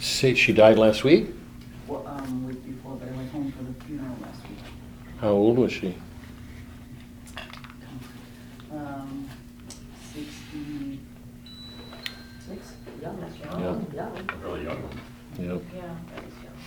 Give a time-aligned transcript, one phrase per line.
[0.00, 1.28] Say she died last week?
[1.86, 4.58] Well, um, week before, but I went home for the funeral last week.
[5.20, 5.94] How old was she?
[8.72, 9.28] Um,
[10.12, 11.02] sixty-six?
[13.00, 13.58] Young, that's Yeah.
[13.60, 14.28] young, young.
[14.42, 14.82] Really young.
[15.38, 15.62] Yep.
[15.74, 16.60] Yeah, that was young.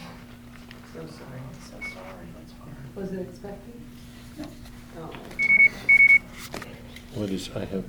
[0.93, 2.27] So sorry, so sorry.
[2.38, 2.75] That's fine.
[2.95, 3.82] Was it expected?
[4.38, 4.45] No.
[5.00, 5.09] Oh.
[7.16, 7.84] What is, I have,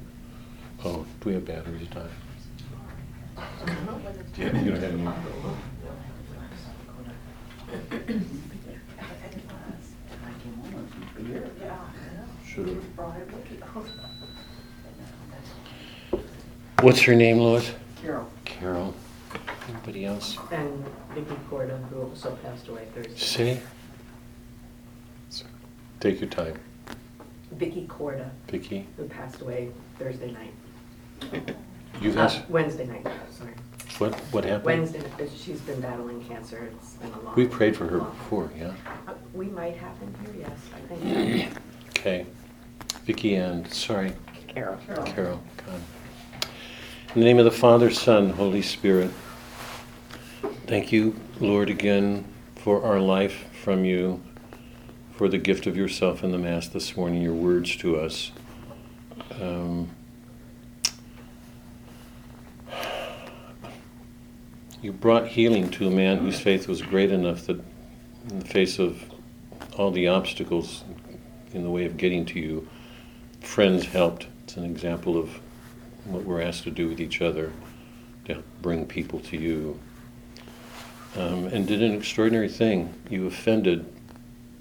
[0.84, 2.08] oh, do we have batteries dying?
[4.36, 5.06] Yeah, you don't have any.
[5.06, 5.08] I
[10.42, 10.88] came home
[11.18, 11.76] a year ago.
[12.46, 12.84] Should've.
[16.92, 17.72] What's her name, Lois?
[18.02, 18.30] Carol.
[18.44, 18.94] Carol.
[19.66, 20.36] Anybody else?
[20.50, 20.84] And
[21.14, 23.16] Vicky Corda, who also passed away Thursday.
[25.30, 25.42] Say?
[26.00, 26.60] Take your time.
[27.52, 30.52] Vicky Corda, Vicky, who passed away Thursday night.
[32.02, 33.54] you've Uh, asked, Wednesday night, sorry.
[33.96, 34.66] what, what happened?
[34.66, 37.34] Wednesday, uh, she's been battling cancer, it's been a long.
[37.36, 38.74] We prayed for her long- before, yeah?
[39.08, 41.58] Uh, We might have him here, yes, I think.
[41.98, 42.26] Okay.
[43.06, 44.12] Vicky and, sorry,
[44.48, 44.76] Carol.
[45.06, 45.80] Carol, God.
[47.14, 49.10] In the name of the Father, Son, Holy Spirit,
[50.66, 52.24] thank you, Lord, again
[52.56, 54.22] for our life from you,
[55.12, 58.32] for the gift of yourself in the Mass this morning, your words to us.
[59.38, 59.90] Um,
[64.80, 67.60] you brought healing to a man whose faith was great enough that,
[68.30, 69.04] in the face of
[69.76, 70.82] all the obstacles
[71.52, 72.66] in the way of getting to you,
[73.42, 74.28] friends helped.
[74.44, 75.41] It's an example of
[76.04, 77.52] what we're asked to do with each other
[78.24, 79.78] to bring people to you.
[81.14, 82.94] Um, and did an extraordinary thing.
[83.10, 83.84] You offended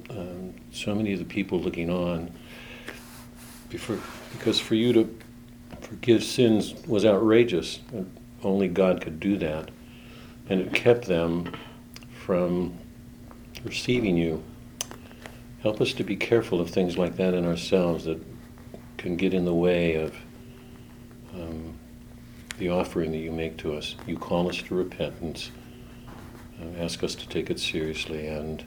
[0.10, 2.32] um, so many of the people looking on.
[3.70, 4.00] Before,
[4.34, 5.18] because for you to
[5.80, 7.80] forgive sins was outrageous.
[8.44, 9.72] Only God could do that.
[10.50, 11.54] And it kept them
[12.26, 12.78] from
[13.64, 14.44] receiving you.
[15.62, 18.22] Help us to be careful of things like that in ourselves that
[18.98, 20.14] can get in the way of
[21.34, 21.74] um,
[22.58, 23.96] the offering that you make to us.
[24.06, 25.52] You call us to repentance,
[26.62, 28.64] uh, ask us to take it seriously, and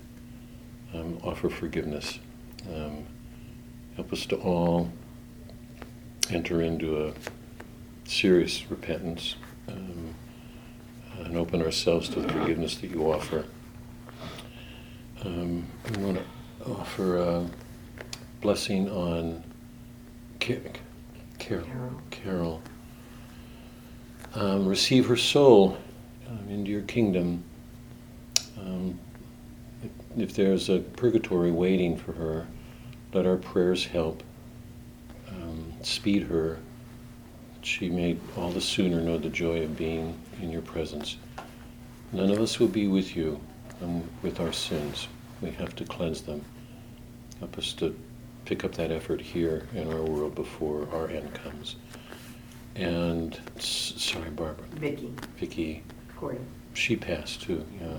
[0.95, 2.19] um, offer forgiveness.
[2.75, 3.05] Um,
[3.97, 4.91] help us to all
[6.31, 7.13] enter into a
[8.09, 9.37] serious repentance
[9.69, 10.15] um,
[11.19, 13.45] and open ourselves to the forgiveness that you offer.
[15.25, 17.47] Um, we want to offer a
[18.41, 19.43] blessing on
[20.41, 20.61] Ca-
[21.45, 22.01] Carol.
[22.11, 22.63] Carol.
[24.35, 25.77] Um, receive her soul
[26.27, 27.45] um, into your kingdom.
[28.59, 28.99] Um,
[29.83, 32.47] if, if there's a purgatory waiting for her,
[33.13, 34.23] let our prayers help.
[35.29, 36.59] Um, speed her.
[37.61, 41.19] She may all the sooner know the joy of being in your presence.
[42.13, 43.39] None of us will be with you
[43.83, 45.09] um, with our sins.
[45.43, 46.43] We have to cleanse them.
[47.39, 47.95] Help us to
[48.45, 51.77] pick up that effort here in our world before our end comes.
[52.77, 55.83] And sorry, Barbara, Vicky Vicky,
[56.17, 56.41] Corda.
[56.73, 57.65] she passed too.
[57.81, 57.97] Yeah.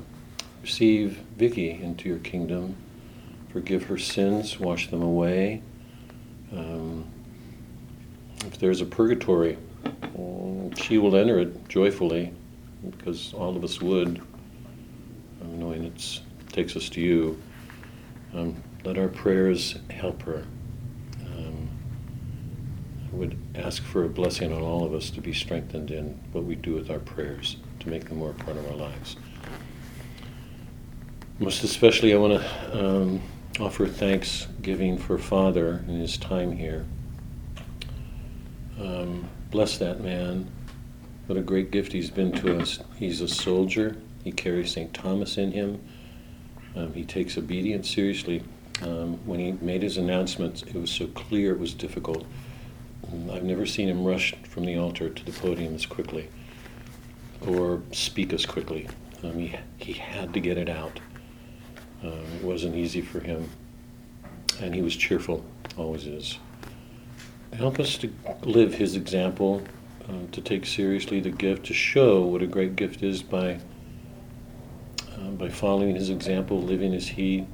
[0.62, 2.76] Receive Vicky into your kingdom.
[3.50, 4.60] Forgive her sins.
[4.60, 5.62] Wash them away.
[6.52, 7.06] Um,
[8.46, 9.58] if there's a purgatory,
[10.76, 12.34] she will enter it joyfully,
[12.90, 14.22] because all of us would,
[15.44, 16.20] knowing it
[16.52, 17.42] takes us to you.
[18.34, 20.46] Um, let our prayers help her.
[21.26, 21.68] Um,
[23.12, 26.44] I would ask for a blessing on all of us to be strengthened in what
[26.44, 29.18] we do with our prayers, to make them more a part of our lives.
[31.40, 33.22] Most especially, I want to um,
[33.60, 36.86] offer thanksgiving for Father in his time here.
[38.80, 40.50] Um, bless that man.
[41.26, 42.80] What a great gift he's been to us.
[42.98, 43.98] He's a soldier.
[44.24, 44.94] He carries St.
[44.94, 45.82] Thomas in him.
[46.76, 48.44] Um, he takes obedience seriously.
[48.82, 52.26] Um, when he made his announcements, it was so clear it was difficult.
[53.32, 56.28] I've never seen him rush from the altar to the podium as quickly
[57.48, 58.88] or speak as quickly.
[59.24, 61.00] Um, he, he had to get it out.
[62.04, 63.50] Um, it wasn't easy for him.
[64.62, 65.44] And he was cheerful,
[65.78, 66.40] always is.
[67.54, 68.12] Help us to
[68.42, 69.62] live his example,
[70.10, 73.60] uh, to take seriously the gift, to show what a great gift is by,
[75.18, 77.46] uh, by following his example, living as he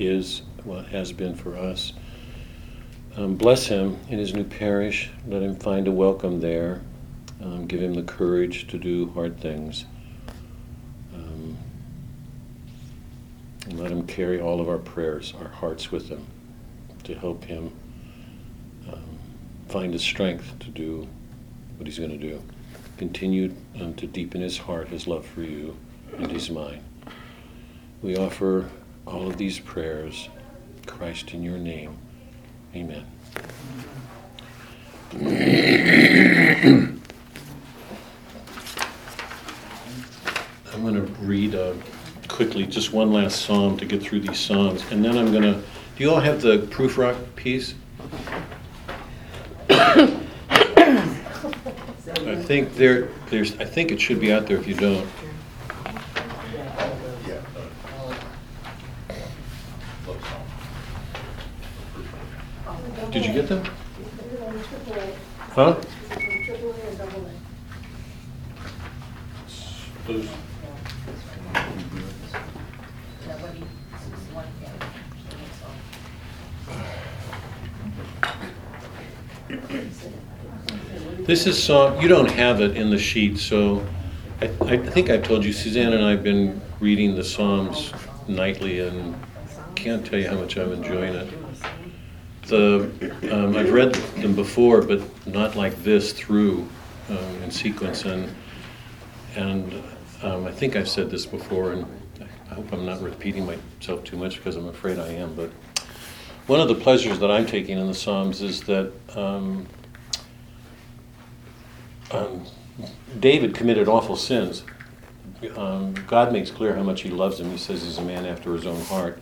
[0.00, 1.92] is, what has been for us.
[3.16, 5.10] Um, bless him in his new parish.
[5.26, 6.80] Let him find a welcome there.
[7.42, 9.84] Um, give him the courage to do hard things.
[11.14, 11.56] Um,
[13.66, 16.26] and let him carry all of our prayers, our hearts with him,
[17.04, 17.72] to help him
[18.92, 19.18] um,
[19.68, 21.06] find the strength to do
[21.78, 22.42] what He's going to do.
[22.98, 25.76] Continue um, to deepen His heart, His love for you,
[26.16, 26.82] and His mind.
[28.02, 28.68] We offer
[29.08, 30.28] all of these prayers,
[30.86, 31.96] Christ, in your name.
[32.74, 33.06] Amen.
[40.72, 41.72] I'm going to read uh,
[42.28, 45.54] quickly just one last psalm to get through these psalms, and then I'm going to.
[45.54, 47.74] Do you all have the Prufrock piece?
[49.70, 50.16] I
[52.42, 53.58] think there, there's.
[53.58, 55.08] I think it should be out there if you don't.
[63.10, 63.64] Did you get them?
[65.52, 65.76] Huh?
[70.06, 70.28] Those.
[73.26, 73.60] Nobody,
[74.32, 74.72] one, yeah.
[81.26, 83.82] This is Psalm, you don't have it in the sheet, so
[84.42, 87.94] I, I think I've told you, Suzanne and I have been reading the Psalms
[88.28, 89.14] nightly and
[89.74, 91.32] can't tell you how much I'm enjoying it.
[92.48, 92.90] The,
[93.30, 96.66] um, I've read them before, but not like this through
[97.10, 98.34] um, in sequence, and,
[99.36, 99.82] and
[100.22, 101.86] um, I think I've said this before, and
[102.50, 105.50] I hope I'm not repeating myself too much because I'm afraid I am, but
[106.46, 109.66] one of the pleasures that I'm taking in the Psalms is that um,
[112.10, 112.46] um,
[113.20, 114.62] David committed awful sins.
[115.54, 117.50] Um, God makes clear how much he loves him.
[117.50, 119.20] He says he's a man after his own heart.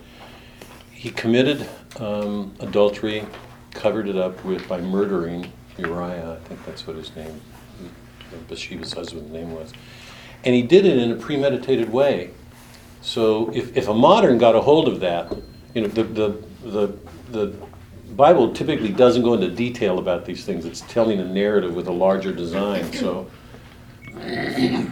[1.06, 1.68] He committed
[2.00, 3.24] um, adultery,
[3.70, 6.32] covered it up with by murdering Uriah.
[6.32, 7.40] I think that's what his name,
[8.48, 9.72] Bathsheba's husband's name was.
[10.42, 12.32] And he did it in a premeditated way.
[13.02, 15.32] So if, if a modern got a hold of that,
[15.74, 16.98] you know, the, the, the,
[17.30, 17.54] the
[18.16, 20.64] Bible typically doesn't go into detail about these things.
[20.64, 22.92] It's telling a narrative with a larger design.
[22.92, 23.30] So,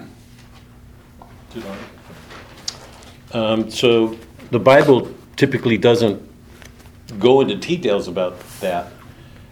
[3.33, 4.17] um, so
[4.53, 6.23] the Bible typically doesn't
[7.19, 8.93] go into details about that,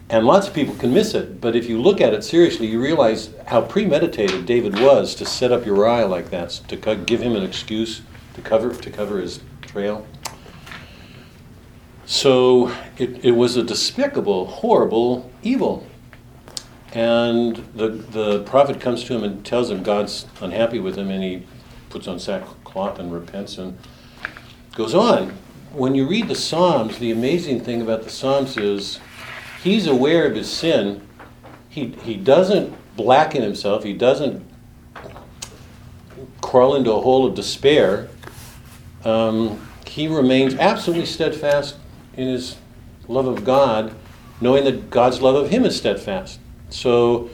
[0.09, 1.39] and lots of people can miss it.
[1.39, 5.51] But if you look at it seriously, you realize how premeditated David was to set
[5.51, 8.01] up Uriah like that, to co- give him an excuse
[8.33, 10.05] to cover to cover his trail.
[12.05, 15.87] So it, it was a despicable, horrible evil.
[16.93, 21.23] And the, the prophet comes to him and tells him God's unhappy with him, and
[21.23, 21.47] he
[21.89, 23.77] puts on sackcloth and repents and
[24.75, 25.35] goes on.
[25.73, 28.99] When you read the Psalms, the amazing thing about the Psalms is
[29.63, 31.07] he's aware of his sin.
[31.67, 34.47] He, he doesn't blacken himself, he doesn't
[36.41, 38.07] crawl into a hole of despair.
[39.03, 41.75] Um, he remains absolutely steadfast
[42.17, 42.55] in his
[43.07, 43.95] love of God,
[44.41, 46.39] knowing that God's love of him is steadfast.
[46.69, 47.31] So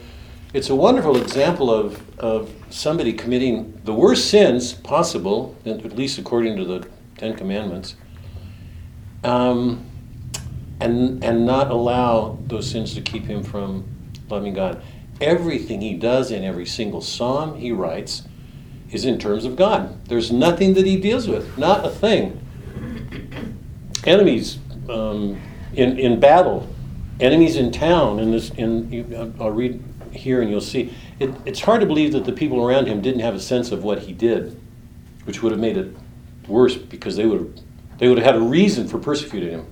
[0.54, 6.56] it's a wonderful example of, of somebody committing the worst sins possible, at least according
[6.56, 6.88] to the
[7.18, 7.96] Ten Commandments,
[9.24, 9.84] um,
[10.80, 13.84] and, and not allow those sins to keep him from
[14.28, 14.82] loving God.
[15.20, 18.22] Everything he does in every single psalm he writes
[18.90, 20.04] is in terms of God.
[20.06, 22.40] There's nothing that he deals with, not a thing.
[24.04, 24.58] Enemies
[24.88, 25.40] um,
[25.74, 26.68] in, in battle,
[27.20, 28.18] enemies in town.
[28.18, 29.82] In this, in you, I'll read
[30.12, 30.92] here and you'll see.
[31.18, 33.84] It, it's hard to believe that the people around him didn't have a sense of
[33.84, 34.58] what he did,
[35.24, 35.94] which would have made it
[36.48, 37.69] worse because they would have,
[38.00, 39.66] they would have had a reason for persecuting him.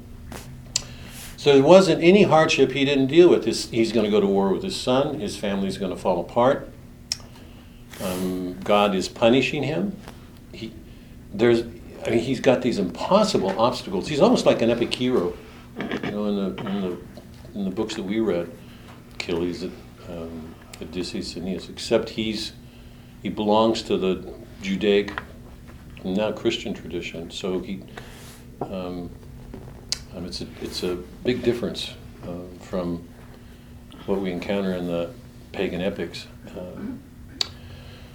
[1.38, 3.44] So there wasn't any hardship he didn't deal with.
[3.44, 5.18] His, he's going to go to war with his son.
[5.18, 6.68] His family's going to fall apart.
[8.04, 9.96] Um, God is punishing him.
[10.52, 10.72] He,
[11.32, 11.62] there's,
[12.06, 14.08] I mean, he's got these impossible obstacles.
[14.08, 15.34] He's almost like an epic hero,
[15.78, 16.98] you know, in the in the,
[17.54, 18.50] in the books that we read,
[19.14, 19.64] Achilles,
[20.08, 21.68] um, Odysseus, Aeneas.
[21.68, 22.52] Except he's
[23.22, 25.18] he belongs to the Judaic,
[26.04, 27.30] now Christian tradition.
[27.30, 27.82] So he,
[28.60, 29.10] um,
[30.14, 33.06] um, it's a it's a big difference uh, from
[34.06, 35.10] what we encounter in the
[35.52, 36.26] pagan epics.
[36.56, 37.00] Um,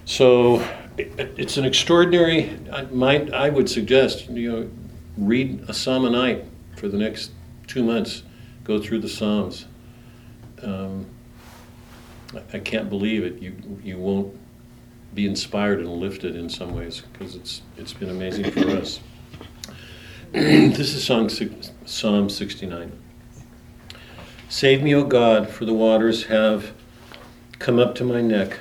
[0.04, 0.60] so
[0.98, 2.58] it, it's an extraordinary.
[2.72, 4.70] I, might, I would suggest you know
[5.16, 6.44] read a psalm a night
[6.76, 7.30] for the next
[7.66, 8.22] two months.
[8.64, 9.66] Go through the psalms.
[10.62, 11.06] Um,
[12.34, 13.40] I, I can't believe it.
[13.40, 14.36] You you won't
[15.14, 19.00] be inspired and lifted in some ways because it's it's been amazing for us.
[20.74, 21.30] this is song,
[21.86, 22.90] Psalm 69.
[24.48, 26.72] Save me, O God, for the waters have
[27.60, 28.58] come up to my neck.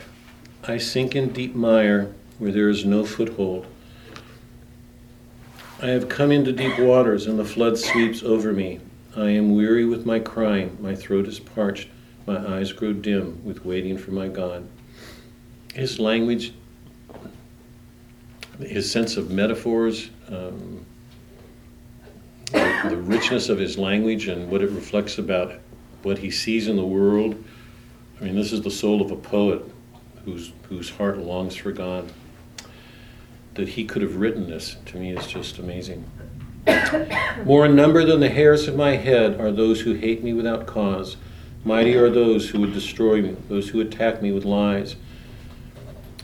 [0.64, 3.66] I sink in deep mire where there is no foothold.
[5.82, 8.80] I have come into deep waters, and the flood sweeps over me.
[9.16, 11.90] I am weary with my crying, my throat is parched
[12.28, 14.68] My eyes grow dim with waiting for my God.
[15.74, 16.54] His language,
[18.60, 20.86] his sense of metaphors, um,
[22.54, 25.56] the, the richness of his language and what it reflects about
[26.04, 27.44] what he sees in the world.
[28.20, 29.64] I mean, this is the soul of a poet
[30.26, 32.12] whose, whose heart longs for God.
[33.56, 36.10] That he could have written this, to me, is just amazing.
[37.46, 40.66] More in number than the hairs of my head are those who hate me without
[40.66, 41.18] cause.
[41.66, 44.96] Mighty are those who would destroy me, those who attack me with lies.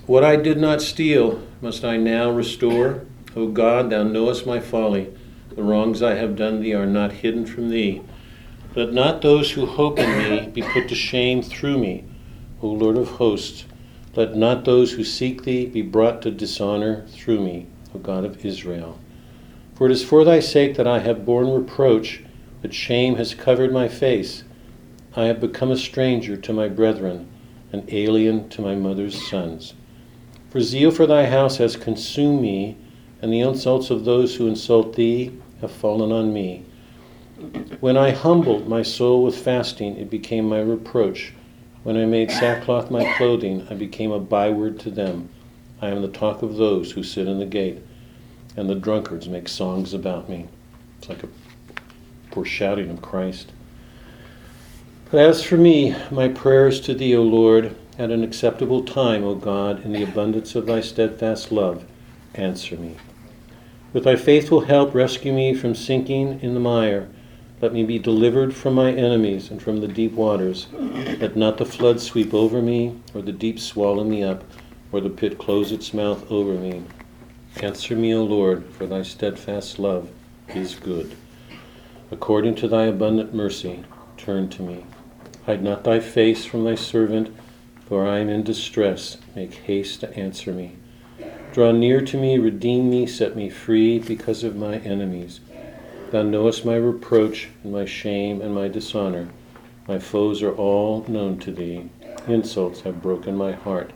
[0.05, 3.05] What I did not steal, must I now restore?
[3.35, 5.13] O God, thou knowest my folly.
[5.59, 8.01] The wrongs I have done thee are not hidden from thee.
[8.77, 12.05] Let not those who hope in me be put to shame through me,
[12.61, 13.65] O Lord of hosts.
[14.15, 18.45] Let not those who seek thee be brought to dishonor through me, O God of
[18.45, 18.99] Israel.
[19.75, 22.23] For it is for thy sake that I have borne reproach,
[22.61, 24.45] that shame has covered my face.
[25.13, 27.27] I have become a stranger to my brethren,
[27.73, 29.73] an alien to my mother's sons.
[30.51, 32.77] For zeal for thy house has consumed me,
[33.21, 36.65] and the insults of those who insult thee have fallen on me.
[37.79, 41.33] When I humbled my soul with fasting, it became my reproach.
[41.83, 45.29] When I made sackcloth my clothing, I became a byword to them.
[45.81, 47.79] I am the talk of those who sit in the gate,
[48.57, 50.47] and the drunkards make songs about me.
[50.97, 51.29] It's like a
[52.31, 53.53] foreshadowing of Christ.
[55.09, 59.35] But as for me, my prayers to thee, O Lord, at an acceptable time, O
[59.35, 61.85] God, in the abundance of thy steadfast love,
[62.35, 62.97] answer me.
[63.91, 67.09] With thy faithful help, rescue me from sinking in the mire.
[67.59, 70.67] Let me be delivered from my enemies and from the deep waters.
[70.73, 74.43] Let not the flood sweep over me, or the deep swallow me up,
[74.91, 76.83] or the pit close its mouth over me.
[77.61, 80.09] Answer me, O Lord, for thy steadfast love
[80.49, 81.15] is good.
[82.11, 83.83] According to thy abundant mercy,
[84.17, 84.85] turn to me.
[85.45, 87.35] Hide not thy face from thy servant,
[87.87, 89.17] for I am in distress.
[89.35, 90.78] Make haste to answer me.
[91.59, 95.41] Draw near to me, redeem me, set me free because of my enemies.
[96.09, 99.27] Thou knowest my reproach and my shame and my dishonor.
[99.85, 101.89] My foes are all known to thee.
[102.29, 103.91] Insults have broken my heart,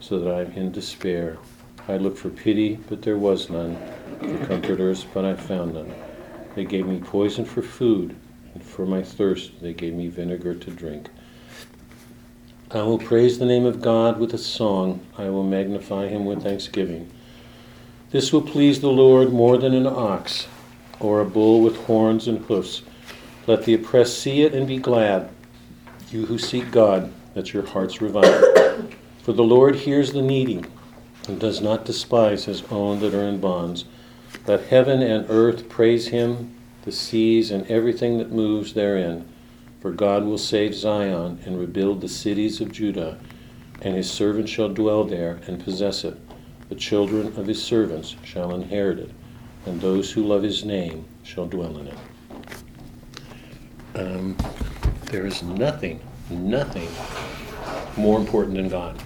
[0.00, 1.38] so that I am in despair.
[1.86, 3.76] I looked for pity, but there was none,
[4.18, 5.94] for comforters, but I found none.
[6.56, 8.16] They gave me poison for food,
[8.54, 11.10] and for my thirst they gave me vinegar to drink.
[12.70, 15.00] I will praise the name of God with a song.
[15.18, 17.10] I will magnify him with thanksgiving.
[18.10, 20.48] This will please the Lord more than an ox
[20.98, 22.82] or a bull with horns and hoofs.
[23.46, 25.30] Let the oppressed see it and be glad.
[26.10, 28.88] You who seek God, let your hearts revive.
[29.22, 30.64] For the Lord hears the needy
[31.28, 33.84] and does not despise his own that are in bonds.
[34.46, 39.28] Let heaven and earth praise him, the seas and everything that moves therein.
[39.84, 43.18] For God will save Zion and rebuild the cities of Judah,
[43.82, 46.16] and his servants shall dwell there and possess it.
[46.70, 49.10] The children of his servants shall inherit it,
[49.66, 51.98] and those who love his name shall dwell in it.
[53.94, 54.38] Um,
[55.10, 56.00] there is nothing,
[56.30, 56.88] nothing
[58.02, 58.98] more important than God.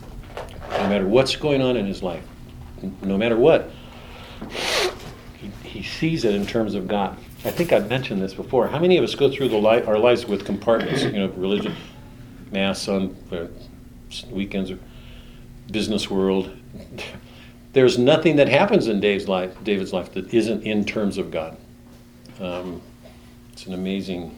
[0.71, 2.23] No matter what's going on in his life,
[3.03, 3.73] no matter what,
[5.41, 7.19] he, he sees it in terms of God.
[7.45, 8.67] I think I've mentioned this before.
[8.67, 11.05] How many of us go through the li- our lives with compartments?
[11.05, 11.75] You know, religion,
[12.51, 13.47] mass on uh,
[14.31, 14.79] weekends, or
[15.71, 16.51] business world.
[17.75, 21.57] There's nothing that happens in Dave's life, David's life, that isn't in terms of God.
[22.41, 22.83] Um,
[23.53, 24.37] it's an amazing,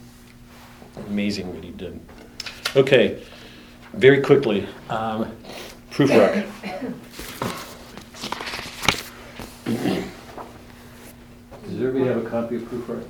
[1.06, 1.98] amazing what he did.
[2.76, 3.22] Okay,
[3.94, 5.34] very quickly, um,
[5.90, 6.46] Prufrock.
[11.80, 13.06] Does everybody have a copy of Prufrock?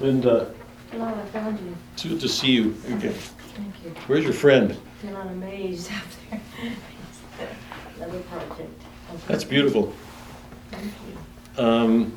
[0.00, 0.54] Linda,
[0.90, 1.76] Hello, I found you.
[1.92, 3.12] it's good to see you again.
[3.12, 3.90] Thank you.
[4.06, 4.78] Where's your friend?
[5.02, 6.40] Been on a maze out there.
[7.96, 8.60] Another project.
[8.60, 8.68] Okay.
[9.26, 9.92] That's beautiful.
[10.70, 10.92] Thank
[11.58, 11.62] you.
[11.62, 12.16] Um,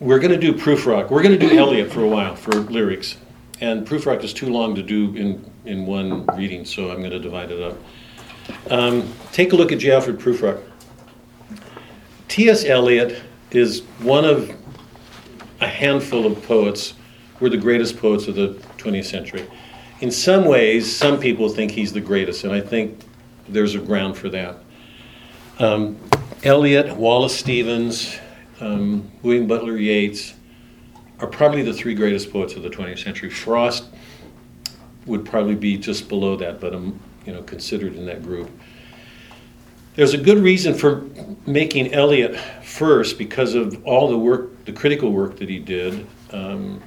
[0.00, 1.10] we're going to do Prufrock.
[1.10, 3.16] We're going to do Eliot for a while for lyrics,
[3.64, 7.18] and Prufrock is too long to do in in one reading, so I'm going to
[7.18, 7.78] divide it up.
[8.70, 9.92] Um, take a look at J.
[9.92, 10.62] Alfred Prufrock.
[12.28, 12.64] T.S.
[12.64, 14.54] Eliot is one of
[15.60, 16.92] a handful of poets
[17.38, 19.46] who are the greatest poets of the 20th century.
[20.00, 23.00] In some ways, some people think he's the greatest, and I think
[23.48, 24.58] there's a ground for that.
[25.58, 25.96] Um,
[26.42, 28.18] Eliot, Wallace Stevens,
[28.60, 30.34] um, William Butler Yeats
[31.20, 33.30] are probably the three greatest poets of the 20th century.
[33.30, 33.84] Frost
[35.06, 38.50] would probably be just below that, but um, you know, considered in that group.
[39.94, 41.04] there's a good reason for
[41.46, 46.06] making Eliot first because of all the work, the critical work that he did.
[46.32, 46.82] Um,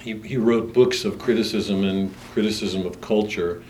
[0.00, 3.62] he, he wrote books of criticism and criticism of culture,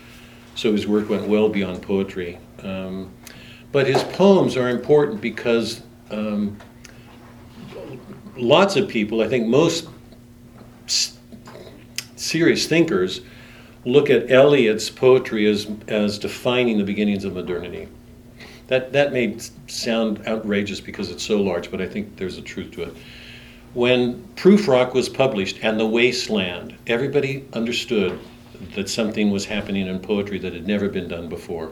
[0.55, 2.39] so his work went well beyond poetry.
[2.63, 3.11] Um,
[3.71, 6.57] but his poems are important because um,
[8.41, 9.87] lots of people, I think most
[12.15, 13.21] serious thinkers,
[13.85, 17.87] look at Eliot's poetry as, as defining the beginnings of modernity.
[18.67, 22.71] That, that may sound outrageous because it's so large, but I think there's a truth
[22.71, 22.95] to it.
[23.73, 28.19] When Prufrock was published and The Wasteland, everybody understood
[28.75, 31.71] that something was happening in poetry that had never been done before.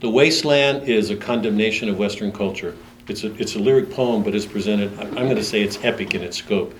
[0.00, 2.76] The Wasteland is a condemnation of Western culture.
[3.08, 6.14] It's a, it's a lyric poem, but it's presented, I'm going to say it's epic
[6.14, 6.74] in its scope.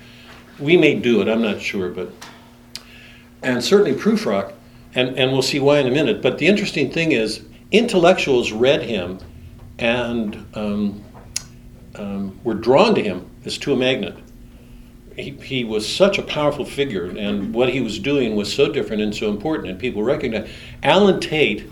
[0.59, 2.11] We may do it, I'm not sure, but.
[3.41, 4.53] And certainly Prufrock,
[4.95, 6.21] and, and we'll see why in a minute.
[6.21, 9.19] But the interesting thing is, intellectuals read him
[9.79, 11.03] and um,
[11.95, 14.15] um, were drawn to him as to a magnet.
[15.15, 19.01] He, he was such a powerful figure, and what he was doing was so different
[19.01, 20.49] and so important, and people recognized.
[20.81, 21.69] Allen Tate,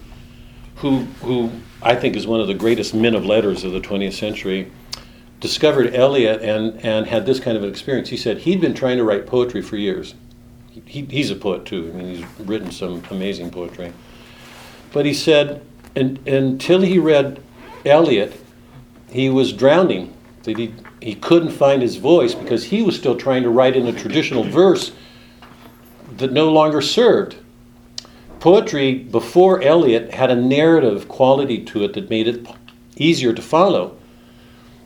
[0.81, 4.13] who, who I think is one of the greatest men of letters of the 20th
[4.13, 4.71] century,
[5.39, 8.09] discovered Eliot and, and had this kind of an experience.
[8.09, 10.15] He said he'd been trying to write poetry for years.
[10.85, 11.91] He, he's a poet too.
[11.93, 13.93] I mean, he's written some amazing poetry.
[14.91, 15.61] But he said,
[15.95, 17.43] and, until he read
[17.85, 18.39] Eliot,
[19.09, 20.13] he was drowning.
[20.43, 23.85] That he, he couldn't find his voice because he was still trying to write in
[23.85, 24.91] a traditional verse
[26.17, 27.35] that no longer served.
[28.41, 32.47] Poetry before Eliot had a narrative quality to it that made it
[32.97, 33.95] easier to follow.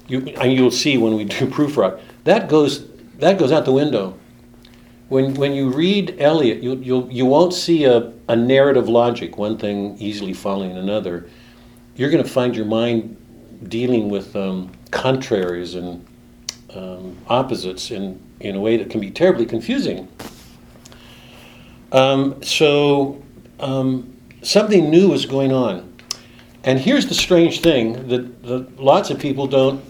[0.09, 2.01] You, and you'll see when we do Prufrock.
[2.25, 2.85] That goes,
[3.19, 4.19] that goes out the window.
[5.07, 9.57] When, when you read Eliot, you, you'll, you won't see a, a narrative logic, one
[9.57, 11.29] thing easily following another.
[11.95, 13.15] You're going to find your mind
[13.69, 16.05] dealing with um, contraries and
[16.75, 20.09] um, opposites in, in a way that can be terribly confusing.
[21.93, 23.21] Um, so
[23.59, 25.93] um, something new is going on.
[26.63, 29.83] And here's the strange thing that, that lots of people don't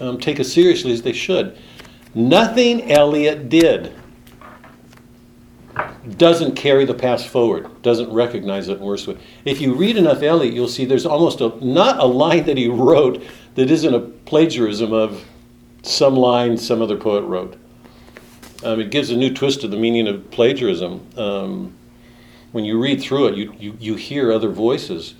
[0.00, 1.58] um, take as seriously as they should.
[2.14, 3.94] Nothing Eliot did
[6.18, 9.16] doesn't carry the past forward, doesn't recognize it in worse way.
[9.44, 12.68] If you read enough Eliot, you'll see there's almost a, not a line that he
[12.68, 15.24] wrote that isn't a plagiarism of
[15.82, 17.56] some line some other poet wrote.
[18.64, 21.06] Um, it gives a new twist to the meaning of plagiarism.
[21.16, 21.74] Um,
[22.52, 25.14] when you read through it, you, you, you hear other voices.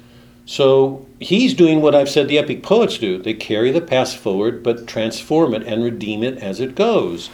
[0.44, 3.18] So he's doing what I've said the epic poets do.
[3.18, 7.30] They carry the past forward, but transform it and redeem it as it goes.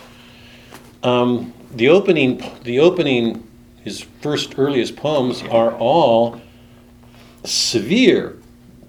[1.03, 3.47] Um, the opening, the opening,
[3.83, 6.41] his first earliest poems are all
[7.45, 8.37] severe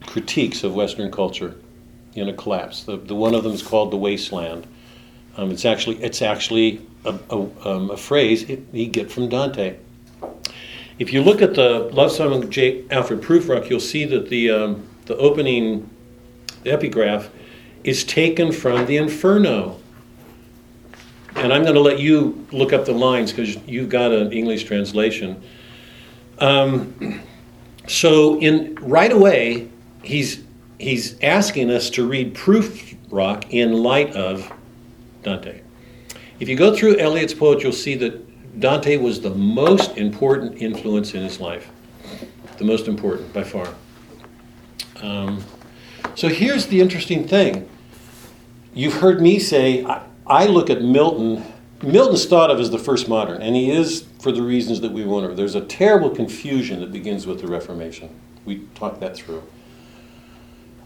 [0.06, 1.56] critiques of Western culture
[2.16, 2.84] in a collapse.
[2.84, 4.68] The, the one of them is called "The Wasteland."
[5.38, 9.78] Um, it's actually it's actually a, a, um, a phrase he get from Dante.
[11.00, 12.84] If you look at the Love Song of J.
[12.90, 15.90] Alfred Prufrock, you'll see that the um, the opening
[16.66, 17.30] epigraph
[17.84, 19.80] is taken from the Inferno.
[21.36, 24.66] And I'm going to let you look up the lines because you've got an English
[24.66, 25.42] translation.
[26.40, 27.22] Um,
[27.88, 29.70] so in right away,
[30.04, 30.44] he's
[30.80, 34.52] he's asking us to read Prufrock in light of
[35.24, 35.62] Dante.
[36.40, 41.14] If you go through Eliot's poetry, you'll see that Dante was the most important influence
[41.14, 41.70] in his life,
[42.58, 43.74] the most important by far.
[45.02, 45.44] Um,
[46.16, 47.70] so here's the interesting thing.
[48.74, 51.44] You've heard me say, I, I look at Milton.
[51.82, 55.06] Milton's thought of as the first modern, and he is for the reasons that we
[55.06, 55.34] wonder.
[55.34, 58.10] There's a terrible confusion that begins with the Reformation.
[58.46, 59.44] We talked that through.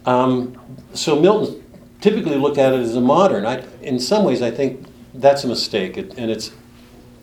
[0.06, 0.60] Um,
[0.94, 1.64] so Milton
[2.02, 3.46] typically looked at it as a modern.
[3.46, 6.52] I, in some ways, I think that's a mistake, it, and it's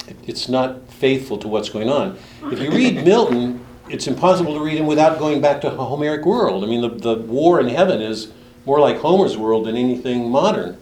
[0.07, 2.19] it, it's not faithful to what's going on.
[2.45, 6.25] If you read Milton, it's impossible to read him without going back to a Homeric
[6.25, 6.65] world.
[6.65, 8.33] I mean, the, the war in heaven is
[8.65, 10.79] more like Homer's world than anything modern.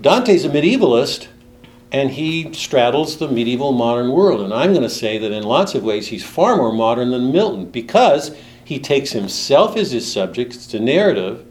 [0.00, 1.28] Dante's a medievalist,
[1.92, 4.40] and he straddles the medieval modern world.
[4.40, 7.32] And I'm going to say that in lots of ways he's far more modern than
[7.32, 11.46] Milton because he takes himself as his subject, it's a narrative,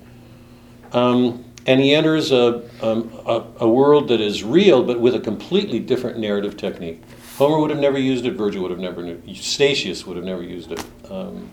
[0.91, 5.79] um, and he enters a, a, a, world that is real but with a completely
[5.79, 7.01] different narrative technique.
[7.37, 10.71] Homer would have never used it, Virgil would have never, Statius would have never used
[10.71, 10.83] it.
[11.09, 11.51] Um,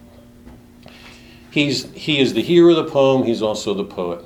[1.50, 4.24] he's, he is the hero of the poem, he's also the poet.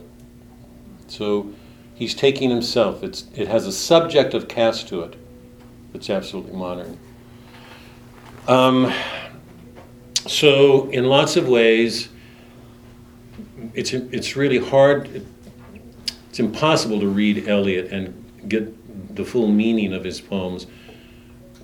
[1.08, 1.52] So
[1.94, 3.02] he's taking himself.
[3.02, 5.16] It's, it has a subjective cast to it.
[5.94, 6.98] It's absolutely modern.
[8.48, 8.92] Um,
[10.26, 12.08] so, in lots of ways,
[13.74, 15.24] it's, it's really hard,
[16.36, 18.12] it's impossible to read Eliot and
[18.46, 20.66] get the full meaning of his poems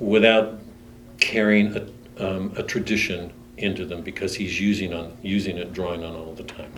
[0.01, 0.61] without
[1.21, 6.15] carrying a, um, a tradition into them because he's using, on, using it, drawing on
[6.15, 6.73] all the time.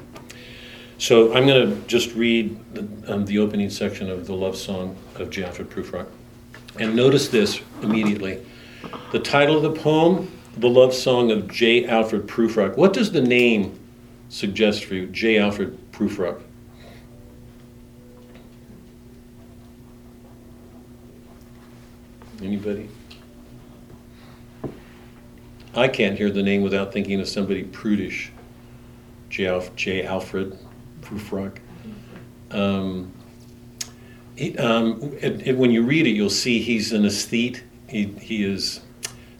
[0.98, 4.96] So I'm going to just read the, um, the opening section of the love song
[5.14, 5.44] of J.
[5.44, 6.08] Alfred Prufrock.
[6.80, 8.44] And notice this immediately.
[9.12, 11.86] The title of the poem, The Love Song of J.
[11.86, 12.76] Alfred Prufrock.
[12.76, 13.78] What does the name
[14.30, 15.38] suggest for you, J.
[15.38, 16.42] Alfred Prufrock?
[22.44, 22.90] Anybody?
[25.74, 28.30] I can't hear the name without thinking of somebody prudish.
[29.30, 29.46] J.
[29.46, 30.04] Alf- J.
[30.04, 30.58] Alfred
[31.00, 31.56] Prufrock.
[32.50, 33.12] Um,
[34.58, 37.62] um, and, and when you read it, you'll see he's an aesthete.
[37.88, 38.80] He, he is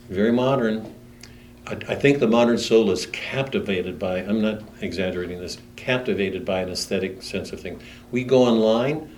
[0.09, 0.95] very modern.
[1.67, 6.61] I, I think the modern soul is captivated by, I'm not exaggerating this, captivated by
[6.61, 7.83] an aesthetic sense of things.
[8.11, 9.15] We go online,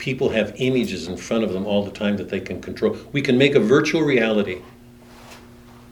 [0.00, 2.96] people have images in front of them all the time that they can control.
[3.12, 4.62] We can make a virtual reality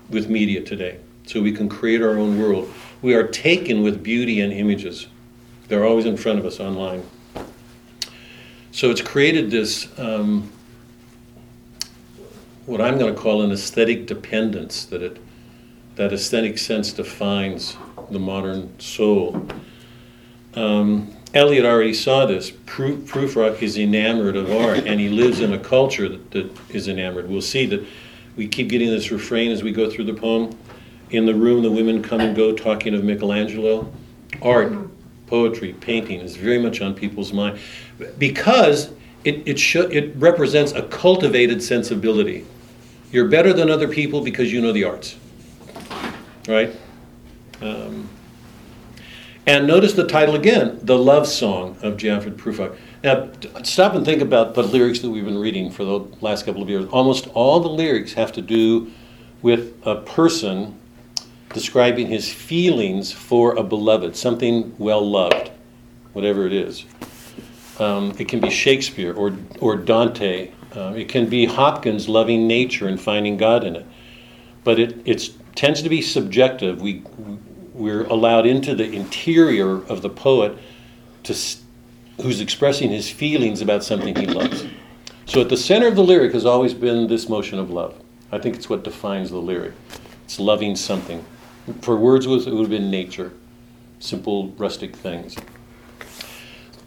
[0.08, 2.72] with media today, so we can create our own world.
[3.02, 5.06] We are taken with beauty and images.
[5.68, 7.04] They're always in front of us online.
[8.72, 10.50] So it's created this, um,
[12.64, 15.18] what I'm going to call an aesthetic dependence, that it,
[15.96, 17.76] that aesthetic sense defines
[18.10, 19.46] the modern soul.
[20.54, 22.50] Um, Eliot already saw this.
[22.50, 27.28] Prufrock is enamored of art, and he lives in a culture that, that is enamored.
[27.28, 27.84] We'll see that
[28.36, 30.56] we keep getting this refrain as we go through the poem.
[31.10, 33.92] In the room, the women come and go talking of Michelangelo.
[34.42, 34.72] Art,
[35.26, 37.58] poetry, painting is very much on people's mind
[38.18, 38.90] because
[39.24, 42.46] it, it, it represents a cultivated sensibility.
[43.10, 45.16] You're better than other people because you know the arts,
[46.46, 46.74] right?
[47.60, 48.08] Um,
[49.48, 52.10] and notice the title again, The Love Song of J.
[52.10, 52.76] Alfred Prufrock.
[53.02, 53.30] Now,
[53.64, 56.68] stop and think about the lyrics that we've been reading for the last couple of
[56.68, 56.84] years.
[56.90, 58.92] Almost all the lyrics have to do
[59.40, 60.78] with a person
[61.54, 65.50] describing his feelings for a beloved, something well loved,
[66.12, 66.84] whatever it is.
[67.78, 70.52] Um, it can be Shakespeare or, or Dante.
[70.76, 73.86] Uh, it can be Hopkins loving nature and finding God in it.
[74.62, 76.82] But it it's, tends to be subjective.
[76.82, 77.02] We,
[77.78, 80.58] we're allowed into the interior of the poet
[81.22, 81.36] to,
[82.20, 84.66] who's expressing his feelings about something he loves.
[85.26, 87.94] So at the center of the lyric has always been this motion of love.
[88.32, 89.74] I think it's what defines the lyric.
[90.24, 91.24] It's loving something.
[91.82, 93.32] For Wordsworth, it would have been nature,
[94.00, 95.36] simple, rustic things.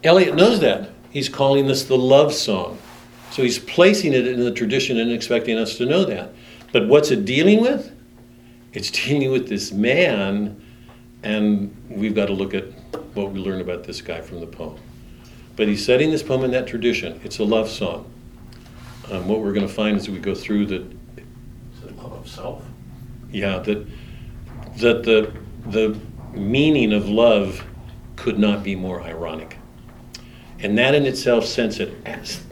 [0.04, 0.90] Eliot knows that.
[1.10, 2.78] He's calling this the love song.
[3.30, 6.34] So he's placing it in the tradition and expecting us to know that.
[6.72, 7.90] But what's it dealing with?
[8.72, 10.61] It's dealing with this man,
[11.22, 12.64] and we've got to look at
[13.14, 14.78] what we learn about this guy from the poem.
[15.56, 17.20] But he's setting this poem in that tradition.
[17.24, 18.10] It's a love song.
[19.10, 20.82] Um, what we're going to find as we go through that.
[20.82, 22.64] Is it love of self?
[23.30, 23.86] Yeah, that
[24.78, 25.32] that the
[25.66, 25.98] the
[26.32, 27.64] meaning of love
[28.16, 29.58] could not be more ironic.
[30.60, 31.92] And that in itself sets, it,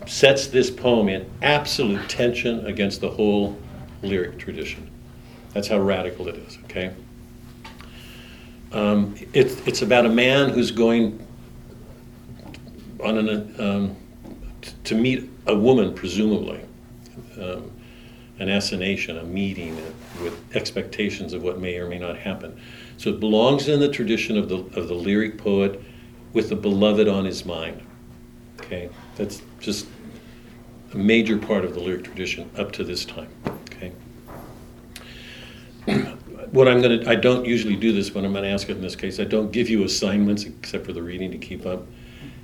[0.07, 3.57] sets this poem in absolute tension against the whole
[4.03, 4.91] lyric tradition.
[5.55, 6.93] That's how radical it is, okay?
[8.73, 11.27] Um, it, it's about a man who's going
[13.03, 13.97] on an, um,
[14.61, 16.61] t- to meet a woman, presumably.
[17.41, 17.71] Um,
[18.41, 19.77] an assignation, a meeting
[20.23, 22.59] with expectations of what may or may not happen.
[22.97, 25.81] So it belongs in the tradition of the, of the lyric poet
[26.33, 27.83] with the beloved on his mind.
[28.61, 29.87] Okay, that's just
[30.95, 33.29] a major part of the lyric tradition up to this time.
[36.53, 38.77] What I'm going to, I don't usually do this, but I'm going to ask it
[38.77, 39.21] in this case.
[39.21, 41.87] I don't give you assignments except for the reading to keep up.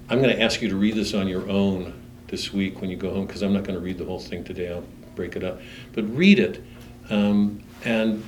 [0.08, 1.92] I'm going to ask you to read this on your own
[2.28, 4.44] this week when you go home because I'm not going to read the whole thing
[4.44, 4.72] today.
[4.72, 4.84] I'll
[5.16, 5.60] break it up.
[5.92, 6.62] But read it
[7.10, 8.24] um, and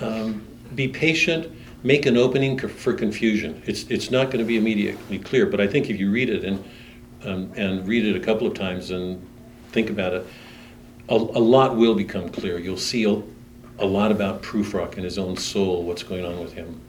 [0.00, 1.52] um, be patient.
[1.82, 3.62] Make an opening for confusion.
[3.66, 6.44] It's, it's not going to be immediately clear, but I think if you read it
[6.44, 6.64] and,
[7.24, 9.24] um, and read it a couple of times and
[9.72, 10.26] think about it,
[11.10, 12.58] a, a lot will become clear.
[12.58, 13.06] You'll see
[13.78, 16.80] a, lot about Prufrock and his own soul, what's going on with him.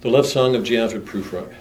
[0.00, 0.76] The Love Song of J.
[0.76, 1.52] Prufrock.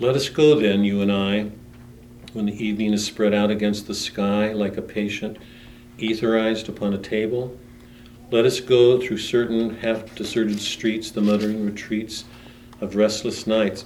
[0.00, 1.50] Let us go then, you and I,
[2.32, 5.38] when the evening is spread out against the sky like a patient
[5.98, 7.56] etherized upon a table.
[8.30, 12.24] Let us go through certain half deserted streets, the muttering retreats
[12.80, 13.84] of restless nights,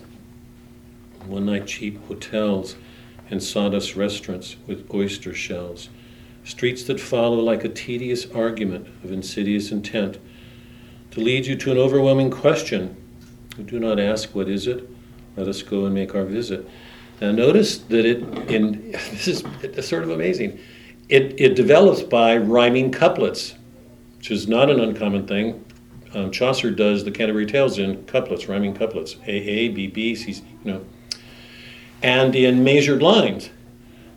[1.27, 2.77] one night cheap hotels
[3.31, 5.91] and sawdust restaurants with oyster shells,
[6.49, 10.19] streets that follow like a tedious argument of insidious intent,
[11.11, 12.97] to lead you to an overwhelming question.
[13.67, 14.89] Do not ask, What is it?
[15.37, 16.67] Let us go and make our visit.
[17.21, 19.45] Now, notice that it, in this is
[19.87, 20.59] sort of amazing.
[21.09, 23.55] It, it develops by rhyming couplets,
[24.17, 25.65] which is not an uncommon thing.
[26.15, 30.33] Um, Chaucer does the Canterbury Tales in couplets, rhyming couplets, A, A, B, B, C,
[30.33, 30.85] you know,
[32.03, 33.51] and in measured lines.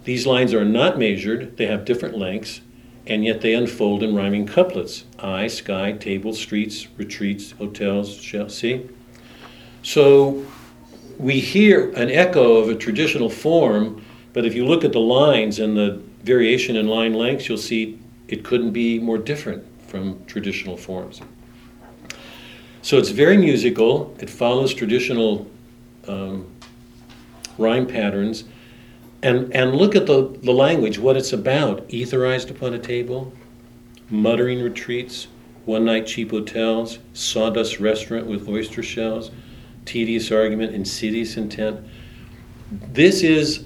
[0.04, 2.62] These lines are not measured, they have different lengths,
[3.06, 5.06] and yet they unfold in rhyming couplets.
[5.20, 8.90] I, sky, table, streets, retreats, hotels, shall see.
[9.84, 10.46] So
[11.18, 15.60] we hear an echo of a traditional form, but if you look at the lines
[15.60, 20.78] and the variation in line lengths, you'll see it couldn't be more different from traditional
[20.78, 21.22] forms.
[22.82, 25.46] So it's very musical, it follows traditional
[26.08, 26.48] um,
[27.58, 28.46] rhyme patterns.
[29.24, 31.88] And, and look at the, the language, what it's about.
[31.90, 33.32] Etherized upon a table,
[34.10, 35.28] muttering retreats,
[35.66, 39.32] one night cheap hotels, sawdust restaurant with oyster shells,
[39.86, 41.86] tedious argument, insidious intent.
[42.72, 43.66] This is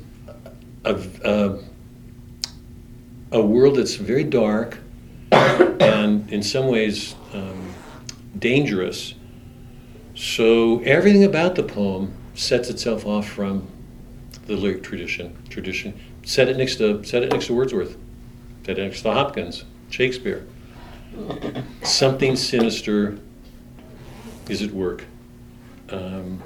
[0.84, 1.60] a, a,
[3.32, 4.80] a world that's very dark
[5.32, 7.74] and in some ways um,
[8.38, 9.14] dangerous.
[10.16, 13.68] So everything about the poem sets itself off from
[14.46, 15.36] the lyric tradition.
[15.50, 16.00] Tradition.
[16.24, 17.98] Set it next to set it next to Wordsworth.
[18.66, 20.46] Set it next to Hopkins, Shakespeare.
[21.84, 23.18] Something sinister
[24.50, 25.06] is at work.
[25.90, 26.42] Um,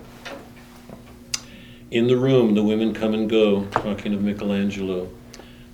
[1.92, 5.10] in the room, the women come and go, talking of Michelangelo.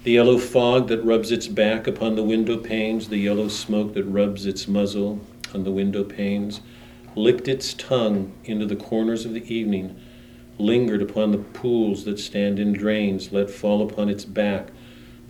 [0.04, 4.06] The yellow fog that rubs its back upon the window panes, the yellow smoke that
[4.06, 5.20] rubs its muzzle
[5.54, 6.62] on the window panes,
[7.16, 10.00] licked its tongue into the corners of the evening
[10.58, 14.70] lingered upon the pools that stand in drains, let fall upon its back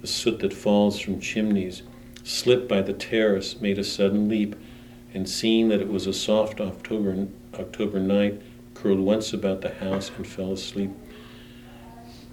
[0.01, 1.81] the soot that falls from chimneys,
[2.23, 4.55] slipped by the terrace, made a sudden leap,
[5.13, 8.39] and seeing that it was a soft October, October night,
[8.75, 10.91] curled once about the house and fell asleep.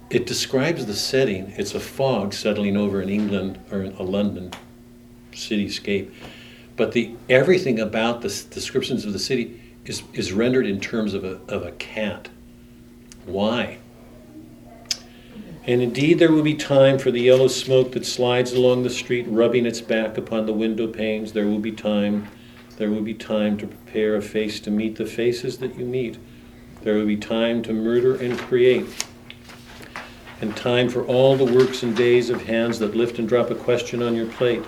[0.09, 1.53] It describes the setting.
[1.57, 4.51] It's a fog settling over in England or a London
[5.31, 6.11] cityscape.
[6.75, 11.23] But the everything about the descriptions of the city is, is rendered in terms of
[11.23, 12.29] a, of a cat
[13.25, 13.77] why?
[15.65, 19.25] And indeed, there will be time for the yellow smoke that slides along the street,
[19.29, 21.31] rubbing its back upon the window panes.
[21.31, 22.27] There will be time.
[22.77, 26.17] There will be time to prepare a face to meet the faces that you meet.
[26.81, 29.05] There will be time to murder and create.
[30.41, 33.55] And time for all the works and days of hands that lift and drop a
[33.55, 34.63] question on your plate.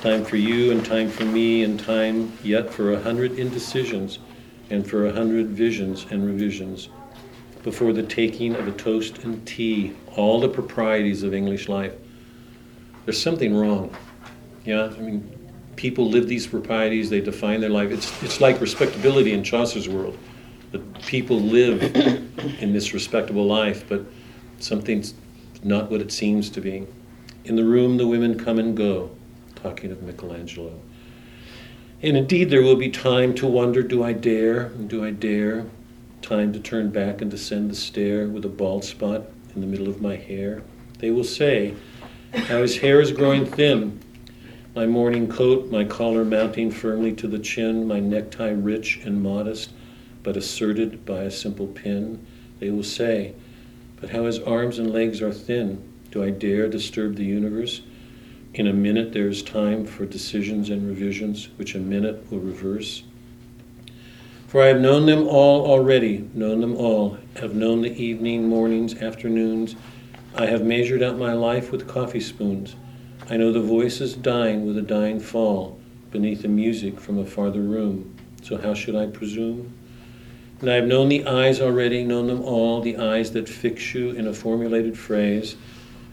[0.00, 4.20] Time for you and time for me, and time yet for a hundred indecisions
[4.70, 6.88] and for a hundred visions and revisions
[7.64, 11.94] before the taking of a toast and tea, all the proprieties of English life.
[13.04, 13.94] There's something wrong.
[14.64, 17.90] Yeah, I mean, people live these proprieties, they define their life.
[17.90, 20.16] It's, it's like respectability in Chaucer's world.
[20.72, 21.82] That people live
[22.60, 24.04] in this respectable life, but
[24.58, 25.14] something's
[25.62, 26.86] not what it seems to be.
[27.46, 29.10] In the room, the women come and go,
[29.56, 30.78] talking of Michelangelo.
[32.02, 34.68] And indeed, there will be time to wonder do I dare?
[34.68, 35.64] Do I dare?
[36.24, 39.88] Time to turn back and descend the stair with a bald spot in the middle
[39.88, 40.62] of my hair.
[40.98, 41.74] They will say,
[42.32, 44.00] How his hair is growing thin.
[44.74, 49.72] My morning coat, my collar mounting firmly to the chin, my necktie rich and modest,
[50.22, 52.26] but asserted by a simple pin.
[52.58, 53.34] They will say,
[54.00, 55.86] But how his arms and legs are thin.
[56.10, 57.82] Do I dare disturb the universe?
[58.54, 63.02] In a minute, there is time for decisions and revisions, which a minute will reverse.
[64.54, 68.94] For I have known them all already, known them all, have known the evening, mornings,
[69.02, 69.74] afternoons.
[70.36, 72.76] I have measured out my life with coffee spoons.
[73.28, 75.80] I know the voices dying with a dying fall
[76.12, 78.14] beneath the music from a farther room.
[78.44, 79.74] So how should I presume?
[80.60, 84.10] And I have known the eyes already, known them all, the eyes that fix you
[84.10, 85.56] in a formulated phrase.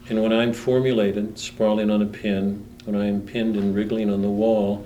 [0.08, 4.20] And when I'm formulated, sprawling on a pin, when I am pinned and wriggling on
[4.20, 4.84] the wall,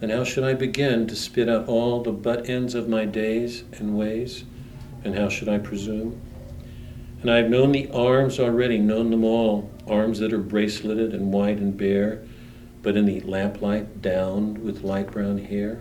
[0.00, 3.64] and how should I begin to spit out all the butt ends of my days
[3.72, 4.44] and ways?
[5.04, 6.20] And how should I presume?
[7.20, 11.32] And I have known the arms already, known them all, arms that are braceleted and
[11.32, 12.22] white and bare,
[12.82, 15.80] but in the lamplight downed with light brown hair.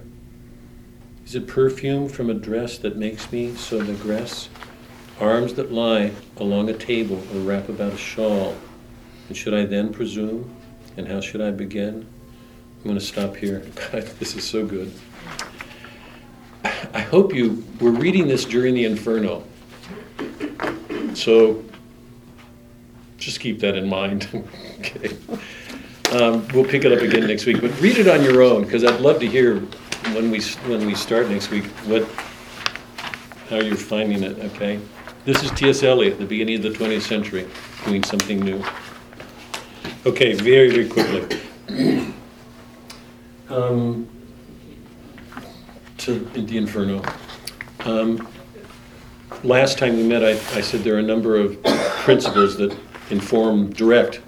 [1.24, 4.50] Is it perfume from a dress that makes me so digress?
[5.20, 8.56] Arms that lie along a table or wrap about a shawl.
[9.28, 10.56] And should I then presume?
[10.96, 12.08] And how should I begin?
[12.78, 13.66] I'm going to stop here.
[14.20, 14.92] This is so good.
[16.94, 19.44] I hope you were reading this during the inferno.
[21.14, 21.64] So
[23.18, 24.28] just keep that in mind.
[24.80, 25.18] okay.
[26.12, 28.84] Um, we'll pick it up again next week, but read it on your own, because
[28.84, 29.60] I'd love to hear
[30.14, 32.08] when we, when we start next week, what,
[33.50, 34.80] how you're finding it, okay?
[35.26, 35.84] This is T.S.
[35.84, 37.48] Eliot, the beginning of the twentieth century,
[37.86, 38.64] doing something new.
[40.06, 42.14] Okay, very, very quickly.
[43.50, 44.08] Um,
[46.00, 47.02] To the Inferno.
[47.86, 48.28] Um,
[49.44, 52.76] Last time we met, I, I said there are a number of principles that
[53.10, 54.22] inform, direct,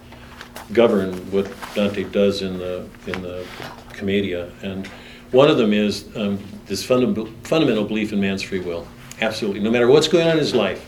[0.72, 3.46] govern what Dante does in the, in the
[3.94, 4.52] Commedia.
[4.62, 4.86] And
[5.32, 8.88] one of them is um, this fundamental, fundamental belief in man's free will.
[9.22, 9.62] Absolutely.
[9.62, 10.86] No matter what's going on in his life,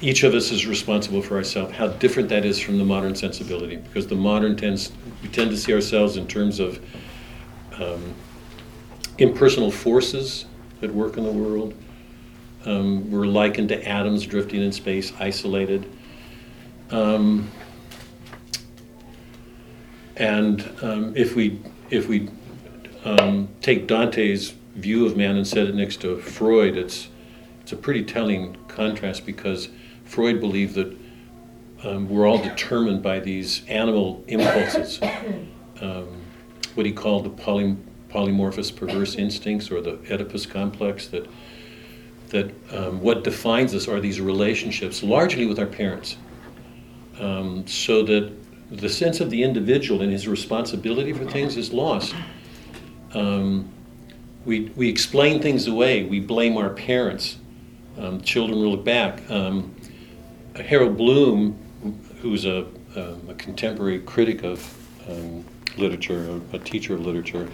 [0.00, 1.74] each of us is responsible for ourselves.
[1.74, 5.56] How different that is from the modern sensibility, because the modern tends, we tend to
[5.58, 6.80] see ourselves in terms of
[7.80, 8.14] um,
[9.18, 10.46] impersonal forces
[10.80, 11.74] that work in the world.
[12.64, 15.90] Um, we're likened to atoms drifting in space, isolated.
[16.90, 17.50] Um,
[20.16, 22.28] and um, if we if we
[23.04, 27.08] um, take Dante's view of man and set it next to Freud, it's
[27.62, 29.68] it's a pretty telling contrast because
[30.04, 30.96] Freud believed that
[31.82, 35.00] um, we're all determined by these animal impulses,
[35.80, 36.19] um,
[36.80, 37.76] what he called the poly,
[38.08, 41.26] polymorphous perverse instincts or the Oedipus complex that
[42.30, 46.16] that um, what defines us are these relationships, largely with our parents.
[47.20, 48.32] Um, so that
[48.70, 52.14] the sense of the individual and his responsibility for things is lost.
[53.12, 53.68] Um,
[54.46, 57.36] we, we explain things away, we blame our parents.
[57.98, 59.30] Um, children will look back.
[59.30, 59.74] Um,
[60.56, 61.58] Harold Bloom,
[62.22, 62.60] who's a,
[62.96, 64.60] um, a contemporary critic of
[65.76, 67.48] literature, a, a teacher of literature,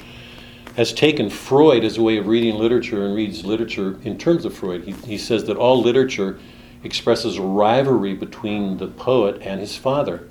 [0.77, 4.55] has taken Freud as a way of reading literature and reads literature in terms of
[4.55, 4.85] Freud.
[4.85, 6.39] He, he says that all literature
[6.85, 10.29] expresses rivalry between the poet and his father,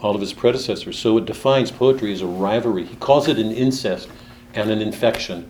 [0.00, 0.98] all of his predecessors.
[0.98, 2.84] So it defines poetry as a rivalry.
[2.84, 4.08] He calls it an incest
[4.54, 5.48] and an infection.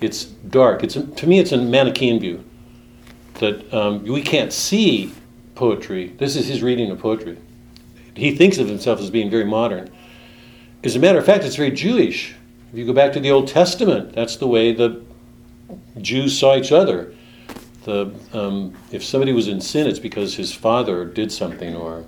[0.00, 0.82] It's dark.
[0.82, 2.44] It's to me, it's a Manichaean view
[3.34, 5.12] that um, we can't see
[5.54, 6.08] poetry.
[6.18, 7.38] This is his reading of poetry.
[8.14, 9.90] He thinks of himself as being very modern.
[10.84, 12.34] As a matter of fact, it's very Jewish.
[12.72, 15.00] If you go back to the Old Testament, that's the way the
[16.00, 17.14] Jews saw each other.
[17.84, 22.04] The, um, if somebody was in sin, it's because his father did something, or,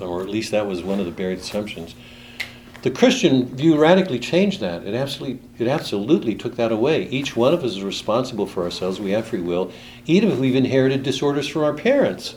[0.00, 1.94] or at least that was one of the buried assumptions.
[2.82, 4.84] The Christian view radically changed that.
[4.84, 7.06] It absolutely, it absolutely took that away.
[7.08, 8.98] Each one of us is responsible for ourselves.
[8.98, 9.70] We have free will,
[10.06, 12.34] even if we've inherited disorders from our parents.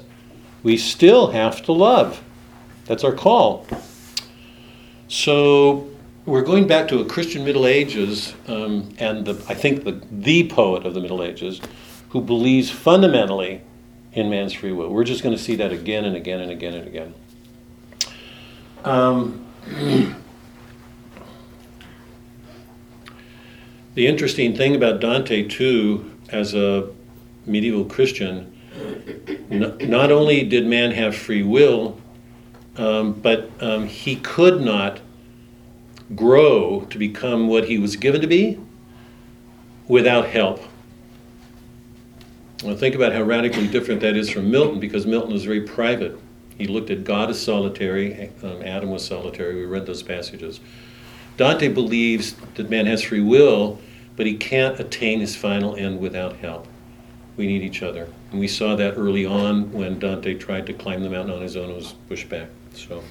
[0.61, 2.21] We still have to love.
[2.85, 3.65] That's our call.
[5.07, 5.89] So
[6.25, 10.47] we're going back to a Christian Middle Ages, um, and the, I think the, the
[10.47, 11.59] poet of the Middle Ages,
[12.09, 13.61] who believes fundamentally
[14.13, 14.89] in man's free will.
[14.89, 17.13] We're just going to see that again and again and again and again.
[18.85, 19.45] Um,
[23.95, 26.89] the interesting thing about Dante, too, as a
[27.45, 28.49] medieval Christian,
[29.49, 31.99] not only did man have free will,
[32.77, 34.99] um, but um, he could not
[36.15, 38.59] grow to become what he was given to be
[39.88, 40.62] without help.
[42.63, 46.17] Well, think about how radically different that is from Milton, because Milton was very private.
[46.57, 49.55] He looked at God as solitary, um, Adam was solitary.
[49.55, 50.59] We read those passages.
[51.36, 53.79] Dante believes that man has free will,
[54.15, 56.67] but he can't attain his final end without help.
[57.36, 58.07] We need each other.
[58.31, 61.57] And we saw that early on when Dante tried to climb the mountain on his
[61.57, 62.47] own and was pushed back.
[62.73, 63.03] So,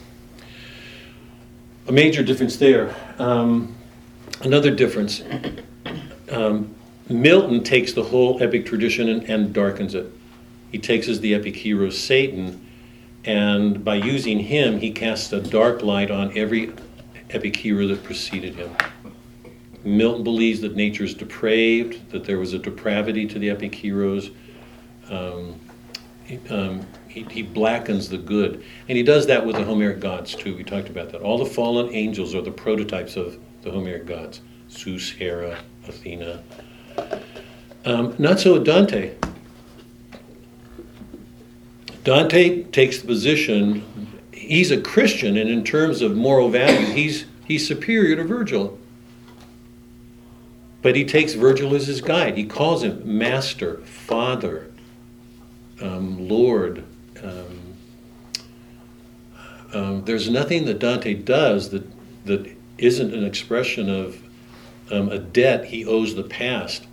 [1.87, 2.95] a major difference there.
[3.19, 3.75] Um,
[4.43, 5.23] another difference
[6.33, 6.75] um,
[7.09, 10.07] Milton takes the whole epic tradition and, and darkens it.
[10.71, 12.67] He takes as the epic hero Satan,
[13.25, 16.73] and by using him, he casts a dark light on every
[17.31, 18.75] epic hero that preceded him.
[19.85, 24.31] Milton believes that nature is depraved, that there was a depravity to the epic heroes.
[25.11, 25.61] Um,
[26.49, 28.65] um, he, he, blackens the good.
[28.89, 30.57] And he does that with the Homeric gods, too.
[30.57, 31.21] We talked about that.
[31.21, 34.41] All the fallen angels are the prototypes of the Homeric gods
[34.71, 36.43] Zeus, Hera, Athena.
[37.85, 39.15] Um, not so with Dante.
[42.05, 43.85] Dante takes the position,
[44.33, 48.79] he's a Christian, and in terms of moral value, he's, he's superior to Virgil.
[50.81, 52.37] But he takes Virgil as his guide.
[52.37, 54.73] He calls him Master, Father,
[55.81, 56.85] um, Lord.
[59.73, 61.85] Um, there's nothing that Dante does that,
[62.27, 64.23] that isn't an expression of
[64.91, 66.87] um, a debt he owes the past.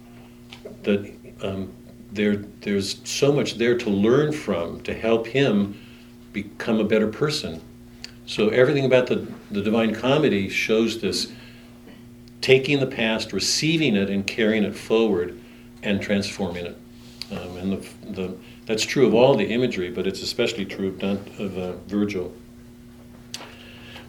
[0.83, 1.73] That um,
[2.11, 5.79] there, there's so much there to learn from to help him
[6.33, 7.61] become a better person.
[8.25, 11.31] So everything about the, the Divine Comedy shows this
[12.41, 15.39] taking the past, receiving it, and carrying it forward
[15.83, 16.77] and transforming it.
[17.31, 20.99] Um, and the, the, that's true of all the imagery, but it's especially true of,
[20.99, 22.33] Dante, of uh, Virgil.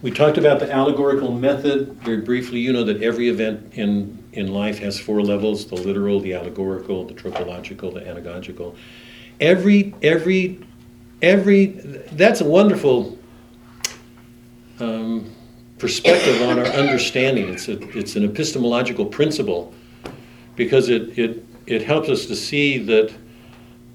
[0.02, 2.58] We talked about the allegorical method very briefly.
[2.58, 7.04] You know that every event in, in life has four levels the literal, the allegorical,
[7.04, 8.76] the tropological, the anagogical.
[9.40, 10.60] Every, every,
[11.20, 11.66] every,
[12.12, 13.18] that's a wonderful
[14.78, 15.34] um,
[15.76, 17.50] perspective on our understanding.
[17.50, 19.74] It's, a, it's an epistemological principle
[20.56, 23.12] because it, it, it helps us to see that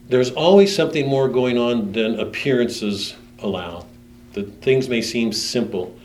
[0.07, 3.87] there's always something more going on than appearances allow.
[4.35, 5.97] That things may seem simple.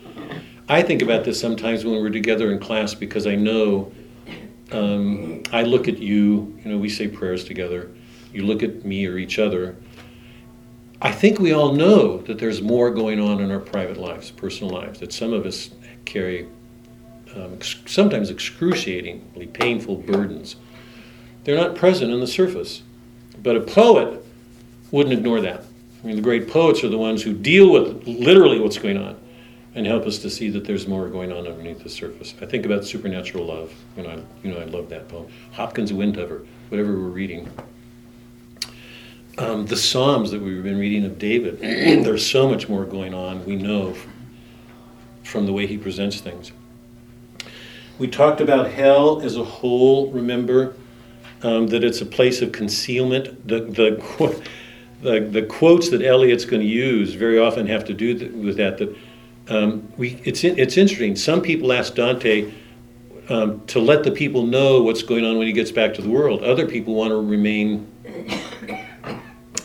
[0.67, 3.91] I think about this sometimes when we're together in class because I know
[4.71, 7.91] um, I look at you, you know, we say prayers together,
[8.33, 9.75] you look at me or each other.
[11.01, 14.73] I think we all know that there's more going on in our private lives, personal
[14.73, 15.71] lives, that some of us
[16.05, 16.47] carry
[17.35, 20.55] um, ex- sometimes excruciatingly painful burdens.
[21.43, 22.81] They're not present on the surface.
[23.41, 24.23] But a poet
[24.91, 25.65] wouldn't ignore that.
[26.01, 29.19] I mean, the great poets are the ones who deal with literally what's going on
[29.75, 32.33] and help us to see that there's more going on underneath the surface.
[32.41, 33.73] I think about supernatural love.
[33.95, 35.27] You know, I, you know, I love that poem.
[35.51, 37.49] Hopkins Windhover, whatever we're reading.
[39.37, 43.45] Um, the Psalms that we've been reading of David, there's so much more going on,
[43.45, 43.95] we know
[45.23, 46.51] from the way he presents things.
[47.97, 50.75] We talked about hell as a whole, remember?
[51.43, 53.47] Um, that it's a place of concealment.
[53.47, 54.43] The, the,
[55.01, 58.57] the, the quotes that Eliot's going to use very often have to do th- with
[58.57, 58.77] that.
[58.77, 58.95] That
[59.47, 61.15] um, we, it's, it's interesting.
[61.15, 62.51] Some people ask Dante
[63.29, 66.09] um, to let the people know what's going on when he gets back to the
[66.09, 66.43] world.
[66.43, 67.87] Other people want to remain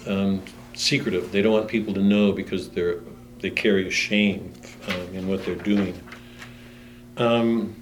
[0.07, 0.43] um,
[0.75, 1.33] secretive.
[1.33, 3.01] They don't want people to know because they're,
[3.41, 4.53] they carry a shame
[4.89, 6.01] um, in what they're doing.
[7.17, 7.75] Um,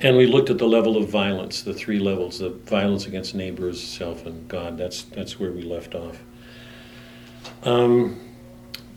[0.00, 3.82] and we looked at the level of violence, the three levels: the violence against neighbors,
[3.82, 4.76] self, and God.
[4.76, 6.18] That's that's where we left off.
[7.64, 8.20] Um,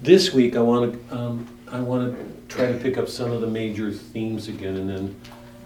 [0.02, 3.42] this week, I want to um, I want to try to pick up some of
[3.42, 5.16] the major themes again, and then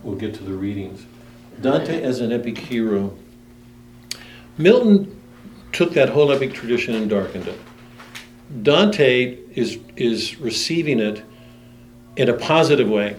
[0.03, 1.05] we'll get to the readings.
[1.61, 3.15] Dante as an epic hero.
[4.57, 5.19] Milton
[5.71, 7.59] took that whole epic tradition and darkened it.
[8.61, 11.23] Dante is is receiving it
[12.17, 13.15] in a positive way.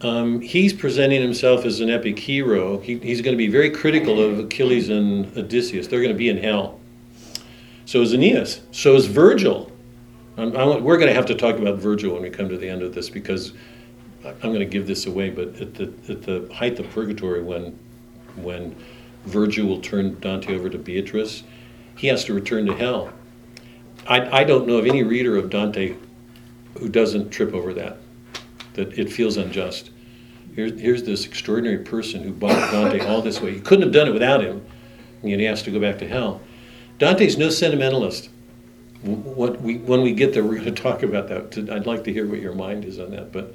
[0.00, 2.78] Um, he's presenting himself as an epic hero.
[2.78, 5.88] He, he's going to be very critical of Achilles and Odysseus.
[5.88, 6.79] They're going to be in hell.
[7.90, 8.60] So is Aeneas.
[8.70, 9.72] So is Virgil.
[10.36, 12.56] Um, I want, we're going to have to talk about Virgil when we come to
[12.56, 13.52] the end of this because
[14.24, 15.30] I'm going to give this away.
[15.30, 17.76] But at the, at the height of purgatory, when,
[18.36, 18.76] when
[19.24, 21.42] Virgil will turn Dante over to Beatrice,
[21.96, 23.12] he has to return to hell.
[24.06, 25.96] I, I don't know of any reader of Dante
[26.78, 27.96] who doesn't trip over that
[28.74, 29.90] that it feels unjust.
[30.54, 33.52] Here's, here's this extraordinary person who bought Dante all this way.
[33.52, 34.64] He couldn't have done it without him,
[35.24, 36.40] and he has to go back to hell.
[37.00, 38.30] Dante's no sentimentalist.
[39.02, 41.70] What we, when we get there, we're going to talk about that.
[41.70, 43.32] I'd like to hear what your mind is on that.
[43.32, 43.54] But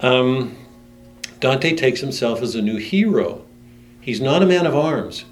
[0.00, 0.54] um,
[1.40, 3.46] Dante takes himself as a new hero.
[4.02, 5.24] He's not a man of arms.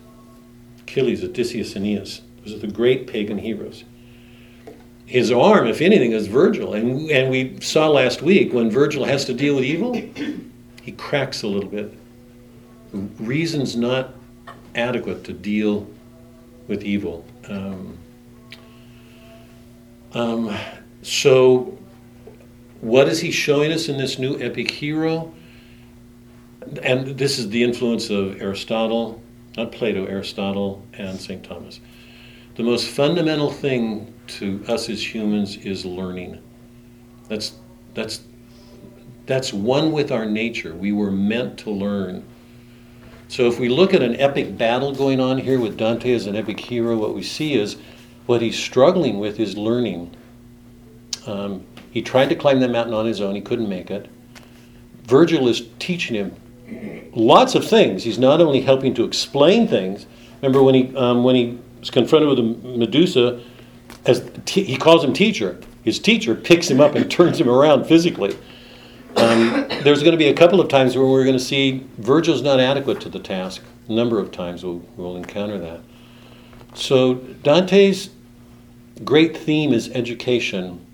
[0.81, 2.23] Achilles, Odysseus, Aeneas.
[2.43, 3.85] Those are the great pagan heroes
[5.07, 6.75] his arm, if anything, is Virgil.
[6.75, 9.95] And, and we saw last week when Virgil has to deal with evil,
[10.83, 11.93] he cracks a little bit.
[12.93, 14.15] Reason's not
[14.75, 15.87] adequate to deal
[16.67, 17.25] with evil.
[17.49, 17.99] Um,
[20.13, 20.57] um,
[21.03, 21.77] so,
[22.81, 25.35] what is he showing us in this new epic hero?
[26.83, 29.23] And this is the influence of Aristotle,
[29.57, 31.45] not Plato, Aristotle, and St.
[31.45, 31.81] Thomas.
[32.57, 36.41] The most fundamental thing to us as humans is learning.
[37.29, 37.55] That's
[37.95, 38.23] that's
[39.27, 40.75] that's one with our nature.
[40.75, 42.25] We were meant to learn.
[43.35, 46.37] So if we look at an epic battle going on here with Dante as an
[46.37, 47.77] epic hero, what we see is
[48.27, 50.15] what he's struggling with is learning.
[51.27, 53.35] Um, he tried to climb the mountain on his own.
[53.35, 54.09] He couldn't make it.
[55.03, 58.05] Virgil is teaching him lots of things.
[58.05, 60.07] He's not only helping to explain things.
[60.41, 63.43] Remember when he um, when he was confronted with Medusa,
[64.07, 65.61] as t- he calls him teacher.
[65.83, 68.37] His teacher picks him up and turns him around physically.
[69.17, 72.43] Um, there's going to be a couple of times where we're going to see Virgil's
[72.43, 73.63] not adequate to the task.
[73.89, 75.81] A number of times we'll, we'll encounter that.
[76.75, 78.11] So Dante's
[79.05, 80.85] great theme is education.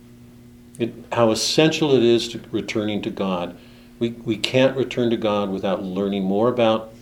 [0.79, 3.57] It, how essential it is to returning to God.
[3.99, 6.93] We, we can't return to God without learning more about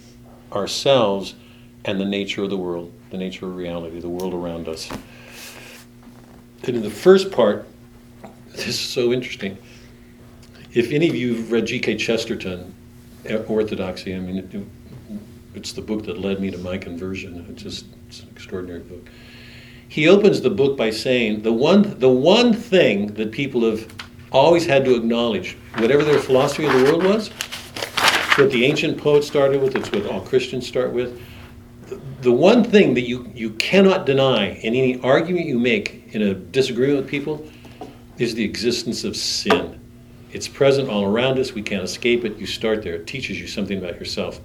[0.52, 1.34] ourselves
[1.84, 4.90] and the nature of the world, the nature of reality, the world around us.
[6.64, 7.66] And in the first part,
[8.52, 9.58] this is so interesting.
[10.74, 11.96] If any of you have read G.K.
[11.96, 12.74] Chesterton,
[13.28, 15.18] uh, Orthodoxy, I mean, it,
[15.54, 17.46] it's the book that led me to my conversion.
[17.50, 19.08] It's just it's an extraordinary book.
[19.88, 23.86] He opens the book by saying the one the one thing that people have
[24.30, 27.28] always had to acknowledge, whatever their philosophy of the world was,
[28.36, 31.20] what the ancient poets started with, it's what all Christians start with.
[31.86, 36.22] The, the one thing that you, you cannot deny in any argument you make in
[36.22, 37.48] a disagreement with people
[38.18, 39.80] is the existence of sin.
[40.32, 42.36] It's present all around us, we can't escape it.
[42.36, 44.40] You start there, it teaches you something about yourself.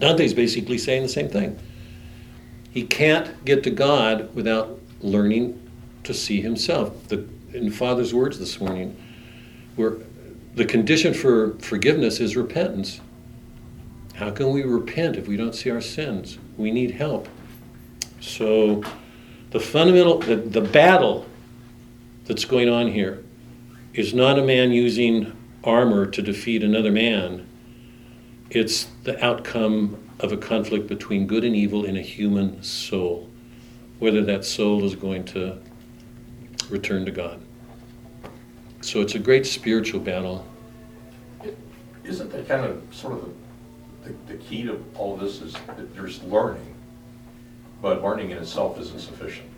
[0.00, 1.58] Dante's basically saying the same thing.
[2.70, 5.60] He can't get to God without learning
[6.02, 7.08] to see himself.
[7.08, 9.00] The, in Father's words this morning,
[9.76, 9.98] where
[10.54, 13.00] the condition for forgiveness is repentance.
[14.14, 16.38] How can we repent if we don't see our sins?
[16.56, 17.28] We need help.
[18.20, 18.82] So,
[19.50, 21.26] the fundamental, the, the battle
[22.24, 23.23] that's going on here
[23.94, 25.32] is not a man using
[25.62, 27.46] armor to defeat another man.
[28.50, 33.30] It's the outcome of a conflict between good and evil in a human soul,
[34.00, 35.58] whether that soul is going to
[36.68, 37.40] return to God.
[38.80, 40.44] So it's a great spiritual battle.
[42.02, 43.32] Isn't that kind of sort of
[44.02, 46.74] the, the, the key to all this is that there's learning,
[47.80, 49.48] but learning in itself isn't sufficient.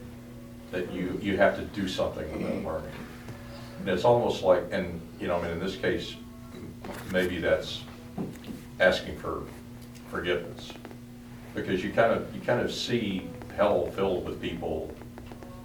[0.72, 2.92] That you, you have to do something with that learning.
[3.80, 6.16] And it's almost like, and, you know, I mean, in this case,
[7.12, 7.82] maybe that's
[8.80, 9.42] asking for
[10.10, 10.72] forgiveness.
[11.54, 14.94] Because you kind of, you kind of see hell filled with people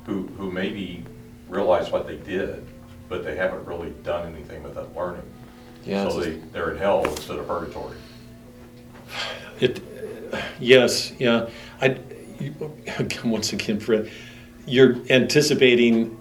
[0.06, 1.04] who, who maybe
[1.50, 2.66] realize what they did,
[3.10, 5.24] but they haven't really done anything with that learning.
[5.86, 7.98] Yeah, So it's- they, they're in hell instead of purgatory.
[9.60, 9.84] It,
[10.60, 11.50] yes, yeah.
[11.82, 11.98] I,
[12.40, 12.56] you-
[13.26, 14.10] once again, Fred,
[14.66, 16.18] you're anticipating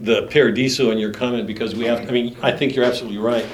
[0.00, 3.44] the paradiso in your comment because we have, I mean, I think you're absolutely right.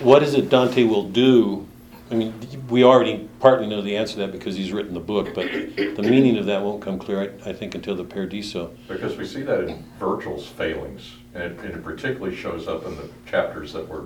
[0.00, 1.66] What is it Dante will do?
[2.10, 2.34] I mean,
[2.68, 6.02] we already partly know the answer to that because he's written the book, but the
[6.02, 8.74] meaning of that won't come clear, I, I think, until the paradiso.
[8.86, 12.96] Because we see that in Virgil's failings, and it, and it particularly shows up in
[12.96, 14.04] the chapters that we're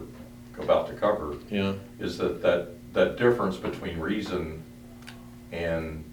[0.59, 4.63] about to cover, Yeah, is that, that, that difference between reason
[5.51, 6.05] and,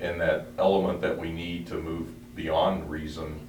[0.00, 3.40] and that element that we need to move beyond reason,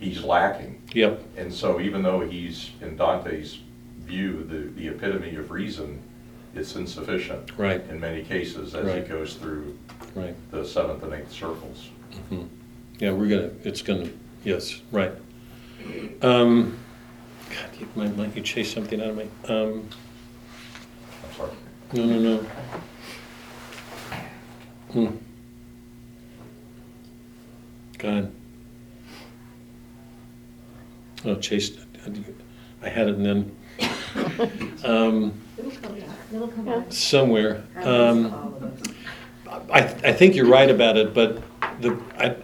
[0.00, 0.80] he's lacking.
[0.92, 3.58] yep, And so even though he's, in Dante's
[4.00, 6.00] view, the, the epitome of reason,
[6.54, 7.56] it's insufficient.
[7.56, 7.80] Right.
[7.88, 9.08] In many cases, as he Right.
[9.08, 9.78] goes through
[10.16, 10.34] right.
[10.50, 11.90] the seventh and eighth circles.
[12.32, 12.48] Mhm.
[12.98, 14.08] Yeah, we're gonna, it's gonna,
[14.44, 15.12] yes, right.
[16.22, 16.76] Um,
[17.50, 19.28] God, you might let you chase something out of me.
[19.48, 19.88] Um,
[21.24, 21.50] I'm sorry.
[21.92, 22.46] no, no, no.
[24.92, 25.16] Hmm.
[27.98, 28.32] God.
[31.24, 31.72] Oh, chase,
[32.82, 33.56] I had it and then,
[34.84, 36.84] um, It'll come back, it'll come back.
[36.88, 37.62] somewhere.
[37.76, 38.94] Um, to.
[39.72, 41.42] I, I think you're right about it, but
[41.80, 42.36] the, I,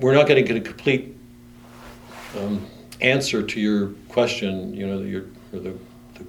[0.00, 1.14] we're not gonna get a complete,
[2.38, 2.66] um,
[3.00, 5.22] answer to your question, you know, your,
[5.52, 5.74] or the,
[6.14, 6.24] the,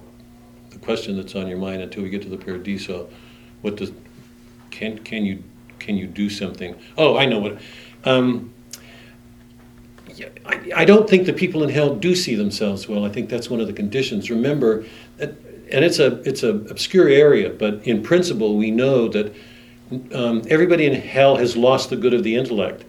[0.70, 3.08] the question that's on your mind until we get to the paradiso.
[3.62, 3.92] What does,
[4.70, 5.42] can, can you,
[5.78, 6.76] can you do something?
[6.98, 7.58] Oh, I know what,
[8.04, 8.52] um,
[10.74, 13.04] I, don't think the people in hell do see themselves well.
[13.04, 14.30] I think that's one of the conditions.
[14.30, 14.84] Remember,
[15.16, 15.30] that,
[15.70, 19.34] and it's a it's a obscure area, but in principle, we know that
[20.12, 22.84] um, everybody in hell has lost the good of the intellect.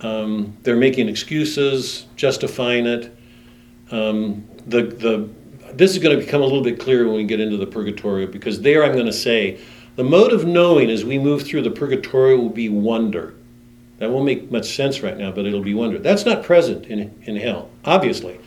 [0.00, 3.16] Um, they're making excuses, justifying it.
[3.90, 5.28] Um, the the
[5.74, 8.26] this is going to become a little bit clearer when we get into the purgatorio
[8.26, 9.60] because there I'm going to say
[9.96, 13.34] the mode of knowing as we move through the purgatorio will be wonder.
[14.00, 15.98] That won't make much sense right now, but it'll be wonder.
[15.98, 18.40] That's not present in, in hell, obviously.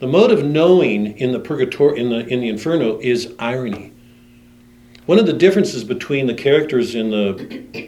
[0.00, 3.92] The mode of knowing in the purgatory in the in the inferno is irony.
[5.06, 7.36] One of the differences between the characters in the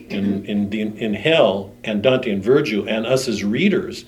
[0.09, 4.05] in in, the, in hell and Dante and Virgil and us as readers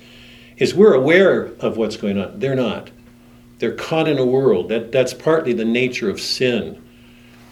[0.57, 2.39] is we're aware of what's going on.
[2.39, 2.91] They're not.
[3.59, 4.69] They're caught in a world.
[4.69, 6.81] That that's partly the nature of sin.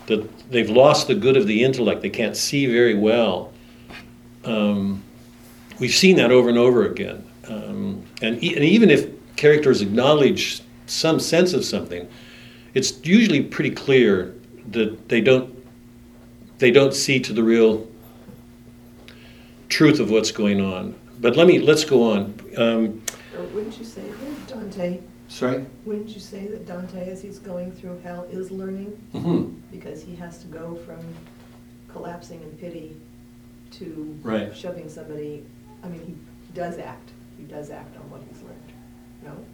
[0.07, 2.03] That they've lost the good of the intellect.
[2.03, 3.53] They can't see very well.
[4.45, 5.03] Um,
[5.81, 7.25] we've seen that over and over again.
[7.49, 12.09] Um, and, e- and even if characters acknowledge some sense of something,
[12.75, 14.35] it's usually pretty clear
[14.71, 15.57] that they don't
[16.59, 17.89] they don't see to the real
[19.71, 20.95] truth of what's going on.
[21.21, 22.35] But let me let's go on.
[22.57, 23.03] Um,
[23.37, 25.65] Or wouldn't you say that Dante, sorry.
[25.87, 28.91] wouldn't you say that Dante, as he's going through hell, is learning?
[29.13, 30.99] hmm Because he has to go from
[31.89, 32.95] collapsing in pity
[33.73, 34.55] to Right.
[34.55, 35.45] shoving somebody,
[35.83, 38.73] I mean, he does act, he does act on what he's learned,
[39.25, 39.45] no?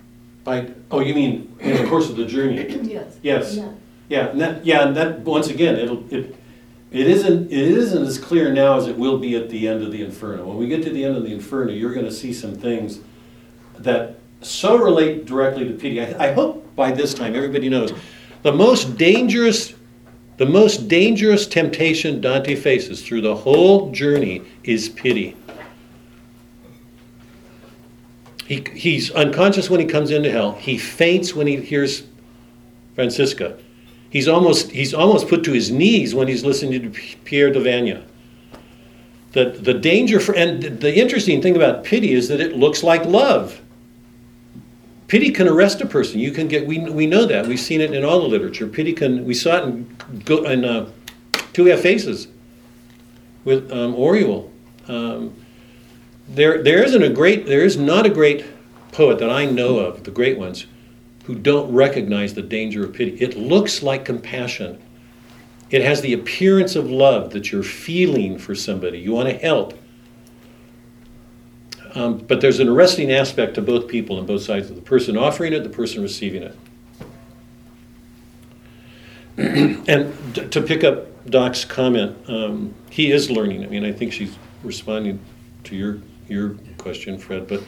[0.45, 2.65] By, oh, you mean in the course of the journey?
[2.83, 3.19] Yes.
[3.23, 3.55] Yes.
[3.55, 3.73] Yeah.
[4.09, 6.37] Yeah, and that, yeah, and that, once again, it'll, it,
[6.93, 9.91] it isn't, it isn't as clear now as it will be at the end of
[9.91, 10.47] the Inferno.
[10.47, 13.01] When we get to the end of the Inferno, you're gonna see some things
[13.79, 16.01] that so relate directly to pity.
[16.01, 17.93] I, I hope by this time everybody knows,
[18.43, 19.75] the most dangerous,
[20.37, 25.35] the most dangerous temptation Dante faces through the whole journey is pity.
[28.47, 30.53] He, he's unconscious when he comes into hell.
[30.53, 32.05] He faints when he hears
[32.95, 33.59] Francesca.
[34.09, 38.05] He's almost, he's almost put to his knees when he's listening to Pier della Vigna.
[39.33, 43.05] The, the danger for, and the interesting thing about pity is that it looks like
[43.05, 43.61] love.
[45.09, 46.21] Pity can arrest a person.
[46.21, 47.47] You can get, we, we know that.
[47.47, 48.67] We've seen it in all the literature.
[48.67, 50.91] Pity can, we saw it in, in uh,
[51.53, 52.29] Till We Have Faces
[53.45, 54.51] with um, Orual.
[54.89, 55.35] Um,
[56.29, 58.45] there, there isn't a great, there is not a great
[58.93, 60.67] poet that I know of, the great ones,
[61.25, 63.13] who don't recognize the danger of pity.
[63.21, 64.81] It looks like compassion.
[65.71, 68.99] It has the appearance of love that you're feeling for somebody.
[68.99, 69.79] You want to help.
[71.95, 75.17] Um, but there's an arresting aspect to both people on both sides of the person
[75.17, 76.57] offering it, the person receiving it.
[79.89, 83.65] and d- to pick up Doc's comment, um, he is learning.
[83.65, 85.19] I mean, I think she's responding
[85.65, 85.99] to your
[86.29, 87.47] your question, Fred.
[87.47, 87.63] But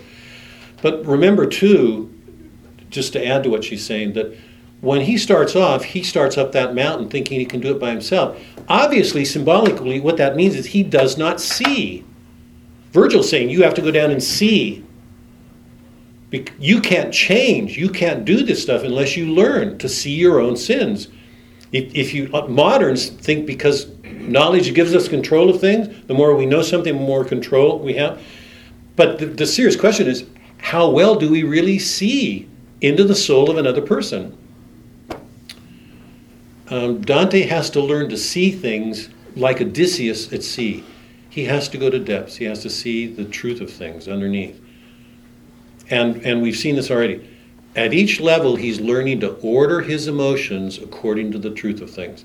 [0.83, 2.13] but remember too,
[2.91, 4.37] just to add to what she's saying, that
[4.81, 7.91] when he starts off, he starts up that mountain thinking he can do it by
[7.91, 8.41] himself.
[8.69, 12.05] Obviously, symbolically, what that means is he does not see.
[12.93, 14.85] Virgil's saying you have to go down and see.
[16.59, 17.77] You can't change.
[17.77, 21.09] You can't do this stuff unless you learn to see your own sins.
[21.73, 26.35] If, if you uh, moderns think because knowledge gives us control of things, the more
[26.35, 28.23] we know something, the more control we have.
[28.99, 30.27] But the, the serious question is,
[30.59, 32.49] how well do we really see
[32.81, 34.37] into the soul of another person?
[36.69, 40.85] Um, Dante has to learn to see things like Odysseus at sea.
[41.31, 42.35] He has to go to depths.
[42.35, 44.61] He has to see the truth of things underneath.
[45.91, 47.25] And, and we've seen this already.
[47.77, 52.25] At each level, he's learning to order his emotions according to the truth of things.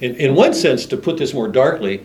[0.00, 2.04] In, in one sense, to put this more darkly,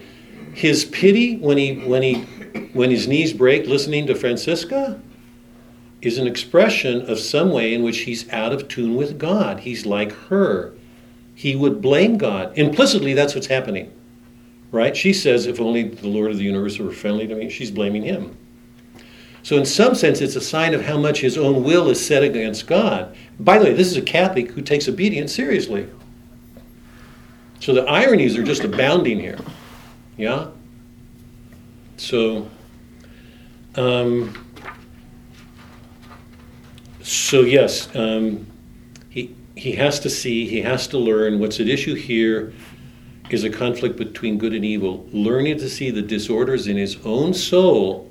[0.53, 2.25] his pity when, he, when, he,
[2.74, 5.00] when his knees break listening to Francesca
[6.02, 9.62] is an expression of some way in which he's out of tune with God.
[9.62, 10.74] He's like her.
[11.34, 12.58] He would blame God.
[12.58, 13.91] Implicitly, that's what's happening.
[14.72, 14.95] Right?
[14.95, 18.04] She says, if only the Lord of the universe were friendly to me, she's blaming
[18.04, 18.38] him.
[19.43, 22.22] So, in some sense, it's a sign of how much his own will is set
[22.22, 23.16] against God.
[23.39, 25.88] By the way, this is a Catholic who takes obedience seriously.
[27.60, 29.39] So the ironies are just abounding here.
[30.18, 30.48] Yeah?
[31.98, 32.48] So,
[33.76, 34.45] um,
[37.02, 38.45] so yes, um,
[39.10, 41.39] he, he has to see, he has to learn.
[41.39, 42.54] What's at issue here
[43.32, 45.08] is a conflict between good and evil.
[45.12, 48.10] Learning to see the disorders in his own soul.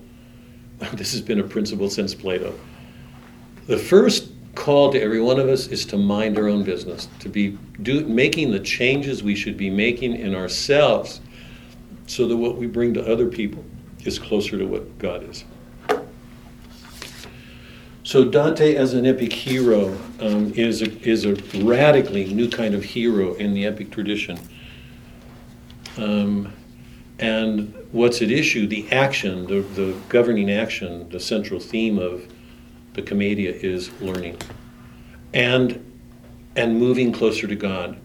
[0.92, 2.52] This has been a principle since Plato.
[3.66, 7.30] The first call to every one of us is to mind our own business, to
[7.30, 11.20] be do, making the changes we should be making in ourselves
[12.06, 13.64] so that what we bring to other people
[14.06, 15.44] is closer to what God is.
[18.02, 21.34] So Dante as an epic hero um, is, a, is a
[21.64, 24.38] radically new kind of hero in the epic tradition.
[25.96, 26.52] Um,
[27.18, 32.26] and what's at issue, the action, the, the governing action, the central theme of
[32.92, 34.38] the Commedia is learning
[35.34, 35.84] and,
[36.54, 37.98] and moving closer to God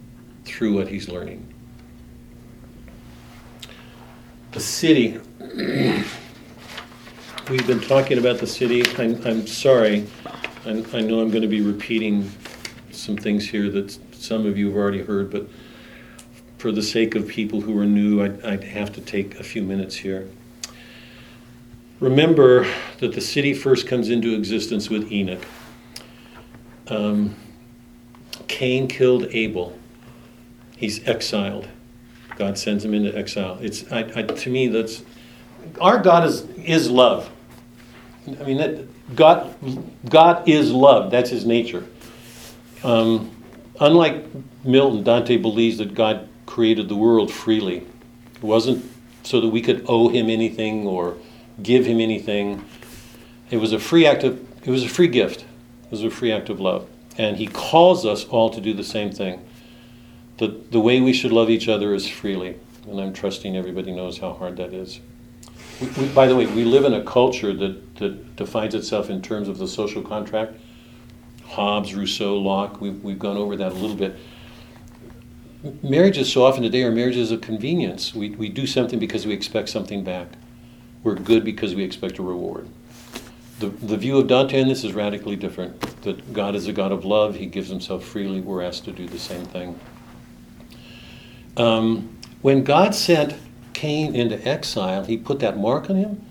[0.45, 1.47] through what he's learning.
[4.51, 5.19] The city.
[5.53, 6.07] We've
[7.67, 8.85] been talking about the city.
[8.97, 10.07] I'm, I'm sorry.
[10.65, 12.31] I, I know I'm going to be repeating
[12.91, 15.47] some things here that some of you have already heard, but
[16.57, 19.61] for the sake of people who are new, I'd, I'd have to take a few
[19.61, 20.29] minutes here.
[21.99, 22.65] Remember
[22.99, 25.45] that the city first comes into existence with Enoch.
[26.87, 27.35] Um,
[28.47, 29.77] Cain killed Abel.
[30.77, 31.67] He's exiled.
[32.37, 33.57] God sends him into exile.
[33.61, 35.03] It's I, I, to me that's
[35.79, 37.29] our God is is love.
[38.27, 39.55] I mean that God
[40.09, 41.11] God is love.
[41.11, 41.85] That's His nature.
[42.83, 43.31] Um,
[43.79, 44.25] unlike
[44.63, 47.85] Milton, Dante believes that God created the world freely.
[48.35, 48.85] It wasn't
[49.23, 51.17] so that we could owe Him anything or
[51.61, 52.63] give Him anything.
[53.49, 54.39] It was a free act of.
[54.65, 55.41] It was a free gift.
[55.85, 56.87] It was a free act of love,
[57.17, 59.45] and He calls us all to do the same thing.
[60.37, 62.57] The, the way we should love each other is freely.
[62.87, 64.99] And I'm trusting everybody knows how hard that is.
[65.81, 69.47] We, by the way, we live in a culture that, that defines itself in terms
[69.47, 70.53] of the social contract.
[71.45, 74.15] Hobbes, Rousseau, Locke, we've, we've gone over that a little bit.
[75.83, 78.13] Marriages so often today are marriages of convenience.
[78.13, 80.27] We, we do something because we expect something back.
[81.03, 82.67] We're good because we expect a reward.
[83.59, 85.79] The, the view of Dante in this is radically different.
[86.03, 88.39] That God is a God of love, He gives Himself freely.
[88.41, 89.79] We're asked to do the same thing.
[91.57, 93.35] Um, when God sent
[93.81, 96.23] Cain into exile, He put that mark on him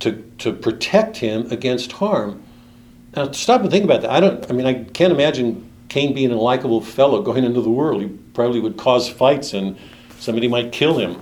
[0.00, 2.42] to, to protect him against harm.
[3.14, 4.10] Now, stop and think about that.
[4.10, 4.48] I don't.
[4.48, 8.00] I mean, I can't imagine Cain being a likable fellow going into the world.
[8.00, 9.76] He probably would cause fights, and
[10.20, 11.20] somebody might kill him.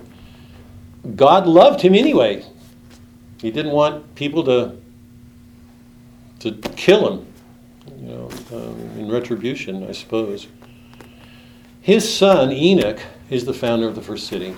[1.16, 2.44] God loved him anyway.
[3.40, 4.76] He didn't want people to
[6.38, 7.26] to kill him,
[7.98, 10.46] you know, um, in retribution, I suppose.
[11.80, 14.54] His son Enoch is the founder of the first city.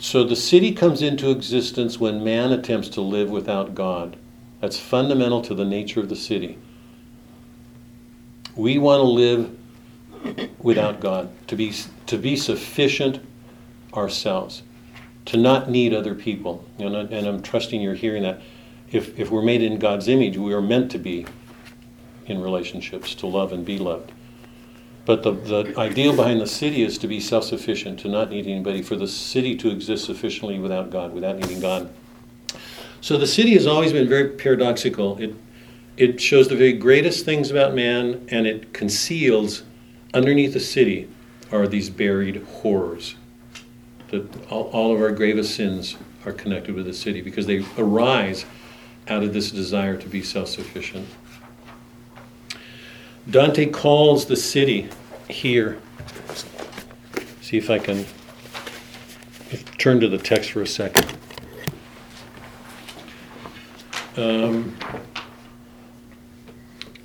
[0.00, 4.16] So the city comes into existence when man attempts to live without God.
[4.60, 6.58] That's fundamental to the nature of the city.
[8.56, 9.58] We want to live
[10.58, 11.74] without God, to be,
[12.06, 13.20] to be sufficient
[13.94, 14.62] ourselves,
[15.26, 16.64] to not need other people.
[16.78, 18.40] And, I, and I'm trusting you're hearing that.
[18.90, 21.26] If, if we're made in God's image, we are meant to be
[22.26, 24.12] in relationships, to love and be loved.
[25.04, 28.46] But the, the ideal behind the city is to be self sufficient, to not need
[28.46, 31.90] anybody, for the city to exist sufficiently without God, without needing God.
[33.00, 35.16] So the city has always been very paradoxical.
[35.18, 35.34] It,
[35.96, 39.62] it shows the very greatest things about man, and it conceals
[40.12, 41.08] underneath the city
[41.50, 43.16] are these buried horrors.
[44.08, 45.96] That all, all of our gravest sins
[46.26, 48.44] are connected with the city because they arise
[49.08, 51.08] out of this desire to be self sufficient.
[53.30, 54.88] Dante calls the city
[55.28, 55.78] here.
[57.42, 58.04] See if I can
[59.78, 61.06] turn to the text for a second.
[64.16, 64.76] Um,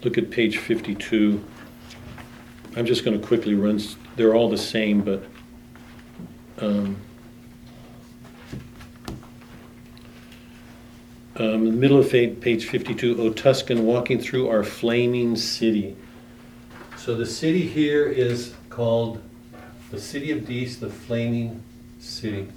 [0.03, 1.43] look at page 52.
[2.75, 3.79] I'm just going to quickly run,
[4.15, 5.23] they're all the same, but.
[6.57, 6.97] Um,
[11.35, 15.95] um, middle of page 52, O Tuscan, walking through our flaming city.
[17.05, 19.21] So the city here is called
[19.91, 21.61] the city of Dis, the flaming
[21.99, 22.47] city.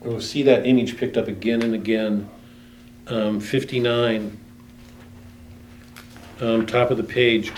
[0.00, 2.30] We'll see that image picked up again and again.
[3.08, 4.38] Um, 59,
[6.40, 7.50] um, top of the page.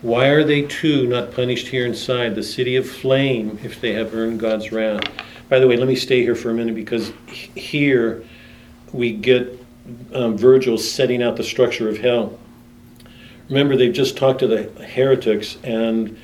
[0.00, 4.12] Why are they too not punished here inside, the city of flame, if they have
[4.16, 5.04] earned God's wrath?
[5.48, 7.12] By the way, let me stay here for a minute because
[7.54, 8.24] here
[8.92, 9.64] we get
[10.12, 12.36] um, Virgil setting out the structure of hell.
[13.48, 16.16] Remember, they've just talked to the heretics and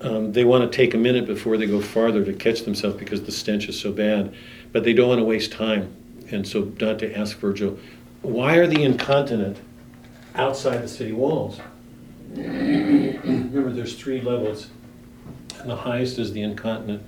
[0.00, 3.22] um, they want to take a minute before they go farther to catch themselves because
[3.22, 4.34] the stench is so bad.
[4.72, 5.94] But they don't want to waste time.
[6.30, 7.78] And so Dante asks Virgil,
[8.22, 9.58] why are the incontinent
[10.34, 11.60] outside the city walls?
[12.34, 14.68] Remember, there's three levels,
[15.60, 17.02] and the highest is the incontinent.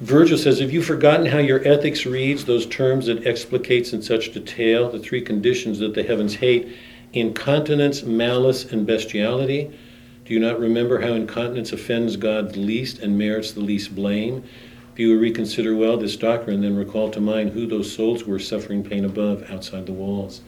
[0.00, 4.32] Virgil says, Have you forgotten how your ethics reads those terms it explicates in such
[4.32, 6.76] detail, the three conditions that the heavens hate
[7.12, 9.76] incontinence, malice, and bestiality?
[10.24, 14.44] Do you not remember how incontinence offends God the least and merits the least blame?
[14.92, 18.82] If you reconsider well this doctrine, then recall to mind who those souls were suffering
[18.82, 20.42] pain above, outside the walls.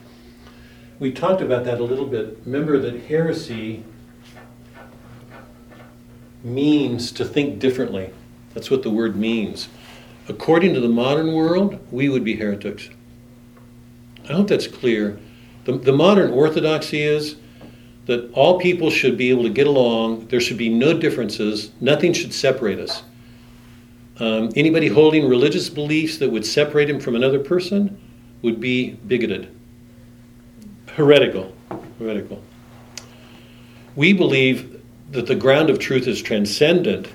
[0.99, 2.39] We talked about that a little bit.
[2.45, 3.85] Remember that heresy
[6.43, 8.13] means to think differently.
[8.53, 9.69] That's what the word means.
[10.29, 12.91] According to the modern world, we would be heretics.
[14.29, 15.19] I hope that's clear.
[15.65, 17.37] The, the modern orthodoxy is
[18.07, 22.13] that all people should be able to get along, there should be no differences, nothing
[22.13, 23.03] should separate us.
[24.19, 28.01] Um, anybody holding religious beliefs that would separate him from another person
[28.43, 29.55] would be bigoted,
[30.89, 31.55] heretical.
[31.99, 32.43] Heretical.
[33.97, 34.83] We believe
[35.13, 37.09] that the ground of truth is transcendent,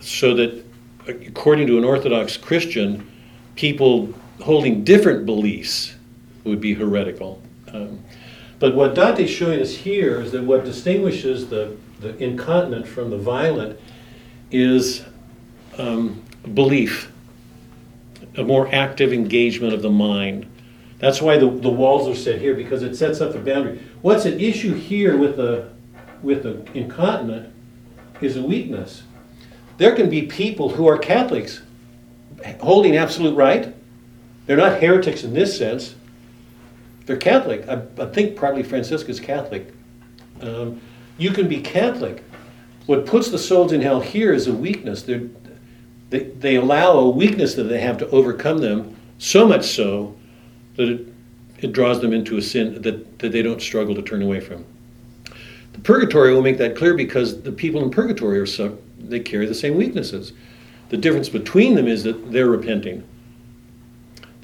[0.00, 0.64] so that,
[1.06, 3.08] according to an Orthodox Christian,
[3.56, 4.12] people
[4.42, 5.93] holding different beliefs
[6.44, 7.42] would be heretical.
[7.72, 8.04] Um,
[8.58, 13.18] but what Dante's showing us here is that what distinguishes the, the incontinent from the
[13.18, 13.78] violent
[14.50, 15.04] is
[15.78, 16.22] um,
[16.54, 17.10] belief,
[18.36, 20.46] a more active engagement of the mind.
[20.98, 23.80] That's why the, the walls are set here because it sets up the boundary.
[24.00, 25.70] What's at issue here with the
[26.22, 27.52] with the incontinent
[28.22, 29.02] is a weakness.
[29.76, 31.60] There can be people who are Catholics
[32.60, 33.74] holding absolute right.
[34.46, 35.94] They're not heretics in this sense.
[37.06, 37.68] They're Catholic.
[37.68, 39.72] I, I think probably Francesca's Catholic.
[40.40, 40.80] Um,
[41.18, 42.24] you can be Catholic.
[42.86, 45.02] What puts the souls in hell here is a weakness.
[45.02, 45.28] They're,
[46.10, 50.16] they, they allow a weakness that they have to overcome them, so much so
[50.76, 51.06] that it,
[51.58, 54.64] it draws them into a sin that, that they don't struggle to turn away from.
[55.72, 59.46] The purgatory will make that clear because the people in purgatory are so, they carry
[59.46, 60.32] the same weaknesses.
[60.90, 63.02] The difference between them is that they're repenting.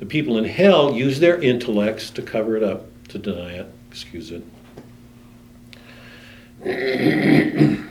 [0.01, 4.33] The people in hell use their intellects to cover it up, to deny it, excuse
[4.33, 4.43] it.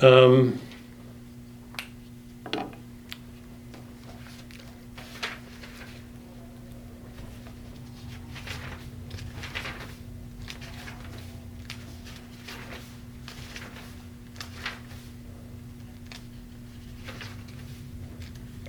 [0.00, 0.60] Um,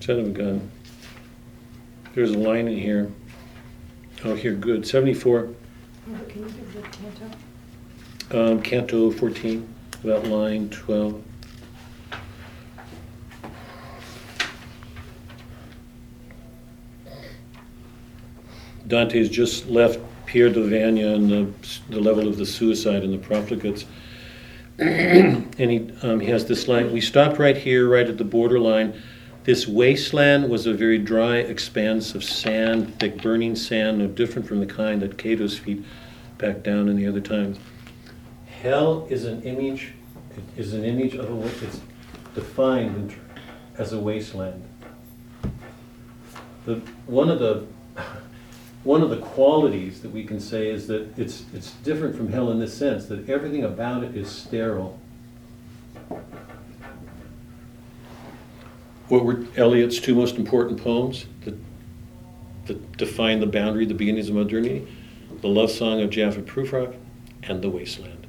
[0.10, 0.72] son of a gun.
[2.16, 3.12] There's a line in here.
[4.26, 4.88] Oh, here, good.
[4.88, 5.50] 74,
[6.08, 8.52] Robert, can you give the canto?
[8.52, 9.68] um, Canto 14,
[10.04, 11.24] about line 12.
[18.88, 21.54] Dante's just left Pier della Vigna and the,
[21.92, 23.86] the level of the suicide and the profligates.
[24.80, 29.00] and he, um, he has this line We stopped right here, right at the borderline.
[29.46, 34.60] This wasteland was a very dry expanse of sand, thick burning sand, no different from
[34.60, 35.84] the kind that Cato's feet
[36.38, 37.58] back down in the other times.
[38.46, 39.94] Hell is an image,
[40.58, 41.80] is an image of a, it's
[42.36, 43.16] defined
[43.78, 44.62] as a wasteland.
[46.66, 46.76] The,
[47.08, 47.66] one of the,
[48.84, 52.52] one of the qualities that we can say is that it's, it's different from hell
[52.52, 54.99] in this sense, that everything about it is sterile.
[59.10, 61.56] What were Eliot's two most important poems that,
[62.68, 64.88] that define the boundary, the beginnings of modernity?
[65.42, 66.24] The Love Song of J.
[66.24, 66.96] Alfred Prufrock
[67.44, 68.28] and The Wasteland.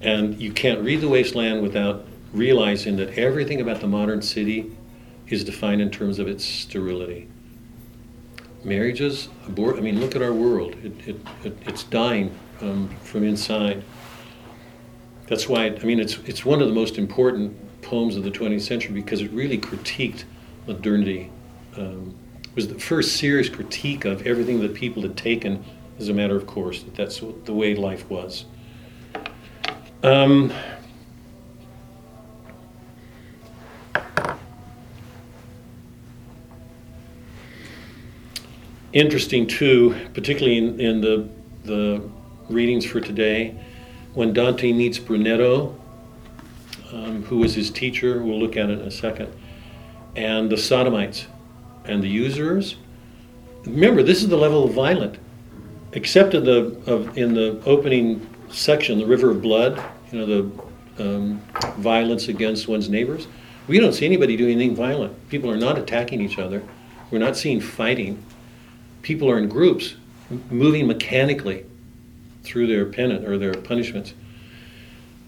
[0.00, 4.72] And you can't read The Wasteland without realizing that everything about the modern city
[5.28, 7.28] is defined in terms of its sterility.
[8.64, 10.74] Marriages, abort, I mean, look at our world.
[10.82, 13.82] It, it, it, it's dying um, from inside.
[15.26, 18.62] That's why, I mean, it's, it's one of the most important poems of the 20th
[18.62, 20.24] century because it really critiqued
[20.66, 21.30] modernity.
[21.76, 22.14] Um,
[22.54, 25.62] was the first serious critique of everything that people had taken
[25.98, 28.44] as a matter of course, that that's the way life was.
[30.02, 30.52] Um,
[38.92, 41.28] interesting too, particularly in, in the,
[41.64, 42.02] the
[42.48, 43.58] readings for today,
[44.14, 45.74] when Dante meets Brunetto,
[46.92, 49.32] um, who was his teacher, we'll look at it in a second,
[50.14, 51.26] and the sodomites
[51.84, 52.76] and the usurers.
[53.64, 55.18] Remember, this is the level of violent.
[55.92, 59.82] Except in the of, in the opening section, the river of blood,
[60.12, 60.62] you know, the
[60.98, 61.42] um,
[61.78, 63.28] violence against one's neighbors.
[63.66, 65.28] We don't see anybody doing anything violent.
[65.28, 66.62] People are not attacking each other.
[67.10, 68.22] We're not seeing fighting.
[69.02, 69.94] People are in groups,
[70.50, 71.64] moving mechanically
[72.42, 74.14] through their penance or their punishments.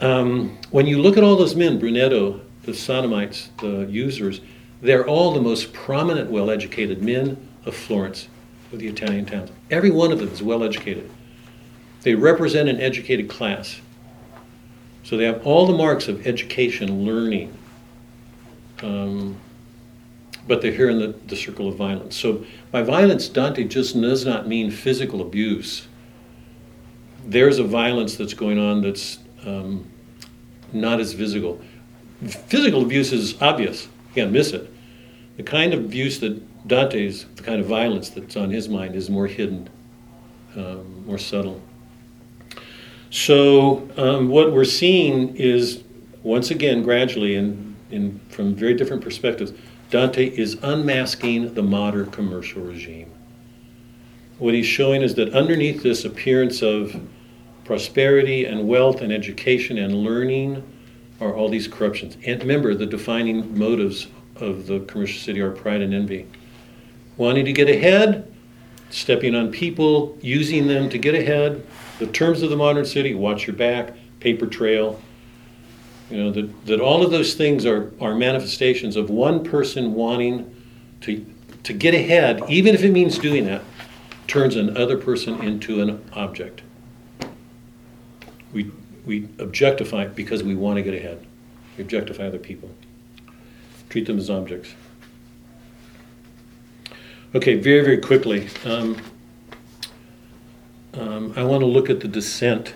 [0.00, 4.40] Um, when you look at all those men, Brunetto, the sodomites, the usurers,
[4.80, 8.28] they're all the most prominent, well educated men of Florence,
[8.72, 9.50] of the Italian towns.
[9.70, 11.10] Every one of them is well educated.
[12.02, 13.80] They represent an educated class.
[15.02, 17.56] So they have all the marks of education, learning.
[18.82, 19.36] Um,
[20.46, 22.16] but they're here in the, the circle of violence.
[22.16, 25.88] So by violence, Dante just does not mean physical abuse.
[27.24, 29.18] There's a violence that's going on that's
[29.48, 29.86] um,
[30.72, 31.60] not as visible.
[32.26, 34.70] Physical abuse is obvious, you can't miss it.
[35.36, 39.08] The kind of abuse that Dante's, the kind of violence that's on his mind, is
[39.08, 39.70] more hidden,
[40.56, 41.62] um, more subtle.
[43.10, 45.82] So, um, what we're seeing is,
[46.22, 49.52] once again, gradually, and from very different perspectives,
[49.90, 53.10] Dante is unmasking the modern commercial regime.
[54.38, 57.00] What he's showing is that underneath this appearance of
[57.68, 60.62] prosperity and wealth and education and learning
[61.20, 62.16] are all these corruptions.
[62.24, 64.06] And remember, the defining motives
[64.36, 66.26] of the commercial city are pride and envy.
[67.18, 68.32] Wanting to get ahead,
[68.88, 71.62] stepping on people, using them to get ahead.
[71.98, 74.98] The terms of the modern city, watch your back, paper trail.
[76.10, 80.56] You know, that, that all of those things are, are manifestations of one person wanting
[81.02, 81.26] to,
[81.64, 83.60] to get ahead, even if it means doing that,
[84.26, 86.62] turns another person into an object.
[88.52, 88.70] We,
[89.04, 91.24] we objectify because we want to get ahead.
[91.76, 92.70] We objectify other people,
[93.88, 94.74] treat them as objects.
[97.34, 98.96] Okay, very, very quickly, um,
[100.94, 102.72] um, I want to look at the descent.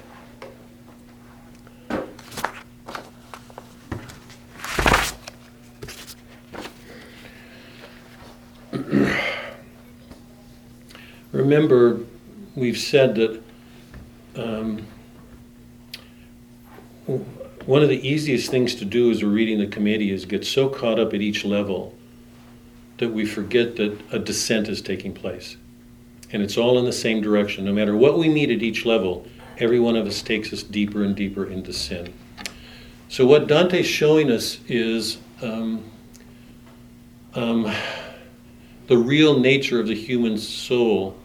[11.32, 12.00] Remember,
[12.54, 13.42] we've said that
[14.36, 14.86] um,
[17.66, 20.68] one of the easiest things to do as we're reading the Commedia is get so
[20.68, 21.94] caught up at each level
[22.98, 25.56] that we forget that a descent is taking place.
[26.32, 27.64] And it's all in the same direction.
[27.64, 29.26] No matter what we meet at each level,
[29.58, 32.12] every one of us takes us deeper and deeper into sin.
[33.08, 35.84] So, what Dante's showing us is um,
[37.34, 37.70] um,
[38.86, 41.16] the real nature of the human soul.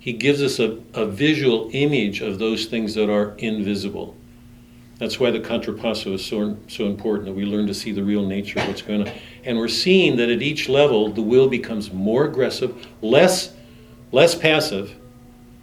[0.00, 4.16] He gives us a, a visual image of those things that are invisible.
[4.98, 8.26] That's why the contrapasso is so, so important, that we learn to see the real
[8.26, 9.14] nature of what's going on.
[9.44, 13.54] And we're seeing that at each level, the will becomes more aggressive, less,
[14.10, 14.96] less passive,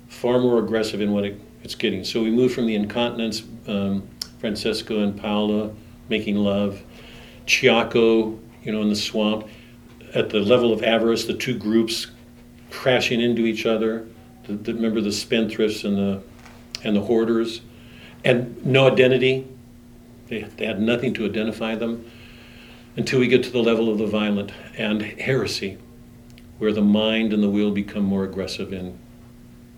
[0.07, 2.05] far more aggressive in what it, it's getting.
[2.05, 4.07] So we move from the incontinence, um,
[4.39, 5.75] Francesca and Paolo
[6.07, 6.81] making love,
[7.45, 9.47] Ciacco, you know, in the swamp.
[10.13, 12.07] At the level of avarice, the two groups
[12.71, 14.07] crashing into each other.
[14.45, 16.23] The, the, remember the spendthrifts and the,
[16.85, 17.61] and the hoarders
[18.25, 19.47] and no identity.
[20.27, 22.11] They, they had nothing to identify them
[22.97, 25.77] until we get to the level of the violent and heresy,
[26.57, 28.97] where the mind and the will become more aggressive in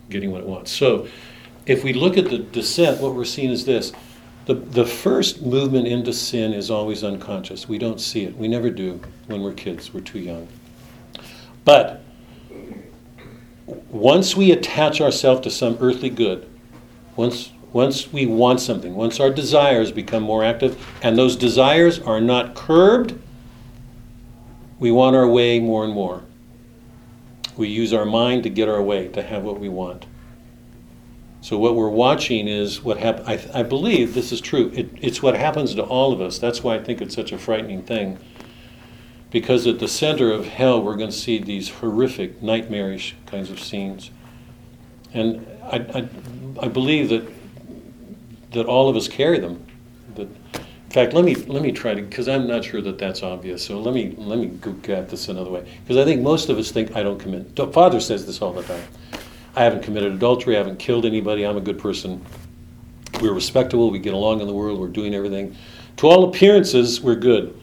[0.08, 0.72] getting what it wants.
[0.72, 1.06] So,
[1.66, 3.92] if we look at the descent, what we're seeing is this.
[4.46, 7.68] The, the first movement into sin is always unconscious.
[7.68, 8.34] We don't see it.
[8.34, 10.48] We never do when we're kids, we're too young.
[11.66, 12.02] But
[13.90, 16.48] once we attach ourselves to some earthly good,
[17.16, 22.20] once once we want something, once our desires become more active, and those desires are
[22.20, 23.18] not curbed,
[24.78, 26.22] we want our way more and more.
[27.56, 30.06] We use our mind to get our way, to have what we want.
[31.40, 33.28] So what we're watching is what happens.
[33.28, 34.70] I, I, believe this is true.
[34.74, 36.38] It, it's what happens to all of us.
[36.38, 38.18] That's why I think it's such a frightening thing.
[39.30, 43.60] Because at the center of hell, we're going to see these horrific, nightmarish kinds of
[43.60, 44.10] scenes.
[45.12, 46.08] And I, I,
[46.64, 47.28] I believe that
[48.52, 49.64] that all of us carry them.
[50.14, 53.22] That, in fact, let me let me try to because I'm not sure that that's
[53.22, 53.62] obvious.
[53.64, 56.58] So let me let me go at this another way because I think most of
[56.58, 57.54] us think I don't commit.
[57.72, 58.82] Father says this all the time.
[59.54, 60.54] I haven't committed adultery.
[60.54, 61.44] I haven't killed anybody.
[61.44, 62.24] I'm a good person.
[63.20, 63.90] We're respectable.
[63.90, 64.78] We get along in the world.
[64.78, 65.56] We're doing everything.
[65.98, 67.60] To all appearances, we're good.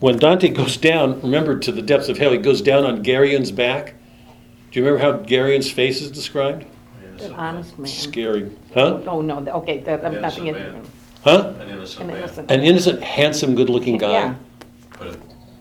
[0.00, 3.50] When Dante goes down, remember to the depths of hell, he goes down on Geryon's
[3.50, 3.94] back.
[4.70, 6.66] Do you remember how Geryon's face is described?
[7.22, 7.86] An honest man.
[7.88, 8.50] Scary.
[8.72, 9.00] Huh?
[9.06, 10.48] Oh, no, th- okay, that, I'm nothing.
[10.48, 10.86] Innocent man.
[11.22, 11.54] Huh?
[11.60, 12.50] An innocent An man, innocent.
[12.50, 14.12] An innocent, handsome, good looking guy.
[14.12, 14.34] Yeah.
[14.98, 15.16] but,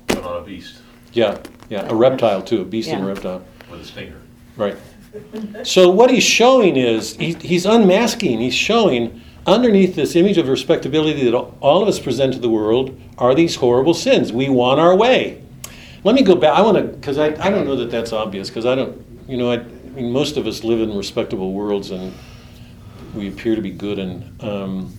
[0.07, 0.75] but on a beast
[1.13, 1.37] Yeah,
[1.69, 3.13] yeah, a reptile too, a beast and a Yeah.
[3.13, 3.41] reptile.
[3.71, 4.17] with a stinger.
[4.57, 4.75] Right.
[5.63, 8.39] So what he's showing is he, he's unmasking.
[8.39, 12.99] He's showing underneath this image of respectability that all of us present to the world
[13.17, 14.33] are these horrible sins.
[14.33, 15.41] We want our way.
[16.03, 16.57] Let me go back.
[16.57, 19.37] I want to because I, I don't know that that's obvious because I don't you
[19.37, 19.63] know I,
[19.93, 22.13] I mean most of us live in respectable worlds and
[23.13, 24.43] we appear to be good and.
[24.43, 24.97] Um,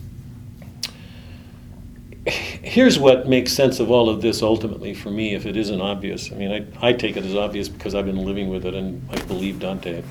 [2.27, 6.31] here's what makes sense of all of this ultimately for me if it isn't obvious.
[6.31, 9.07] I mean i, I take it as obvious because i've been living with it and
[9.11, 10.03] i believe dante.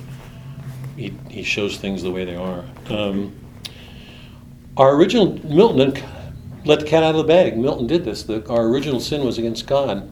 [0.96, 2.64] He, he shows things the way they are.
[2.88, 3.34] Um,
[4.76, 6.00] our original milton
[6.66, 7.58] let the cat out of the bag.
[7.58, 8.22] Milton did this.
[8.22, 10.10] The, our original sin was against god.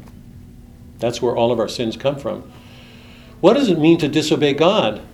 [0.99, 2.51] That's where all of our sins come from
[3.43, 5.07] what does it mean to disobey god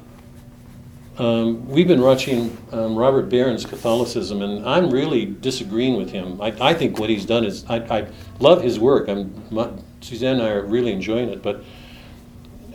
[1.19, 6.41] um, we've been watching um, Robert Barron's Catholicism, and I'm really disagreeing with him.
[6.41, 8.07] I, I think what he's done is I, I
[8.39, 9.09] love his work.
[9.09, 9.69] I'm, my,
[10.01, 11.65] Suzanne and I are really enjoying it, but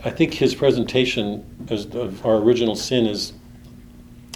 [0.04, 3.32] I think his presentation of our original sin is,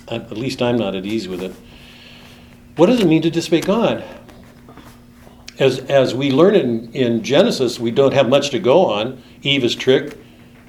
[0.09, 1.55] at at least I'm not at ease with it.
[2.77, 4.03] What does it mean to disobey God?
[5.59, 9.23] As, as we learn in, in Genesis, we don't have much to go on.
[9.43, 10.17] Eve is tricked.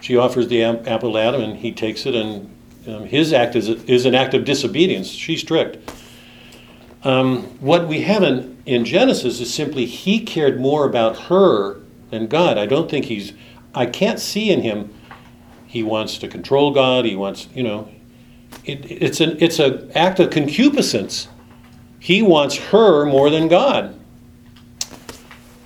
[0.01, 2.55] She offers the apple to Adam, and he takes it and
[2.87, 5.09] um, his act is, is an act of disobedience.
[5.09, 5.91] She's strict.
[7.03, 11.79] Um, what we have in, in Genesis is simply he cared more about her
[12.09, 12.57] than God.
[12.57, 13.33] I don't think he's,
[13.73, 14.93] I can't see in him,
[15.67, 17.89] he wants to control God, he wants, you know,
[18.65, 21.27] it, it's an it's an act of concupiscence.
[21.99, 23.98] He wants her more than God.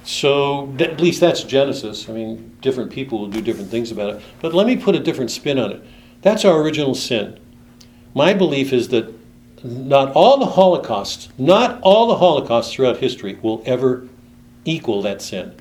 [0.04, 2.10] So at least that's Genesis.
[2.10, 4.22] I mean, different people will do different things about it.
[4.42, 5.84] But let me put a different spin on it.
[6.22, 7.40] That's our original sin.
[8.14, 9.14] My belief is that
[9.64, 14.08] not all the Holocausts, not all the Holocausts throughout history will ever
[14.66, 15.56] equal that sin.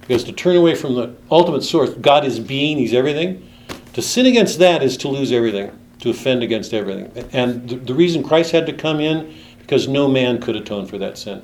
[0.00, 3.48] Because to turn away from the ultimate source, God is being, He's everything,
[3.94, 7.10] to sin against that is to lose everything, to offend against everything.
[7.32, 10.98] And the, the reason Christ had to come in, because no man could atone for
[10.98, 11.42] that sin.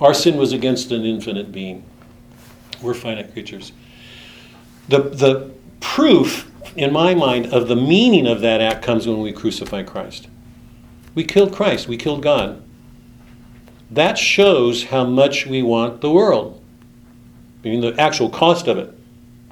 [0.00, 1.82] Our sin was against an infinite being.
[2.82, 3.72] We're finite creatures.
[4.88, 9.32] The, the proof, in my mind, of the meaning of that act comes when we
[9.32, 10.28] crucify Christ.
[11.14, 12.62] We killed Christ, we killed God.
[13.90, 16.62] That shows how much we want the world.
[17.64, 18.92] I mean, the actual cost of it.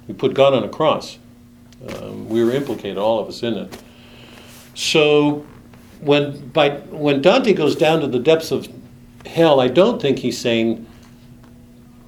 [0.07, 1.19] We put God on a cross.
[1.89, 3.83] Um, we were implicated, all of us, in it.
[4.75, 5.47] So,
[6.01, 8.74] when, by, when Dante goes down to the depths of
[9.27, 10.87] hell, I don't think he's saying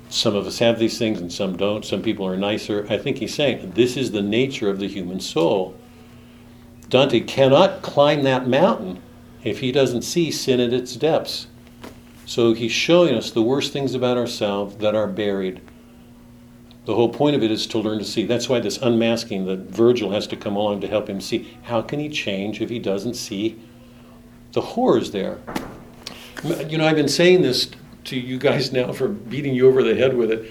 [0.08, 1.84] some of us have these things and some don't.
[1.84, 2.86] Some people are nicer.
[2.88, 5.76] I think he's saying this is the nature of the human soul.
[6.88, 9.02] Dante cannot climb that mountain
[9.42, 11.48] if he doesn't see sin at its depths.
[12.24, 15.60] So he's showing us the worst things about ourselves that are buried.
[16.84, 18.24] The whole point of it is to learn to see.
[18.26, 21.58] That's why this unmasking that Virgil has to come along to help him see.
[21.62, 23.60] How can he change if he doesn't see
[24.52, 25.38] the horrors there?
[26.44, 27.70] You know, I've been saying this
[28.04, 30.50] to you guys now for beating you over the head with it.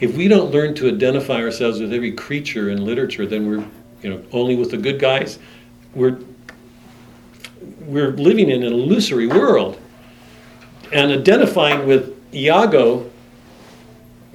[0.00, 3.64] If we don't learn to identify ourselves with every creature in literature, then we're,
[4.02, 5.38] you know, only with the good guys.
[5.94, 6.18] We're
[7.80, 9.78] we're living in an illusory world.
[10.92, 13.10] And identifying with Iago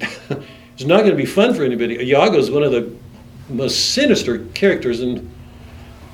[0.00, 1.96] is not going to be fun for anybody.
[1.96, 2.94] Iago is one of the
[3.48, 5.30] most sinister characters, and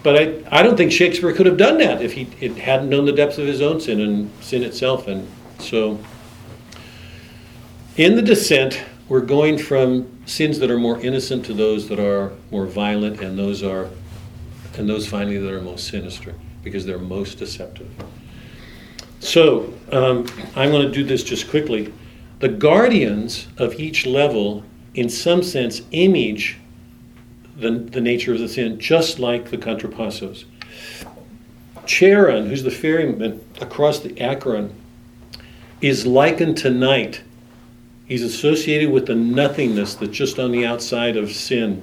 [0.02, 2.24] but I, I don't think Shakespeare could have done that if he
[2.60, 5.06] hadn't known the depths of his own sin and sin itself.
[5.06, 5.28] And
[5.58, 5.98] so,
[7.96, 12.32] in the descent, we're going from sins that are more innocent to those that are
[12.50, 13.90] more violent, and those are,
[14.76, 17.90] and those finally that are most sinister because they're most deceptive.
[19.20, 20.26] So um,
[20.56, 21.92] I'm going to do this just quickly.
[22.40, 26.58] The guardians of each level, in some sense, image
[27.56, 30.44] the, the nature of the sin, just like the contrapassos.
[31.86, 34.74] Charon, who's the ferryman across the Acheron,
[35.80, 37.22] is likened to night.
[38.06, 41.82] He's associated with the nothingness that's just on the outside of sin.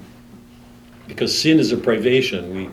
[1.08, 2.56] Because sin is a privation.
[2.56, 2.70] We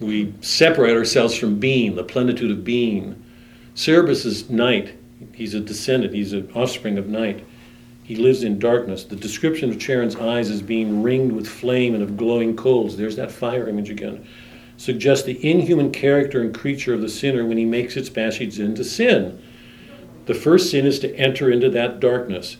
[0.00, 3.22] we separate ourselves from being, the plenitude of being.
[3.74, 4.94] Cerberus is night.
[5.32, 7.44] He's a descendant, he's an offspring of night.
[8.08, 9.04] He lives in darkness.
[9.04, 13.16] The description of Charon's eyes as being ringed with flame and of glowing coals, there's
[13.16, 14.26] that fire image again,
[14.78, 18.82] suggests the inhuman character and creature of the sinner when he makes its passage into
[18.82, 19.42] sin.
[20.24, 22.56] The first sin is to enter into that darkness.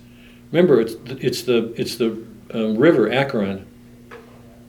[0.53, 2.23] Remember, it's, it's the, it's the
[2.53, 3.67] um, river, Acheron,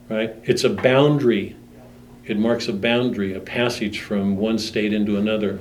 [0.08, 0.34] right?
[0.46, 1.58] It's a boundary
[2.30, 5.60] it marks a boundary, a passage from one state into another.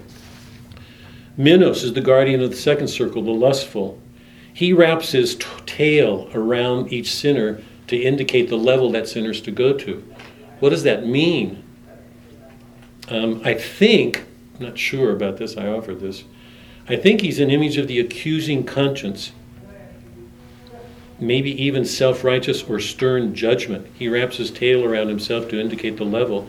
[1.35, 3.99] Minos is the guardian of the second circle, the lustful.
[4.59, 9.53] He wraps his t- tail around each sinner to indicate the level that sinner's to
[9.53, 10.03] go to.
[10.59, 11.63] What does that mean?
[13.07, 14.25] Um, I think,
[14.59, 16.25] I'm not sure about this, I offered this.
[16.89, 19.31] I think he's an image of the accusing conscience,
[21.21, 23.87] maybe even self righteous or stern judgment.
[23.95, 26.49] He wraps his tail around himself to indicate the level.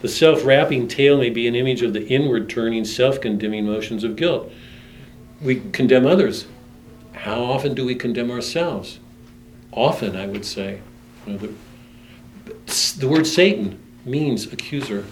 [0.00, 4.02] The self wrapping tail may be an image of the inward turning, self condemning motions
[4.02, 4.50] of guilt.
[5.42, 6.46] We condemn others.
[7.20, 8.98] How often do we condemn ourselves?
[9.72, 10.80] Often, I would say.
[11.26, 15.04] You know, the, the word Satan means accuser.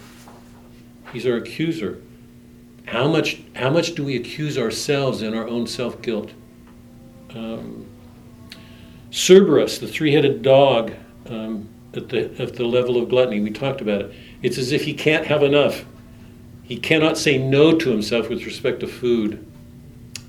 [1.12, 2.00] He's our accuser.
[2.86, 6.32] How much, how much do we accuse ourselves in our own self guilt?
[7.34, 7.86] Um,
[9.10, 10.94] Cerberus, the three headed dog,
[11.28, 14.14] um, at, the, at the level of gluttony, we talked about it.
[14.42, 15.84] It's as if he can't have enough.
[16.62, 19.44] He cannot say no to himself with respect to food.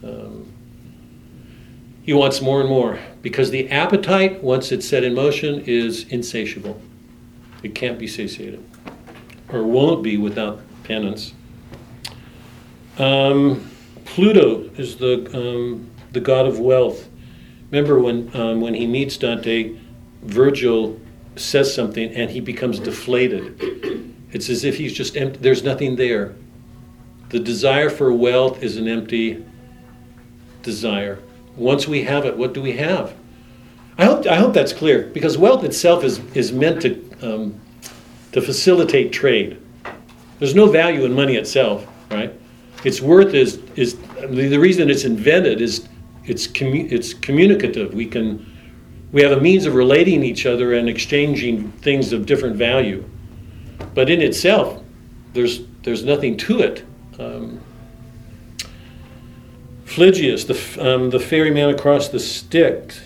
[0.03, 0.38] Um,
[2.09, 6.81] he wants more and more because the appetite, once it's set in motion, is insatiable.
[7.61, 8.67] It can't be satiated
[9.49, 11.35] or won't be without penance.
[12.97, 13.69] Um,
[14.05, 17.07] Pluto is the, um, the god of wealth.
[17.69, 19.77] Remember when, um, when he meets Dante,
[20.23, 20.99] Virgil
[21.35, 24.15] says something and he becomes deflated.
[24.31, 26.33] It's as if he's just empty, there's nothing there.
[27.29, 29.45] The desire for wealth is an empty
[30.63, 31.19] desire.
[31.59, 33.13] Once we have it, what do we have?
[33.97, 37.59] I hope, I hope that's clear because wealth itself is, is meant to, um,
[38.31, 39.61] to facilitate trade.
[40.39, 42.33] There's no value in money itself, right?
[42.85, 43.97] Its worth is, is
[44.29, 45.87] the reason it's invented is
[46.23, 47.93] it's, commu- it's communicative.
[47.93, 48.45] We can
[49.11, 53.03] we have a means of relating each other and exchanging things of different value.
[53.95, 54.83] But in itself,
[55.33, 56.85] there's, there's nothing to it.
[57.17, 57.59] Um,
[59.89, 63.01] Phlegyas, the, um, the ferryman across the Styx,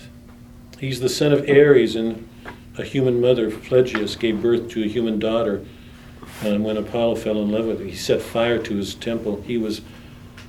[0.78, 2.28] he's the son of Ares, and
[2.76, 5.64] a human mother, Phlegyas, gave birth to a human daughter.
[6.42, 9.40] And when Apollo fell in love with her, he set fire to his temple.
[9.40, 9.80] He was,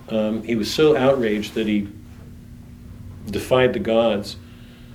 [0.10, 1.88] um, he was so outraged that he
[3.32, 4.36] defied the gods.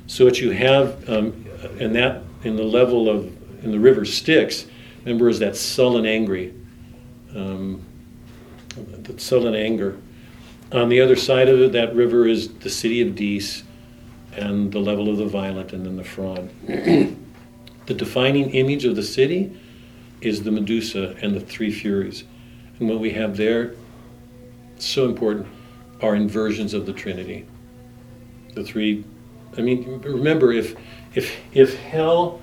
[0.08, 1.46] So what you have, um,
[1.80, 3.24] and that in the level of
[3.64, 4.66] in the river Styx,
[5.04, 6.52] remember, is that sullen angry,
[7.34, 7.82] um,
[8.76, 9.96] that sullen anger.
[10.72, 13.64] On the other side of it, that river is the city of Dis,
[14.36, 16.50] and the level of the violent, and then the fraud.
[16.66, 17.14] the
[17.94, 19.58] defining image of the city
[20.20, 22.24] is the Medusa and the three furies,
[22.78, 23.74] and what we have there,
[24.78, 25.46] so important,
[26.02, 27.46] are inversions of the Trinity.
[28.54, 29.04] The three
[29.56, 30.76] I mean, remember, if,
[31.14, 32.40] if, if hell,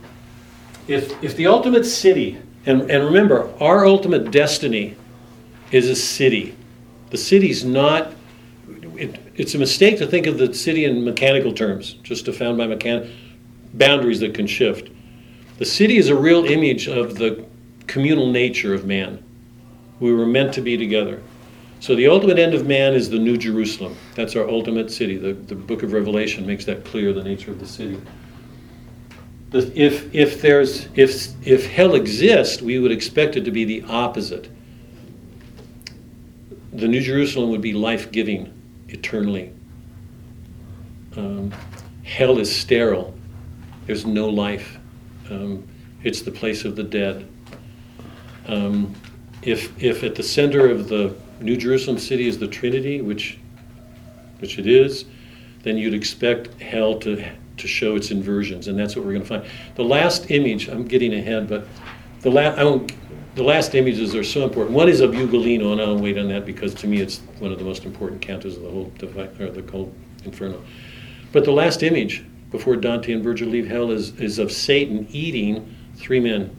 [0.87, 4.95] if, if the ultimate city, and, and remember, our ultimate destiny
[5.71, 6.55] is a city.
[7.09, 8.13] The city's not,
[9.37, 13.11] it's a mistake to think of the city in mechanical terms, just defined by mechan,
[13.75, 14.89] boundaries that can shift.
[15.59, 17.45] The city is a real image of the
[17.85, 19.23] communal nature of man.
[19.99, 21.21] We were meant to be together.
[21.79, 23.95] So the ultimate end of man is the New Jerusalem.
[24.15, 25.17] That's our ultimate city.
[25.17, 28.01] The, the book of Revelation makes that clear, the nature of the city.
[29.51, 33.83] The, if, if, there's, if, if hell exists, we would expect it to be the
[33.83, 34.49] opposite.
[36.73, 38.56] The New Jerusalem would be life giving
[38.89, 39.51] eternally.
[41.15, 41.51] Um,
[42.03, 43.13] hell is sterile,
[43.85, 44.77] there's no life.
[45.29, 45.67] Um,
[46.03, 47.27] it's the place of the dead.
[48.47, 48.93] Um,
[49.41, 53.39] if, if at the center of the New Jerusalem city is the Trinity, which,
[54.39, 55.05] which it is,
[55.63, 59.27] then you'd expect hell to, to show its inversions, and that's what we're going to
[59.27, 59.45] find.
[59.75, 61.67] The last image, I'm getting ahead, but
[62.21, 62.91] the, last, I won't,
[63.37, 64.75] the last images are so important.
[64.75, 67.59] One is of Ugolino, and I'll wait on that because to me it's one of
[67.59, 69.93] the most important cantos of the whole, divi- or the whole
[70.25, 70.63] Inferno.
[71.31, 75.75] But the last image before Dante and Virgil leave hell is, is of Satan eating
[75.95, 76.53] three men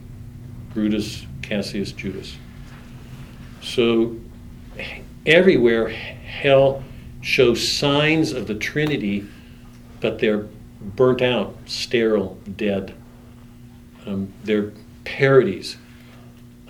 [0.73, 2.37] Brutus, Cassius, Judas.
[3.61, 4.15] So
[5.25, 6.81] everywhere hell
[7.19, 9.27] shows signs of the Trinity,
[9.99, 10.47] but they're
[10.79, 12.95] burnt out, sterile, dead.
[14.05, 14.71] Um, they're
[15.03, 15.75] parodies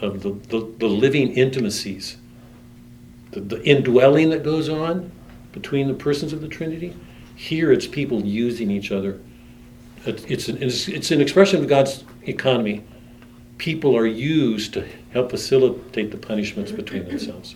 [0.02, 2.18] of the, the, the living intimacies,
[3.32, 5.12] the, the indwelling that goes on
[5.52, 6.96] between the persons of the Trinity.
[7.36, 9.20] Here it's people using each other.
[10.06, 12.84] It- It's an, it's, it's an expression of God's economy.
[13.58, 17.56] People are used to help facilitate the punishments between themselves.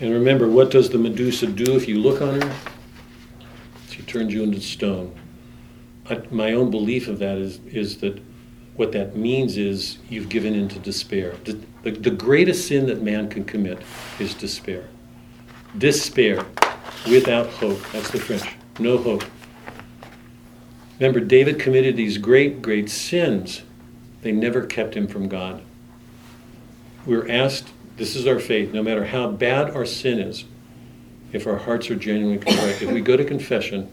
[0.00, 2.54] And remember, what does the Medusa do if you look on her?
[3.90, 5.14] She turns you into stone.
[6.08, 8.20] I, my own belief of that is, is that
[8.82, 11.36] what that means is you've given in to despair.
[11.44, 13.78] The, the, the greatest sin that man can commit
[14.18, 14.88] is despair.
[15.78, 16.44] Despair
[17.08, 17.80] without hope.
[17.92, 18.42] That's the French.
[18.80, 19.22] No hope.
[20.98, 23.62] Remember, David committed these great, great sins.
[24.22, 25.62] They never kept him from God.
[27.06, 27.68] We're asked
[27.98, 28.72] this is our faith.
[28.72, 30.44] No matter how bad our sin is,
[31.32, 33.88] if our hearts are genuinely contrite, if we go to confession,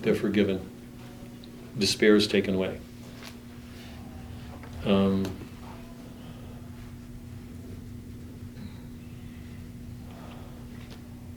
[0.00, 0.68] they're forgiven.
[1.78, 2.80] Despair is taken away.
[4.84, 5.24] Um,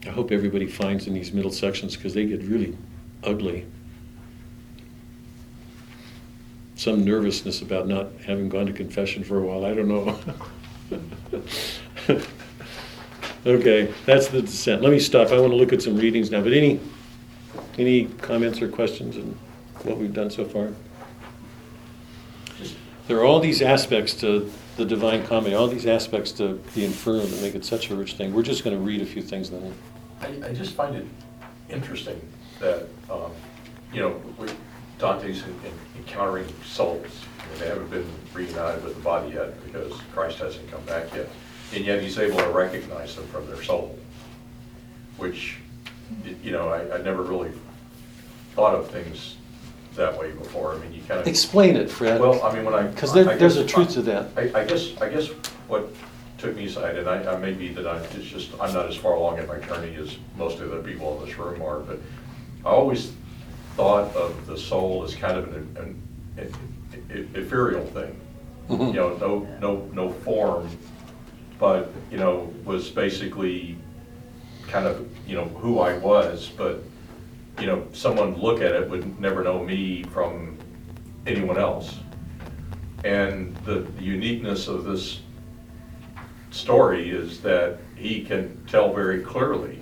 [0.06, 2.76] I hope everybody finds in these middle sections because they get really
[3.24, 3.66] ugly.
[6.76, 9.64] Some nervousness about not having gone to confession for a while.
[9.64, 10.18] I don't know.
[13.46, 14.82] okay, that's the descent.
[14.82, 15.28] Let me stop.
[15.28, 16.42] I want to look at some readings now.
[16.42, 16.80] But any
[17.78, 19.38] any comments or questions on
[19.84, 20.72] what we've done so far?
[23.08, 27.22] There are all these aspects to the Divine Comedy, all these aspects to the Inferno
[27.24, 28.32] that make it such a rich thing.
[28.32, 29.74] We're just going to read a few things then.
[30.20, 31.06] I, I just find it
[31.68, 32.20] interesting
[32.60, 33.32] that, um,
[33.92, 34.20] you know,
[34.98, 37.02] Dante's en- en- encountering souls.
[37.50, 41.28] Mean, They haven't been reunited with the body yet because Christ hasn't come back yet.
[41.74, 43.98] And yet he's able to recognize them from their soul,
[45.16, 45.58] which,
[46.42, 47.50] you know, I, I never really
[48.54, 49.36] thought of things
[49.96, 50.74] that way before.
[50.74, 51.26] I mean, you kind of.
[51.26, 52.20] Explain it, Fred.
[52.20, 52.92] Well, I mean, when I.
[52.92, 54.28] 'Cause there- I there's guess- a truth to that.
[54.36, 55.28] I, I guess, I guess
[55.68, 55.92] what
[56.38, 58.96] took me aside, and I, I may be that I, it's just, I'm not as
[58.96, 61.98] far along in my journey as most of the people in this room are, but
[62.64, 63.12] I always
[63.76, 66.02] thought of the soul as kind of an, an
[66.38, 68.18] an ethereal thing.
[68.68, 68.88] Mhm.
[68.88, 70.68] You know, no, no, no form,
[71.60, 73.76] but, you know, was basically
[74.66, 76.82] kind of, you know, who I was, but,
[77.60, 80.56] you know, someone look at it would never know me from
[81.26, 81.96] anyone else.
[83.04, 85.20] And the uniqueness of this
[86.50, 89.78] story is that he can tell very clearly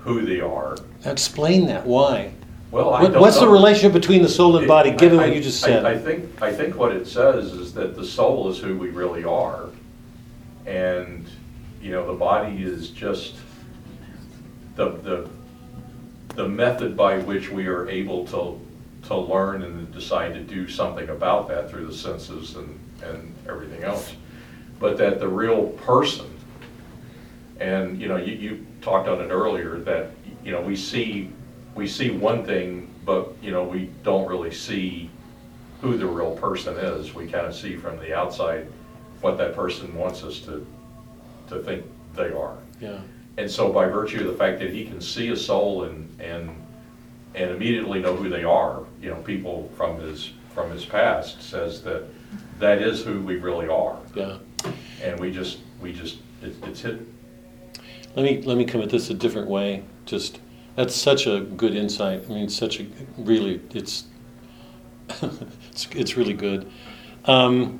[0.00, 0.76] who they are.
[1.04, 1.86] Explain that.
[1.86, 2.32] Why?
[2.70, 3.52] Well, I don't What's the know.
[3.52, 5.84] relationship between the soul and body, given I- what you just I- said?
[5.86, 9.24] I think, I think what it says is that the soul is who we really
[9.24, 9.66] are.
[10.66, 11.26] And,
[11.80, 13.36] you know, the body is just
[14.76, 15.28] the, the,
[16.38, 18.60] the method by which we are able to,
[19.08, 23.82] to learn and decide to do something about that through the senses and, and everything
[23.82, 24.14] else.
[24.78, 26.30] But that the real person,
[27.58, 30.12] and, you know, you, you talked on it earlier, that,
[30.44, 31.32] you know, we see,
[31.74, 35.10] we see one thing, but, you know, we don't really see
[35.80, 37.16] who the real person is.
[37.16, 38.68] We kind of see from the outside
[39.22, 40.64] what that person wants us to,
[41.48, 41.84] to think
[42.14, 42.58] they are.
[42.80, 43.00] Yeah.
[43.38, 46.50] And so by virtue of the fact that he can see a soul and, and,
[47.36, 51.80] and immediately know who they are, you know, people from his, from his past says
[51.84, 52.02] that
[52.58, 53.96] that is who we really are.
[54.12, 54.38] Yeah.
[55.04, 56.98] And we just, we just, it- it's hit,
[58.16, 59.84] Let me, let me come at this a different way.
[60.04, 60.40] Just,
[60.74, 62.24] that's such a good insight.
[62.28, 62.86] I mean, such a,
[63.18, 64.06] really, it's,
[65.70, 66.68] it's, it's really good.
[67.26, 67.78] Um,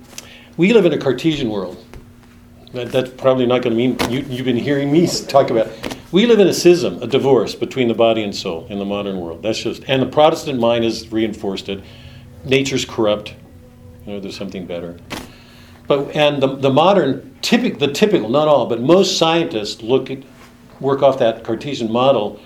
[0.56, 1.84] we live in a Cartesian world.
[2.72, 5.96] That, that's probably not going to mean, you, you've been hearing me talk about it.
[6.12, 9.20] We live in a schism, a divorce between the body and soul in the modern
[9.20, 9.42] world.
[9.42, 11.82] That's just, and the Protestant mind has reinforced it.
[12.44, 13.34] Nature's corrupt.
[14.06, 14.98] You know, there's something better.
[15.86, 20.18] But and the, the modern typic the typical not all but most scientists look at
[20.80, 22.40] work off that Cartesian model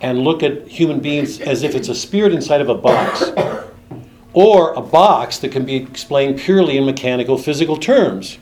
[0.00, 3.24] and look at human beings as if it's a spirit inside of a box
[4.32, 8.38] or a box that can be explained purely in mechanical physical terms.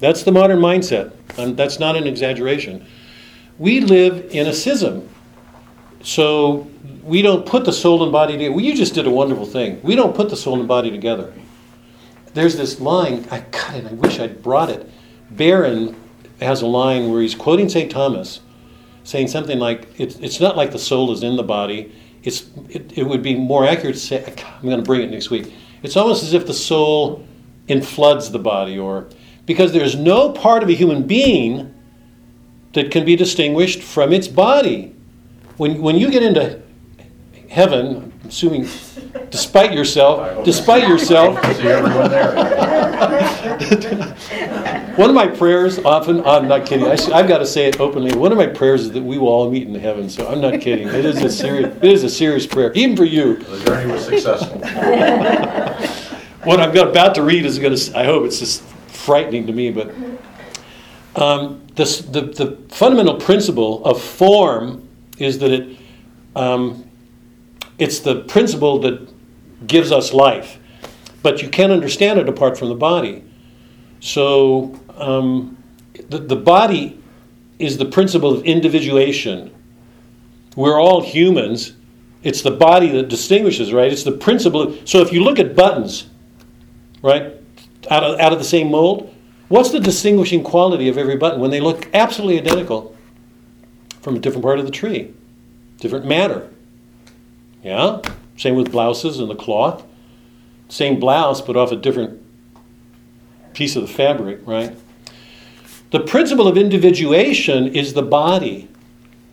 [0.00, 2.86] That's the modern mindset, and that's not an exaggeration.
[3.58, 5.08] We live in a schism.
[6.02, 6.66] So
[7.02, 8.52] we don't put the soul and body together.
[8.52, 9.80] Well, you just did a wonderful thing.
[9.82, 11.32] We don't put the soul and body together
[12.34, 14.88] there's this line, I got it, I wish I'd brought it.
[15.30, 15.96] Barron
[16.40, 17.90] has a line where he's quoting St.
[17.90, 18.40] Thomas,
[19.04, 21.92] saying something like, it's, it's not like the soul is in the body.
[22.22, 25.30] It's, it, it would be more accurate to say, I'm going to bring it next
[25.30, 25.52] week.
[25.82, 27.26] It's almost as if the soul
[27.68, 29.08] infloods the body, or
[29.50, 31.74] because there's no part of a human being
[32.72, 34.94] that can be distinguished from its body.
[35.56, 36.62] When, when you get into
[37.48, 38.68] heaven, assuming
[39.30, 42.32] despite yourself, despite yourself, see everyone there.
[44.94, 47.80] One of my prayers often, oh, I'm not kidding, I, have got to say it
[47.80, 48.14] openly.
[48.14, 50.60] One of my prayers is that we will all meet in heaven, so I'm not
[50.60, 50.86] kidding.
[50.86, 53.38] It is a serious, it is a serious prayer, even for you.
[53.38, 54.60] The journey was successful.
[56.44, 58.62] What I'm about to read is going to, I hope it's just
[59.00, 59.92] frightening to me, but
[61.16, 65.78] um, this, the, the fundamental principle of form is that it,
[66.36, 66.88] um,
[67.78, 69.08] it's the principle that
[69.66, 70.58] gives us life,
[71.22, 73.24] but you can't understand it apart from the body.
[74.00, 75.56] So um,
[76.08, 77.02] the, the body
[77.58, 79.54] is the principle of individuation.
[80.56, 81.74] We're all humans.
[82.22, 83.92] It's the body that distinguishes, right?
[83.92, 84.76] It's the principle.
[84.84, 86.08] So if you look at buttons,
[87.02, 87.39] right,
[87.88, 89.14] out of, out of the same mold,
[89.48, 92.96] what's the distinguishing quality of every button when they look absolutely identical
[94.00, 95.14] from a different part of the tree?
[95.78, 96.50] Different matter.
[97.62, 98.00] Yeah?
[98.36, 99.84] Same with blouses and the cloth.
[100.68, 102.22] Same blouse, but off a different
[103.54, 104.76] piece of the fabric, right?
[105.90, 108.68] The principle of individuation is the body,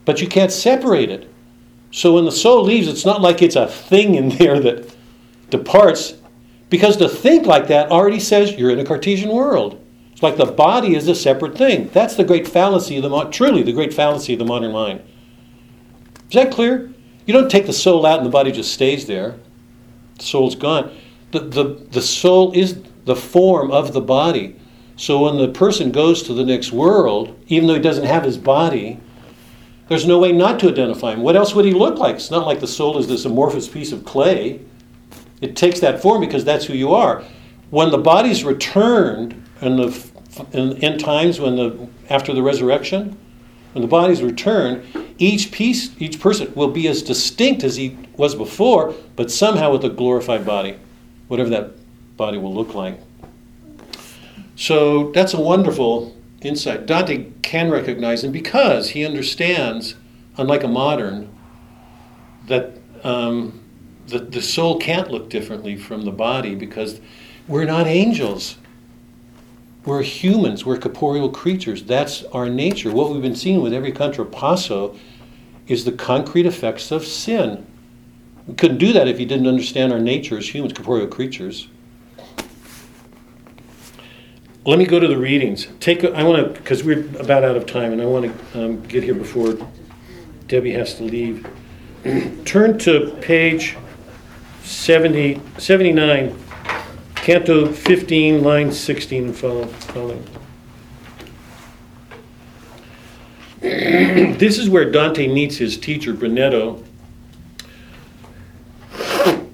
[0.06, 1.30] but you can't separate it.
[1.92, 4.94] So when the soul leaves, it's not like it's a thing in there that
[5.50, 6.16] departs,
[6.70, 9.84] because to think like that already says you're in a Cartesian world.
[10.12, 11.90] It's like the body is a separate thing.
[11.94, 15.02] That's the great fallacy of the mo- truly the great fallacy of the modern mind.
[16.30, 16.92] Is that clear?
[17.26, 19.36] You don't take the soul out and the body just stays there.
[20.18, 20.96] The soul's gone.
[21.32, 24.56] The, the, the soul is the form of the body.
[24.96, 28.38] So when the person goes to the next world, even though he doesn't have his
[28.38, 29.00] body,
[29.88, 31.22] there's no way not to identify him.
[31.22, 32.16] What else would he look like?
[32.16, 34.62] It's not like the soul is this amorphous piece of clay.
[35.42, 37.24] It takes that form because that's who you are.
[37.70, 40.08] When the body's returned in the
[40.54, 43.18] in end times, when the after the resurrection,
[43.74, 44.84] when the body's returned,
[45.18, 49.84] each piece, each person will be as distinct as he was before, but somehow with
[49.84, 50.78] a glorified body,
[51.28, 51.72] whatever that
[52.18, 53.00] body will look like.
[54.56, 56.86] So that's a wonderful insight.
[56.86, 59.96] Dante can recognize him because he understands,
[60.38, 61.30] unlike a modern,
[62.48, 62.72] that
[63.04, 63.62] um,
[64.08, 67.00] the, the soul can't look differently from the body because
[67.48, 68.58] we're not angels.
[69.86, 71.84] We're humans, we're corporeal creatures.
[71.84, 72.92] That's our nature.
[72.92, 74.98] What we've been seeing with every contrapasso
[75.68, 77.66] is the concrete effects of sin.
[78.48, 81.68] We couldn't do that if you didn't understand our nature as humans, corporeal creatures.
[84.66, 85.68] Let me go to the readings.
[85.80, 86.04] Take.
[86.04, 88.82] A, I want to because we're about out of time, and I want to um,
[88.84, 89.58] get here before
[90.48, 91.48] Debbie has to leave.
[92.46, 93.78] Turn to page
[94.68, 96.38] 70, 79,
[97.16, 100.28] Canto 15, line 16 following.
[103.62, 106.84] this is where Dante meets his teacher, Brunetto.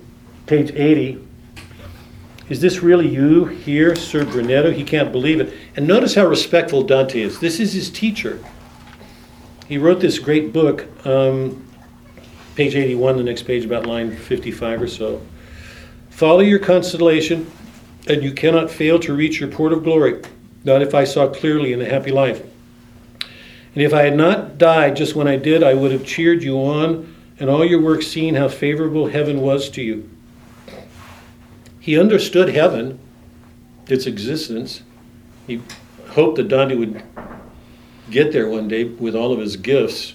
[0.47, 1.19] Page 80.
[2.49, 4.73] Is this really you here, Sir Brunetto?
[4.73, 5.53] He can't believe it.
[5.75, 7.39] And notice how respectful Dante is.
[7.39, 8.43] This is his teacher.
[9.67, 10.87] He wrote this great book.
[11.05, 11.63] Um,
[12.55, 15.21] page 81, the next page, about line 55 or so.
[16.09, 17.51] Follow your constellation,
[18.07, 20.21] and you cannot fail to reach your port of glory,
[20.63, 22.41] not if I saw clearly in the happy life.
[23.73, 26.57] And if I had not died just when I did, I would have cheered you
[26.57, 30.09] on, and all your work seen how favorable heaven was to you.
[31.79, 32.99] He understood heaven,
[33.87, 34.83] its existence.
[35.47, 35.61] He
[36.09, 37.03] hoped that Dante would
[38.09, 40.13] get there one day with all of his gifts,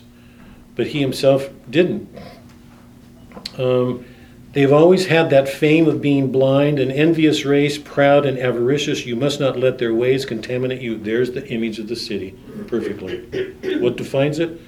[0.78, 2.09] but he himself didn't.
[3.59, 4.05] Um,
[4.52, 9.05] they've always had that fame of being blind, an envious race, proud and avaricious.
[9.05, 10.96] You must not let their ways contaminate you.
[10.96, 12.38] There's the image of the city
[12.68, 13.50] perfectly.
[13.80, 14.60] What defines it?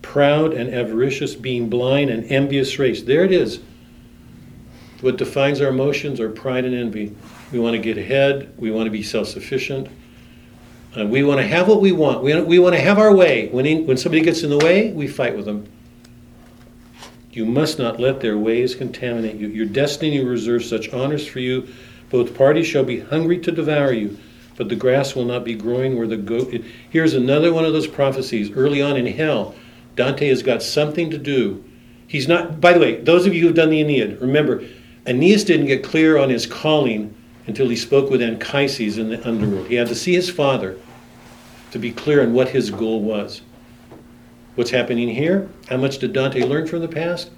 [0.00, 3.02] Proud and avaricious, being blind and envious race.
[3.02, 3.60] There it is.
[5.02, 7.14] What defines our emotions are pride and envy.
[7.52, 8.54] We want to get ahead.
[8.56, 9.88] We want to be self sufficient.
[10.96, 12.22] Uh, we want to have what we want.
[12.22, 13.48] We, we want to have our way.
[13.48, 15.68] When, in, when somebody gets in the way, we fight with them.
[17.30, 19.46] You must not let their ways contaminate you.
[19.48, 21.68] Your destiny reserves such honors for you.
[22.10, 24.18] Both parties shall be hungry to devour you,
[24.56, 26.52] but the grass will not be growing where the goat.
[26.52, 29.54] It, here's another one of those prophecies early on in hell.
[29.94, 31.62] Dante has got something to do.
[32.08, 34.64] He's not, by the way, those of you who've done the Aeneid, remember,
[35.06, 37.14] Aeneas didn't get clear on his calling
[37.50, 39.66] until he spoke with Anchises in the underworld.
[39.66, 40.78] He had to see his father
[41.72, 43.42] to be clear on what his goal was.
[44.54, 45.50] What's happening here?
[45.68, 47.32] How much did Dante learn from the past?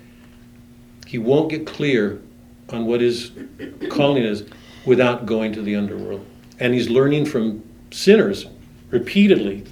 [1.06, 2.20] He won't get clear
[2.68, 3.32] on what his
[3.88, 4.44] calling is
[4.84, 6.26] without going to the underworld.
[6.60, 8.44] And he's learning from sinners
[8.90, 9.64] repeatedly.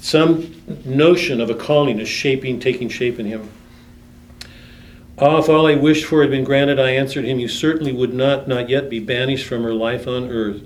[0.00, 0.52] Some
[0.84, 3.48] notion of a calling is shaping, taking shape in him.
[5.18, 8.14] Ah, if all I wished for had been granted, I answered him, You certainly would
[8.14, 10.62] not, not yet be banished from her life on earth.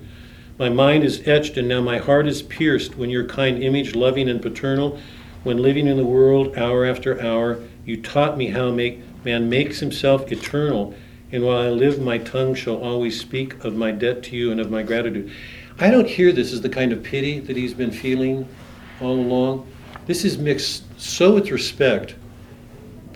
[0.57, 4.29] My mind is etched, and now my heart is pierced when your kind image, loving
[4.29, 5.01] and paternal,
[5.43, 9.81] when living in the world hour after hour, you taught me how make, man makes
[9.81, 10.95] himself eternal.
[11.33, 14.61] And while I live, my tongue shall always speak of my debt to you and
[14.61, 15.31] of my gratitude.
[15.81, 18.49] I don't hear this as the kind of pity that he's been feeling
[19.01, 19.67] all along.
[20.07, 22.15] This is mixed so with respect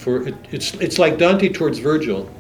[0.01, 2.31] for it, it's it's like Dante towards Virgil.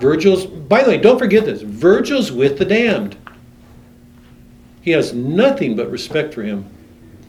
[0.00, 1.62] Virgil's by the way, don't forget this.
[1.62, 3.16] Virgil's with the damned.
[4.80, 6.68] He has nothing but respect for him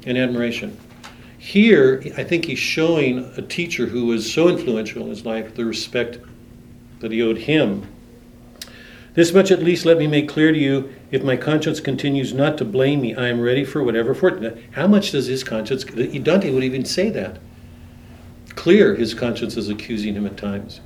[0.06, 0.78] and admiration.
[1.38, 5.66] Here, I think he's showing a teacher who was so influential in his life the
[5.66, 6.20] respect
[7.00, 7.88] that he owed him.
[9.14, 12.58] This much at least let me make clear to you if my conscience continues not
[12.60, 14.62] to blame me, I am ready for whatever fortune.
[14.72, 17.40] How much does his conscience, Dante would even say that
[18.68, 20.82] clear his conscience is accusing him at times.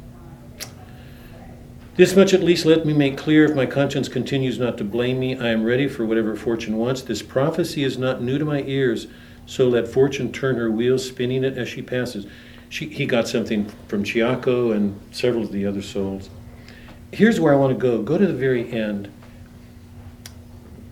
[1.96, 5.20] This much at least let me make clear if my conscience continues not to blame
[5.20, 7.02] me, I am ready for whatever fortune wants.
[7.02, 9.08] This prophecy is not new to my ears,
[9.48, 12.28] so let fortune turn her wheels, spinning it as she passes.
[12.70, 16.30] She, he got something from Ciacco and several of the other souls.
[17.12, 18.04] Here's where I want to go.
[18.04, 19.12] Go to the very end.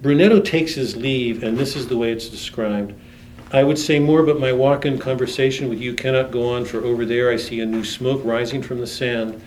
[0.02, 2.96] Brunetto takes his leave, and this is the way it's described.
[3.52, 6.86] I would say more, but my walk in conversation with you cannot go on, for
[6.86, 9.42] over there I see a new smoke rising from the sand.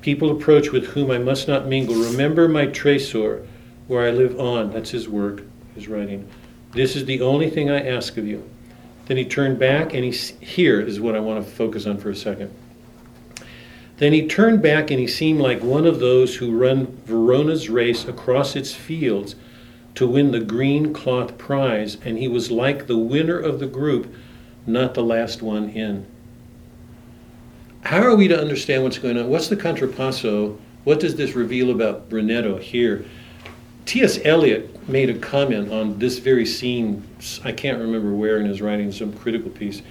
[0.00, 1.96] People approach with whom I must not mingle.
[1.96, 3.44] Remember my Tresor,
[3.88, 4.72] where I live on.
[4.72, 5.42] That's his work,
[5.74, 6.28] his writing.
[6.72, 8.48] This is the only thing I ask of you.
[9.06, 10.12] Then he turned back, and he,
[10.44, 12.54] here is what I want to focus on for a second.
[13.96, 18.06] Then he turned back, and he seemed like one of those who run Verona's race
[18.06, 19.34] across its fields
[19.94, 24.14] to win the green cloth prize, and he was like the winner of the group,
[24.66, 26.06] not the last one in.
[27.82, 29.28] How are we to understand what's going on?
[29.28, 30.58] What's the contrapasso?
[30.84, 33.04] What does this reveal about Brunetto here?
[33.84, 34.18] T.S.
[34.24, 37.04] Eliot made a comment on this very scene,
[37.44, 39.82] I can't remember where in his writing, some critical piece,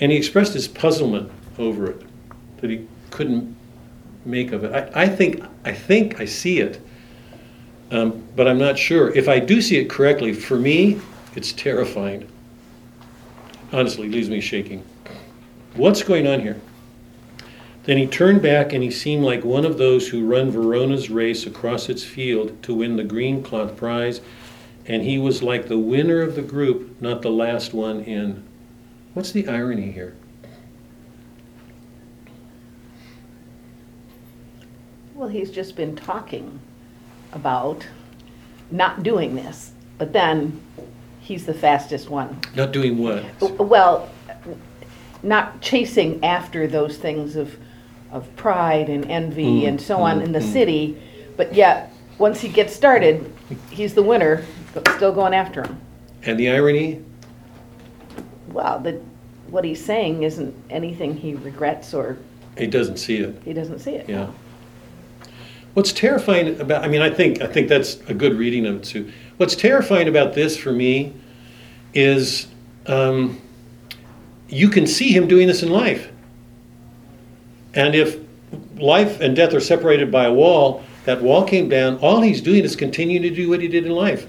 [0.00, 2.02] and he expressed his puzzlement over it,
[2.58, 3.56] that he couldn't
[4.24, 4.92] make of it.
[4.94, 6.80] I, I think I think I see it
[7.90, 9.14] um, but I'm not sure.
[9.16, 11.00] If I do see it correctly, for me,
[11.34, 12.30] it's terrifying.
[13.72, 14.84] Honestly, leaves me shaking.
[15.74, 16.60] What's going on here?
[17.84, 21.46] Then he turned back and he seemed like one of those who run Verona's race
[21.46, 24.20] across its field to win the green cloth prize,
[24.86, 28.44] and he was like the winner of the group, not the last one in.
[29.14, 30.14] What's the irony here?
[35.14, 36.60] Well, he's just been talking
[37.32, 37.86] about
[38.70, 40.60] not doing this, but then
[41.20, 42.40] he's the fastest one.
[42.54, 43.24] Not doing what?
[43.58, 44.08] Well,
[45.22, 47.56] not chasing after those things of
[48.12, 50.52] of pride and envy Mm, and so on mm, in the mm.
[50.52, 51.00] city,
[51.36, 53.32] but yet, once he gets started,
[53.70, 54.44] he's the winner,
[54.74, 55.80] but still going after him.
[56.24, 57.02] And the irony,
[58.48, 59.00] Well, the,
[59.48, 62.18] what he's saying isn't anything he regrets or
[62.58, 63.40] he doesn't see it.
[63.44, 64.08] he doesn't see it.
[64.08, 64.28] Yeah.
[65.74, 68.84] What's terrifying about, I mean, I think, I think that's a good reading of it,
[68.84, 69.12] too.
[69.36, 71.14] What's terrifying about this for me
[71.94, 72.48] is
[72.86, 73.40] um,
[74.48, 76.10] you can see him doing this in life.
[77.74, 78.18] And if
[78.76, 82.64] life and death are separated by a wall, that wall came down, all he's doing
[82.64, 84.26] is continuing to do what he did in life.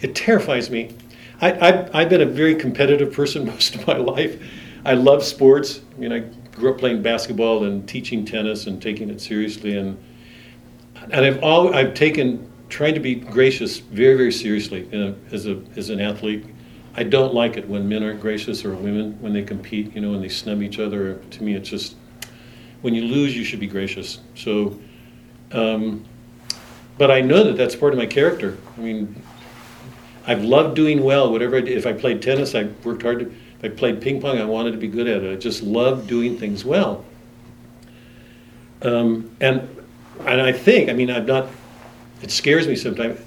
[0.00, 0.94] It terrifies me.
[1.42, 4.42] I, I've, I've been a very competitive person most of my life.
[4.86, 5.82] I love sports.
[5.94, 6.20] I mean, I
[6.56, 9.76] grew up playing basketball and teaching tennis and taking it seriously.
[9.76, 9.98] And,
[11.10, 14.88] and I've, all, I've taken trying to be gracious very, very seriously
[15.32, 16.44] as, a, as an athlete.
[16.94, 20.10] I don't like it when men aren't gracious or women when they compete, you know,
[20.10, 21.14] when they snub each other.
[21.14, 21.96] To me, it's just,
[22.82, 24.18] when you lose, you should be gracious.
[24.34, 24.78] So,
[25.52, 26.04] um,
[26.98, 28.58] but I know that that's part of my character.
[28.76, 29.22] I mean,
[30.26, 31.78] I've loved doing well, whatever I did.
[31.78, 33.20] If I played tennis, I worked hard.
[33.20, 33.26] To,
[33.62, 35.32] if I played ping pong, I wanted to be good at it.
[35.32, 37.04] I just loved doing things well.
[38.82, 39.77] Um, and
[40.20, 41.48] and I think, I mean, I'm not.
[42.22, 43.20] It scares me sometimes.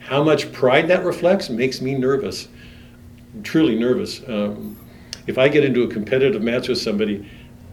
[0.00, 2.48] How much pride that reflects makes me nervous,
[3.42, 4.20] truly nervous.
[4.28, 4.76] Um,
[5.26, 7.28] if I get into a competitive match with somebody,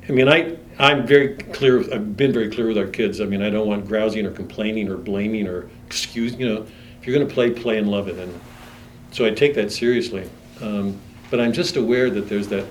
[0.08, 1.80] I mean, I I'm very clear.
[1.94, 3.22] I've been very clear with our kids.
[3.22, 6.34] I mean, I don't want grousing or complaining or blaming or excuse.
[6.34, 6.66] You know,
[7.00, 8.18] if you're going to play, play and love it.
[8.18, 8.40] And
[9.12, 10.30] so I take that seriously.
[10.62, 12.66] Um, but I'm just aware that there's that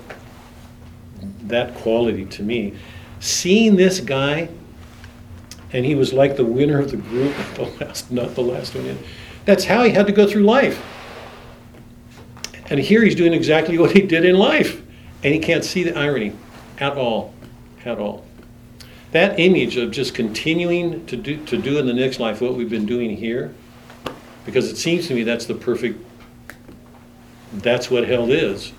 [1.43, 2.73] that quality to me.
[3.19, 4.49] Seeing this guy,
[5.73, 8.85] and he was like the winner of the group, the last, not the last one
[8.85, 8.99] in.
[9.45, 10.81] That's how he had to go through life.
[12.69, 14.81] And here he's doing exactly what he did in life,
[15.23, 16.33] and he can't see the irony
[16.79, 17.33] at all,
[17.83, 18.25] at all.
[19.11, 22.69] That image of just continuing to do to do in the next life what we've
[22.69, 23.53] been doing here,
[24.45, 26.01] because it seems to me that's the perfect.
[27.51, 28.71] That's what hell is.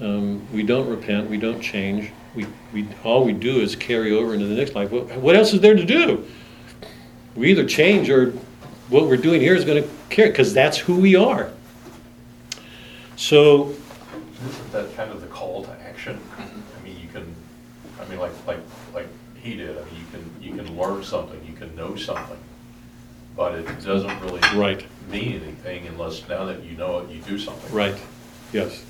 [0.00, 1.30] Um, we don't repent.
[1.30, 2.12] We don't change.
[2.34, 4.90] We, we all we do is carry over into the next life.
[4.90, 6.26] What, what else is there to do?
[7.34, 8.32] We either change or
[8.88, 11.50] what we're doing here is going to carry because that's who we are.
[13.16, 16.20] So Isn't that kind of the call to action?
[16.38, 17.34] I mean, you can,
[18.00, 18.60] I mean, like, like,
[18.94, 19.06] like
[19.42, 22.38] he did, I mean, you can, you can learn something, you can know something,
[23.36, 24.84] but it doesn't really Right.
[25.10, 27.74] mean anything unless now that you know it, you do something.
[27.74, 27.96] right,
[28.52, 28.84] yes,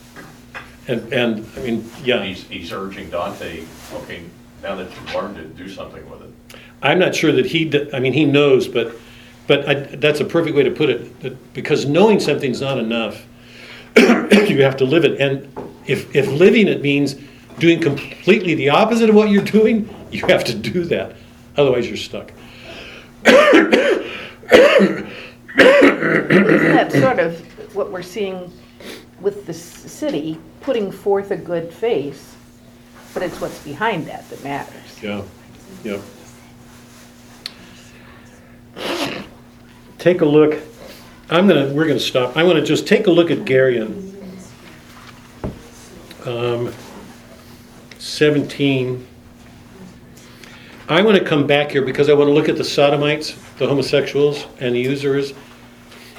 [0.89, 2.25] and and I mean yeah.
[2.25, 4.23] He's, he's urging Dante, okay,
[4.63, 6.59] now that you've learned it, do something with it.
[6.83, 8.95] I'm not sure that he, d- I mean, he knows, but,
[9.47, 13.27] but I, that's a perfect way to put it, that because knowing something's not enough.
[13.97, 15.21] you have to live it.
[15.21, 15.49] And
[15.87, 17.17] if, if living it means
[17.59, 21.17] doing completely the opposite of what you're doing, you have to do that.
[21.57, 22.31] Otherwise, you're stuck.
[23.25, 25.09] Isn't
[25.59, 28.53] that sort of what we're seeing
[29.21, 32.35] with the s- city, putting forth a good face,
[33.15, 35.03] but it's what's behind that that matters.
[35.03, 35.23] Yeah,
[35.85, 36.01] yep.
[39.99, 40.59] Take a look,
[41.31, 42.37] I'm gonna, we're gonna stop.
[42.37, 44.05] I wanna just take a look at Geryon.
[46.25, 46.73] Um,
[47.99, 49.07] Seventeen.
[50.89, 54.75] I wanna come back here because I wanna look at the sodomites, the homosexuals, and
[54.75, 55.33] the usurers.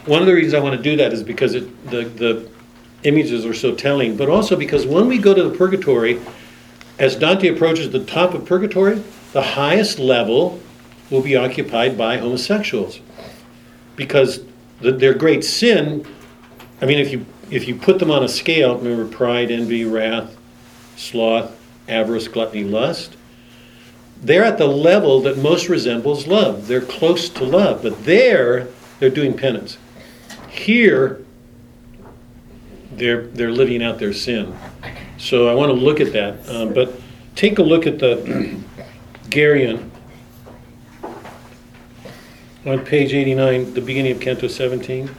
[0.06, 2.50] One of the reasons I wanna do that is because it, the, the
[3.04, 6.20] images are so telling, but also because when we go to the purgatory,
[6.98, 9.02] as Dante approaches the top of purgatory,
[9.32, 10.60] the highest level
[11.10, 13.00] will be occupied by homosexuals.
[13.96, 14.42] Because
[14.82, 16.06] the, their great sin,
[16.82, 20.36] I mean, if you, if you put them on a scale, remember pride, envy, wrath,
[20.98, 21.58] sloth,
[21.88, 23.16] avarice, gluttony, lust,
[24.22, 26.68] they're at the level that most resembles love.
[26.68, 28.68] They're close to love, but there,
[29.00, 29.78] they're doing penance.
[30.50, 31.24] Here,
[33.00, 34.58] they're, they're living out their sin.
[35.18, 36.48] So I want to look at that.
[36.50, 37.00] Um, but
[37.36, 38.58] take a look at the
[39.30, 39.90] Geryon
[42.66, 45.10] on page 89, the beginning of Canto 17.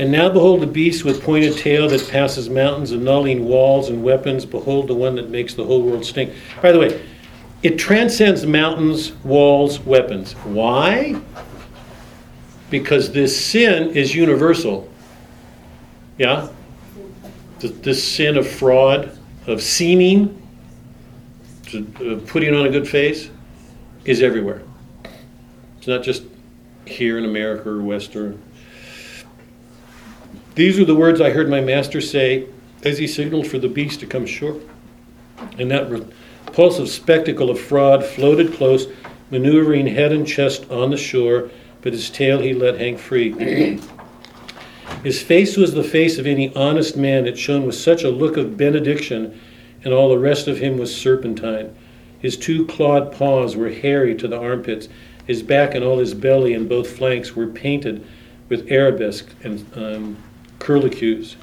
[0.00, 4.46] And now behold the beast with pointed tail that passes mountains, annulling walls and weapons.
[4.46, 6.32] Behold the one that makes the whole world stink.
[6.62, 7.06] By the way,
[7.62, 10.32] it transcends mountains, walls, weapons.
[10.32, 11.20] Why?
[12.70, 14.88] Because this sin is universal.
[16.18, 16.48] Yeah?
[17.58, 20.40] Th- This sin of fraud, of seeming,
[21.74, 23.30] uh, putting on a good face,
[24.04, 24.62] is everywhere.
[25.78, 26.22] It's not just
[26.86, 28.40] here in America or Western.
[30.54, 32.46] These are the words I heard my master say
[32.84, 34.60] as he signaled for the beast to come ashore.
[35.58, 38.86] And that repulsive spectacle of fraud floated close,
[39.30, 41.50] maneuvering head and chest on the shore,
[41.82, 43.32] but his tail he let hang free.
[45.02, 47.26] his face was the face of any honest man.
[47.26, 49.38] It shone with such a look of benediction,
[49.84, 51.74] and all the rest of him was serpentine.
[52.18, 54.88] His two clawed paws were hairy to the armpits.
[55.26, 58.06] His back and all his belly and both flanks were painted
[58.48, 60.16] with arabesque and um,
[60.58, 61.36] curlicues.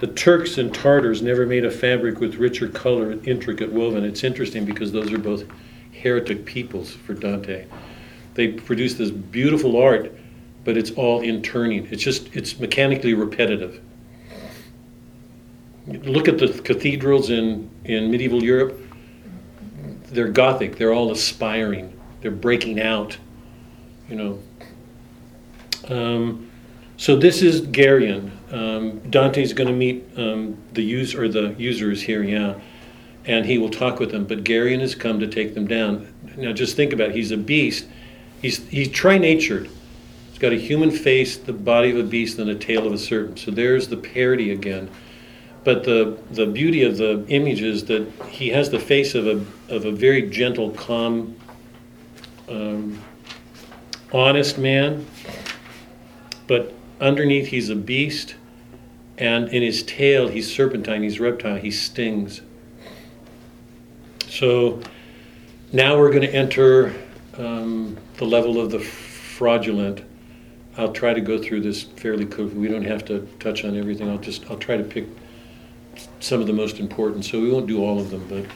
[0.00, 4.04] The Turks and Tartars never made a fabric with richer color and intricate woven.
[4.04, 5.44] It's interesting because those are both
[5.92, 7.66] heretic peoples for Dante.
[8.34, 10.12] They produce this beautiful art,
[10.64, 11.86] but it's all in turning.
[11.90, 13.80] It's just it's mechanically repetitive.
[15.86, 18.78] Look at the cathedrals in, in medieval Europe.
[20.06, 20.76] They're Gothic.
[20.76, 21.98] They're all aspiring.
[22.20, 23.18] They're breaking out.
[24.08, 24.38] You know.
[25.88, 26.50] Um,
[26.96, 28.30] so this is Geryon.
[28.52, 32.54] Um, Dante's going to meet um, the usurer or the usurers here, yeah,
[33.24, 34.24] and he will talk with them.
[34.24, 36.12] But Geryon has come to take them down.
[36.36, 37.16] Now, just think about it.
[37.16, 37.86] He's a beast.
[38.42, 39.70] He's he's tri-natured.
[40.30, 42.98] He's got a human face, the body of a beast, and a tail of a
[42.98, 43.38] serpent.
[43.38, 44.90] So there's the parody again.
[45.62, 49.44] But the the beauty of the image is that he has the face of a
[49.72, 51.36] of a very gentle, calm,
[52.48, 53.00] um,
[54.12, 55.06] honest man.
[56.48, 58.34] But underneath, he's a beast,
[59.18, 61.04] and in his tail, he's serpentine.
[61.04, 61.56] He's reptile.
[61.56, 62.40] He stings.
[64.26, 64.80] So
[65.72, 66.92] now we're going to enter
[67.38, 70.04] um, the level of the fraudulent.
[70.76, 72.54] I'll try to go through this fairly quickly.
[72.54, 74.08] We don't have to touch on everything.
[74.08, 75.06] I'll just I'll try to pick
[76.20, 77.24] some of the most important.
[77.24, 78.46] So we won't do all of them, but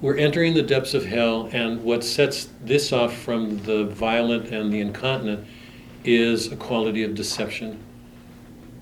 [0.00, 4.72] we're entering the depths of hell, and what sets this off from the violent and
[4.72, 5.46] the incontinent
[6.04, 7.82] is a quality of deception.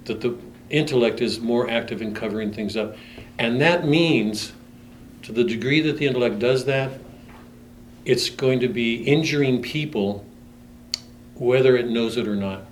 [0.05, 0.37] That the
[0.69, 2.97] intellect is more active in covering things up.
[3.39, 4.53] And that means,
[5.23, 6.93] to the degree that the intellect does that,
[8.07, 10.25] it's going to be injuring people
[11.35, 12.63] whether it knows it or not.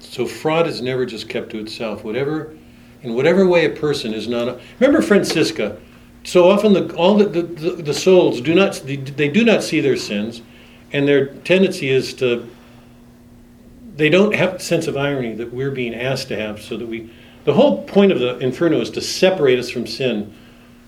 [0.00, 2.04] So fraud is never just kept to itself.
[2.04, 2.54] Whatever,
[3.02, 4.48] in whatever way a person is not.
[4.48, 5.78] A, remember Francesca.
[6.24, 9.62] So often the all the, the, the, the souls do not they, they do not
[9.62, 10.40] see their sins,
[10.92, 12.48] and their tendency is to.
[13.96, 16.86] They don't have a sense of irony that we're being asked to have, so that
[16.86, 17.10] we.
[17.44, 20.32] The whole point of the inferno is to separate us from sin,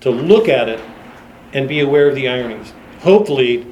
[0.01, 0.81] to look at it,
[1.53, 2.73] and be aware of the ironies.
[3.01, 3.67] Hopefully,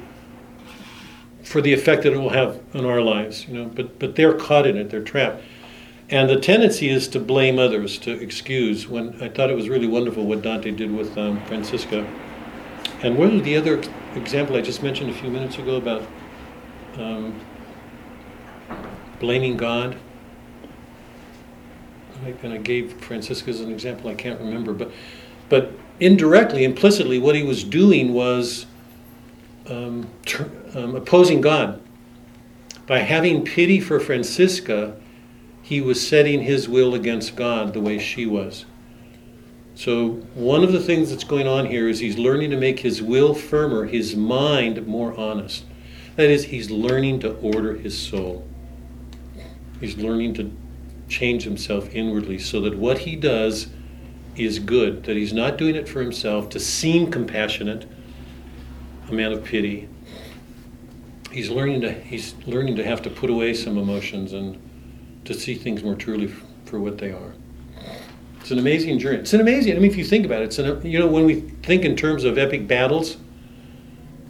[1.43, 3.65] for the effect that it will have on our lives, you know.
[3.65, 5.43] But but they're caught in it; they're trapped,
[6.09, 8.87] and the tendency is to blame others, to excuse.
[8.87, 12.07] When I thought it was really wonderful what Dante did with um, Francesca,
[13.01, 13.81] and what was the other
[14.15, 16.03] example I just mentioned a few minutes ago about
[16.97, 17.39] um,
[19.19, 19.97] blaming God?
[22.41, 24.09] And I gave Francesca as an example.
[24.09, 24.91] I can't remember, but
[25.47, 28.65] but indirectly, implicitly, what he was doing was
[29.67, 31.81] um, ter- um, opposing God.
[32.87, 34.95] By having pity for Francesca,
[35.61, 38.65] he was setting his will against God the way she was.
[39.73, 43.01] So, one of the things that's going on here is he's learning to make his
[43.01, 45.65] will firmer, his mind more honest.
[46.15, 48.47] That is, he's learning to order his soul.
[49.81, 50.51] He's learning to
[51.09, 53.67] change himself inwardly so that what he does
[54.35, 57.87] is good, that he's not doing it for himself to seem compassionate,
[59.09, 59.87] a man of pity.
[61.31, 64.57] He's learning to he's learning to have to put away some emotions and
[65.25, 66.27] to see things more truly
[66.65, 67.33] for what they are.
[68.39, 69.19] It's an amazing journey.
[69.19, 69.75] It's an amazing.
[69.75, 71.95] I mean, if you think about it, it's an, you know when we think in
[71.95, 73.17] terms of epic battles,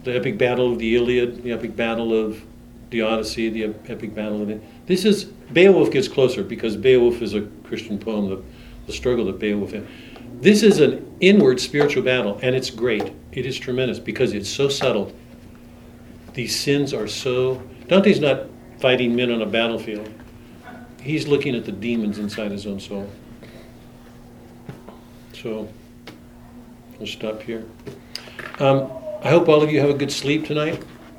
[0.04, 2.42] the epic battle of the Iliad, the epic battle of
[2.90, 4.62] the Odyssey, the epic battle of it.
[4.86, 8.44] This is Beowulf gets closer because Beowulf is a Christian poem.
[8.86, 9.86] The struggle that Beowulf had.
[10.40, 13.12] This is an inward spiritual battle, and it's great.
[13.32, 15.12] It is tremendous because it's so subtle.
[16.34, 17.62] These sins are so.
[17.88, 18.46] Dante's not
[18.78, 20.12] fighting men on a battlefield.
[21.00, 23.10] He's looking at the demons inside his own soul.
[25.32, 25.68] So,
[26.98, 27.64] we'll stop here.
[28.58, 28.90] Um,
[29.22, 30.82] I hope all of you have a good sleep tonight.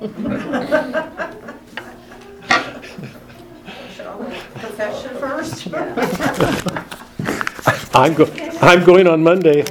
[4.60, 6.64] Confession first?
[7.94, 9.64] I'm, go- I'm going on Monday.